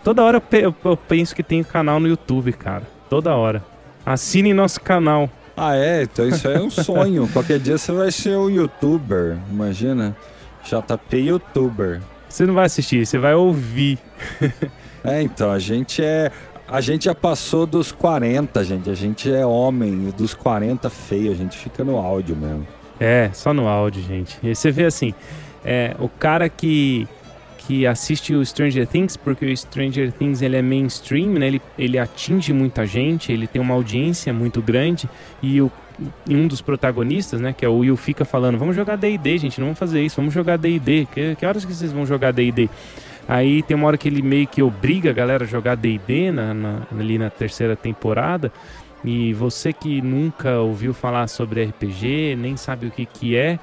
Toda 0.04 0.24
hora 0.24 0.38
eu 0.38 0.42
pe- 0.42 0.62
eu 0.66 0.76
eu 0.86 0.96
penso 0.98 1.36
que 1.36 1.44
tem 1.44 1.64
canal 1.64 2.00
no 2.00 2.08
YouTube, 2.08 2.54
cara. 2.54 2.84
Toda 3.10 3.36
hora. 3.36 3.64
Assinem 4.06 4.54
nosso 4.54 4.80
canal. 4.82 5.30
Ah, 5.58 5.76
é? 5.76 6.04
Então 6.04 6.28
isso 6.28 6.48
aí 6.48 6.56
é 6.56 6.62
um 6.62 6.70
sonho. 6.70 7.28
Qualquer 7.34 7.60
dia 7.60 7.78
você 7.78 7.92
vai 7.92 8.12
ser 8.12 8.38
um 8.38 8.50
youtuber. 8.50 9.36
Imagina. 9.52 10.16
JP 10.64 11.18
youtuber. 11.18 12.02
Você 12.30 12.46
não 12.46 12.54
vai 12.54 12.66
assistir, 12.66 13.06
você 13.06 13.18
vai 13.18 13.34
ouvir. 13.34 13.98
É, 15.04 15.22
então, 15.22 15.52
a 15.52 15.60
gente 15.60 16.04
é. 16.04 16.32
A 16.68 16.82
gente 16.82 17.06
já 17.06 17.16
passou 17.16 17.66
dos 17.66 17.92
40, 17.92 18.64
gente. 18.64 18.90
A 18.92 18.94
gente 18.94 19.32
é 19.32 19.44
homem, 19.44 20.14
dos 20.16 20.36
40 20.36 20.88
feio, 20.90 21.32
a 21.32 21.36
gente 21.36 21.58
fica 21.58 21.84
no 21.84 21.98
áudio 21.98 22.36
mesmo. 22.36 22.68
É, 23.00 23.32
só 23.34 23.54
no 23.54 23.68
áudio, 23.68 24.04
gente. 24.04 24.38
E 24.44 24.54
você 24.54 24.70
vê 24.70 24.86
assim, 24.86 25.16
é, 25.66 25.96
o 26.00 26.08
cara 26.08 26.48
que, 26.48 27.08
que 27.60 27.88
assiste 27.88 28.36
o 28.36 28.46
Stranger 28.46 28.86
Things, 28.86 29.18
porque 29.18 29.46
o 29.46 29.58
Stranger 29.58 30.12
Things 30.12 30.44
ele 30.44 30.58
é 30.58 30.62
mainstream, 30.62 31.30
né? 31.30 31.48
Ele, 31.48 31.62
ele 31.76 31.98
atinge 31.98 32.54
muita 32.54 32.86
gente, 32.86 33.32
ele 33.32 33.48
tem 33.48 33.60
uma 33.60 33.74
audiência 33.74 34.32
muito 34.32 34.62
grande 34.62 35.10
e 35.42 35.60
o 35.60 35.72
e 36.28 36.36
um 36.36 36.48
dos 36.48 36.62
protagonistas, 36.62 37.42
né, 37.42 37.54
que 37.54 37.66
é 37.66 37.70
o 37.70 37.80
Will, 37.80 37.98
fica 37.98 38.24
falando, 38.24 38.58
vamos 38.58 38.76
jogar 38.76 38.96
D&D, 38.96 39.38
gente, 39.38 39.60
não 39.60 39.68
vamos 39.68 39.80
fazer 39.80 40.02
isso, 40.02 40.16
vamos 40.16 40.34
jogar 40.34 40.58
D&D. 40.58 41.08
Que, 41.14 41.36
que 41.36 41.46
horas 41.46 41.66
que 41.66 41.74
vocês 41.74 41.92
vão 41.92 42.06
jogar 42.06 42.32
D&D? 42.32 42.70
Aí 43.30 43.62
tem 43.62 43.78
uma 43.78 43.86
hora 43.86 43.98
que 43.98 44.08
ele 44.08 44.24
meio 44.24 44.48
que 44.48 44.64
obriga 44.64 45.12
a 45.12 45.14
galera 45.14 45.44
a 45.44 45.48
jogar 45.48 45.76
D&D 45.76 46.34
ali 47.00 47.20
na 47.20 47.30
terceira 47.30 47.76
temporada. 47.76 48.52
E 49.06 49.34
você 49.34 49.72
que 49.72 50.02
nunca 50.02 50.58
ouviu 50.58 50.96
falar 50.96 51.28
sobre 51.28 51.64
RPG, 51.64 52.36
nem 52.36 52.58
sabe 52.58 52.88
o 52.88 52.92
que, 52.92 53.06
que 53.06 53.36
é, 53.36 53.60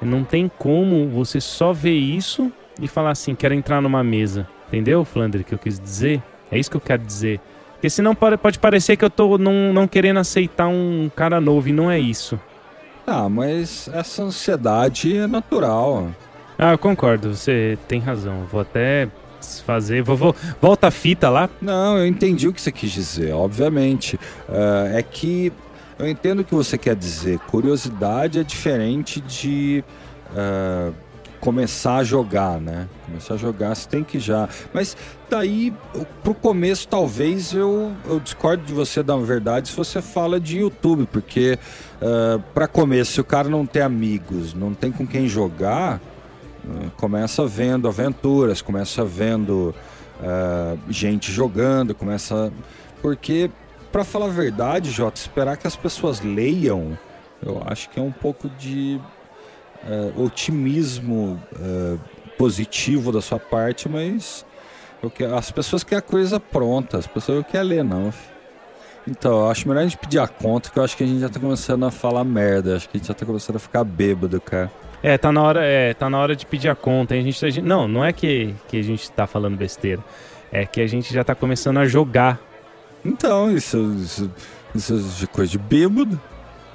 não 0.00 0.24
tem 0.24 0.50
como 0.58 1.06
você 1.08 1.38
só 1.38 1.70
ver 1.70 1.94
isso 1.94 2.50
e 2.80 2.88
falar 2.88 3.10
assim, 3.10 3.34
quero 3.34 3.52
entrar 3.52 3.82
numa 3.82 4.02
mesa. 4.02 4.48
Entendeu, 4.68 5.04
Flandre, 5.04 5.44
que 5.44 5.52
eu 5.52 5.58
quis 5.58 5.78
dizer? 5.78 6.22
É 6.50 6.58
isso 6.58 6.70
que 6.70 6.78
eu 6.78 6.80
quero 6.80 7.02
dizer. 7.02 7.40
Porque 7.74 7.90
senão 7.90 8.14
pode, 8.14 8.38
pode 8.38 8.58
parecer 8.58 8.96
que 8.96 9.04
eu 9.04 9.10
tô 9.10 9.36
não, 9.36 9.70
não 9.72 9.86
querendo 9.86 10.18
aceitar 10.18 10.66
um 10.66 11.10
cara 11.14 11.40
novo, 11.42 11.68
e 11.68 11.72
não 11.72 11.90
é 11.90 11.98
isso. 11.98 12.40
Ah, 13.06 13.28
mas 13.28 13.86
essa 13.92 14.22
ansiedade 14.22 15.14
é 15.14 15.26
natural. 15.26 16.08
Ah, 16.62 16.72
eu 16.72 16.78
concordo, 16.78 17.34
você 17.34 17.78
tem 17.88 18.00
razão. 18.00 18.44
Vou 18.52 18.60
até 18.60 19.08
fazer. 19.64 20.02
Vou, 20.02 20.14
vou- 20.14 20.36
volta 20.60 20.88
a 20.88 20.90
fita 20.90 21.30
lá. 21.30 21.48
Não, 21.58 21.96
eu 21.96 22.06
entendi 22.06 22.46
o 22.46 22.52
que 22.52 22.60
você 22.60 22.70
quis 22.70 22.90
dizer, 22.92 23.32
obviamente. 23.32 24.20
Ah, 24.46 24.90
é 24.92 25.02
que 25.02 25.50
eu 25.98 26.06
entendo 26.06 26.40
o 26.40 26.44
que 26.44 26.54
você 26.54 26.76
quer 26.76 26.94
dizer. 26.94 27.38
Curiosidade 27.38 28.38
é 28.38 28.42
diferente 28.44 29.22
de 29.22 29.82
ah, 30.36 30.90
começar 31.40 31.96
a 31.96 32.04
jogar, 32.04 32.60
né? 32.60 32.86
Começar 33.06 33.32
a 33.32 33.36
jogar, 33.38 33.74
você 33.74 33.88
tem 33.88 34.04
que 34.04 34.20
já. 34.20 34.46
Mas 34.74 34.94
daí, 35.30 35.72
pro 36.22 36.34
começo, 36.34 36.86
talvez 36.86 37.54
eu, 37.54 37.92
eu 38.06 38.20
discordo 38.20 38.62
de 38.64 38.74
você, 38.74 39.02
na 39.02 39.16
verdade, 39.16 39.70
se 39.70 39.74
você 39.74 40.02
fala 40.02 40.38
de 40.38 40.58
YouTube, 40.58 41.08
porque 41.10 41.58
ah, 42.02 42.38
para 42.52 42.68
começo, 42.68 43.12
se 43.12 43.20
o 43.22 43.24
cara 43.24 43.48
não 43.48 43.64
tem 43.64 43.80
amigos, 43.80 44.52
não 44.52 44.74
tem 44.74 44.92
com 44.92 45.06
quem 45.06 45.26
jogar, 45.26 45.98
começa 46.96 47.46
vendo 47.46 47.88
aventuras, 47.88 48.60
começa 48.62 49.04
vendo 49.04 49.74
ah, 50.22 50.76
gente 50.88 51.32
jogando, 51.32 51.94
começa. 51.94 52.52
Porque, 53.02 53.50
para 53.90 54.04
falar 54.04 54.26
a 54.26 54.30
verdade, 54.30 54.90
Jota, 54.90 55.20
esperar 55.20 55.56
que 55.56 55.66
as 55.66 55.76
pessoas 55.76 56.20
leiam, 56.20 56.98
eu 57.44 57.62
acho 57.66 57.88
que 57.90 57.98
é 57.98 58.02
um 58.02 58.12
pouco 58.12 58.48
de 58.50 59.00
ah, 59.84 60.20
otimismo 60.20 61.40
ah, 61.56 61.96
positivo 62.36 63.12
da 63.12 63.20
sua 63.20 63.38
parte, 63.38 63.88
mas 63.88 64.44
eu 65.02 65.10
que- 65.10 65.24
as 65.24 65.50
pessoas 65.50 65.82
querem 65.82 65.98
a 65.98 66.02
coisa 66.02 66.38
pronta, 66.38 66.98
as 66.98 67.06
pessoas 67.06 67.38
não 67.38 67.44
querem 67.44 67.68
ler, 67.68 67.84
não. 67.84 68.12
Então, 69.08 69.40
eu 69.40 69.50
acho 69.50 69.66
melhor 69.66 69.80
a 69.80 69.84
gente 69.84 69.96
pedir 69.96 70.18
a 70.18 70.28
conta, 70.28 70.70
que 70.70 70.78
eu 70.78 70.84
acho 70.84 70.96
que 70.96 71.02
a 71.02 71.06
gente 71.06 71.20
já 71.20 71.28
tá 71.28 71.40
começando 71.40 71.84
a 71.86 71.90
falar 71.90 72.22
merda, 72.22 72.76
acho 72.76 72.88
que 72.88 72.96
a 72.96 72.98
gente 72.98 73.08
já 73.08 73.14
tá 73.14 73.24
começando 73.24 73.56
a 73.56 73.58
ficar 73.58 73.82
bêbado, 73.82 74.38
cara. 74.40 74.70
É, 75.02 75.16
tá 75.16 75.32
na 75.32 75.42
hora, 75.42 75.64
é, 75.64 75.94
tá 75.94 76.10
na 76.10 76.18
hora 76.18 76.36
de 76.36 76.44
pedir 76.44 76.68
a 76.68 76.74
conta. 76.74 77.14
A 77.14 77.20
gente, 77.20 77.44
a 77.44 77.50
gente- 77.50 77.64
não, 77.66 77.88
não 77.88 78.04
é 78.04 78.12
que, 78.12 78.54
que 78.68 78.78
a 78.78 78.82
gente 78.82 79.10
tá 79.10 79.26
falando 79.26 79.56
besteira. 79.56 80.02
É 80.52 80.66
que 80.66 80.80
a 80.80 80.86
gente 80.86 81.12
já 81.14 81.22
tá 81.24 81.34
começando 81.34 81.78
a 81.78 81.86
jogar, 81.86 82.38
Então, 83.04 83.50
isso, 83.50 83.78
isso, 83.98 84.30
isso 84.74 85.24
é 85.24 85.26
coisa 85.26 85.50
de 85.50 85.56
bêbado. 85.58 86.20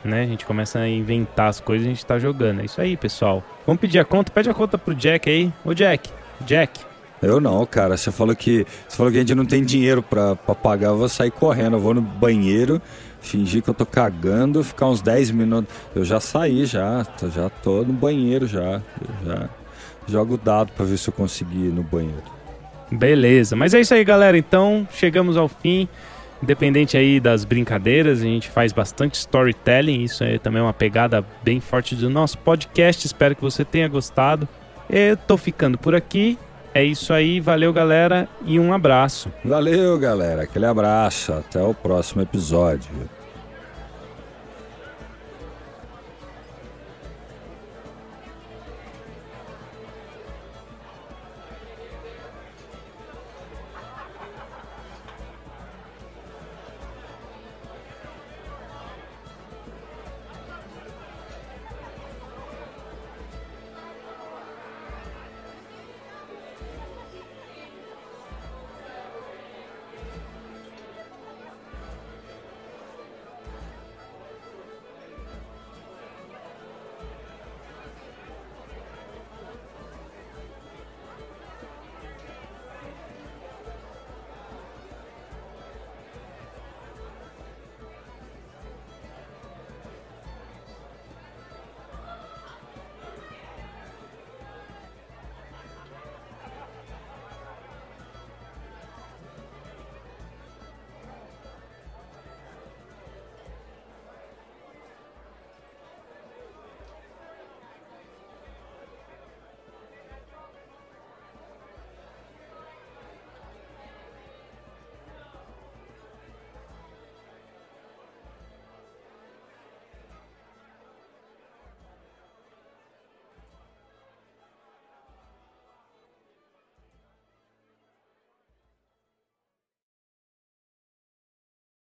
né? 0.03 0.23
A 0.23 0.27
gente 0.27 0.43
começa 0.45 0.79
a 0.79 0.87
inventar 0.89 1.49
as 1.49 1.59
coisas 1.59 1.85
e 1.85 1.89
a 1.89 1.93
gente 1.93 2.05
tá 2.05 2.17
jogando. 2.17 2.61
É 2.61 2.65
isso 2.65 2.81
aí, 2.81 2.97
pessoal. 2.97 3.43
Vamos 3.65 3.79
pedir 3.79 3.99
a 3.99 4.05
conta? 4.05 4.31
Pede 4.31 4.49
a 4.49 4.53
conta 4.53 4.77
pro 4.77 4.95
Jack 4.95 5.29
aí. 5.29 5.51
Ô, 5.63 5.73
Jack. 5.73 6.09
Jack. 6.41 6.79
Eu 7.21 7.39
não, 7.39 7.65
cara. 7.65 7.95
Você 7.97 8.11
falou 8.11 8.35
que 8.35 8.65
você 8.87 8.97
falou 8.97 9.11
que 9.11 9.17
a 9.17 9.21
gente 9.21 9.35
não 9.35 9.45
tem 9.45 9.63
dinheiro 9.63 10.01
pra, 10.03 10.35
pra 10.35 10.53
pagar, 10.55 10.87
eu 10.89 10.97
vou 10.97 11.09
sair 11.09 11.31
correndo. 11.31 11.75
Eu 11.77 11.79
vou 11.79 11.93
no 11.93 12.01
banheiro, 12.01 12.81
fingir 13.25 13.61
que 13.61 13.69
eu 13.69 13.73
tô 13.73 13.85
cagando, 13.85 14.63
ficar 14.63 14.87
uns 14.87 15.01
10 15.01 15.31
minutos. 15.31 15.73
Eu 15.95 16.05
já 16.05 16.19
saí 16.19 16.65
já, 16.65 17.05
já 17.33 17.49
tô 17.49 17.83
no 17.83 17.93
banheiro 17.93 18.47
já. 18.47 18.81
Eu 19.01 19.25
já 19.25 19.49
jogo 20.07 20.37
dado 20.37 20.71
pra 20.73 20.85
ver 20.85 20.97
se 20.97 21.09
eu 21.09 21.13
consegui 21.13 21.65
ir 21.65 21.73
no 21.73 21.83
banheiro. 21.83 22.35
Beleza. 22.91 23.55
Mas 23.55 23.73
é 23.73 23.79
isso 23.79 23.93
aí, 23.93 24.03
galera. 24.03 24.37
Então, 24.37 24.87
chegamos 24.93 25.37
ao 25.37 25.47
fim. 25.47 25.87
Independente 26.43 26.97
aí 26.97 27.19
das 27.19 27.45
brincadeiras, 27.45 28.19
a 28.19 28.23
gente 28.23 28.49
faz 28.49 28.71
bastante 28.71 29.15
storytelling. 29.15 30.03
Isso 30.03 30.23
aí 30.23 30.37
também 30.37 30.59
é 30.59 30.63
uma 30.63 30.73
pegada 30.73 31.25
bem 31.43 31.59
forte 31.59 31.95
do 31.95 32.09
nosso 32.09 32.37
podcast. 32.37 33.05
Espero 33.05 33.35
que 33.35 33.41
você 33.41 33.65
tenha 33.65 33.87
gostado. 33.87 34.47
Eu 34.89 35.17
tô 35.17 35.37
ficando 35.37 35.77
por 35.77 35.95
aqui. 35.95 36.37
É 36.73 36.83
isso 36.83 37.13
aí. 37.13 37.39
Valeu, 37.39 37.71
galera. 37.71 38.27
E 38.45 38.59
um 38.59 38.73
abraço. 38.73 39.31
Valeu, 39.43 39.97
galera. 39.97 40.43
Aquele 40.43 40.65
abraço. 40.65 41.31
Até 41.33 41.63
o 41.63 41.73
próximo 41.73 42.21
episódio. 42.21 42.91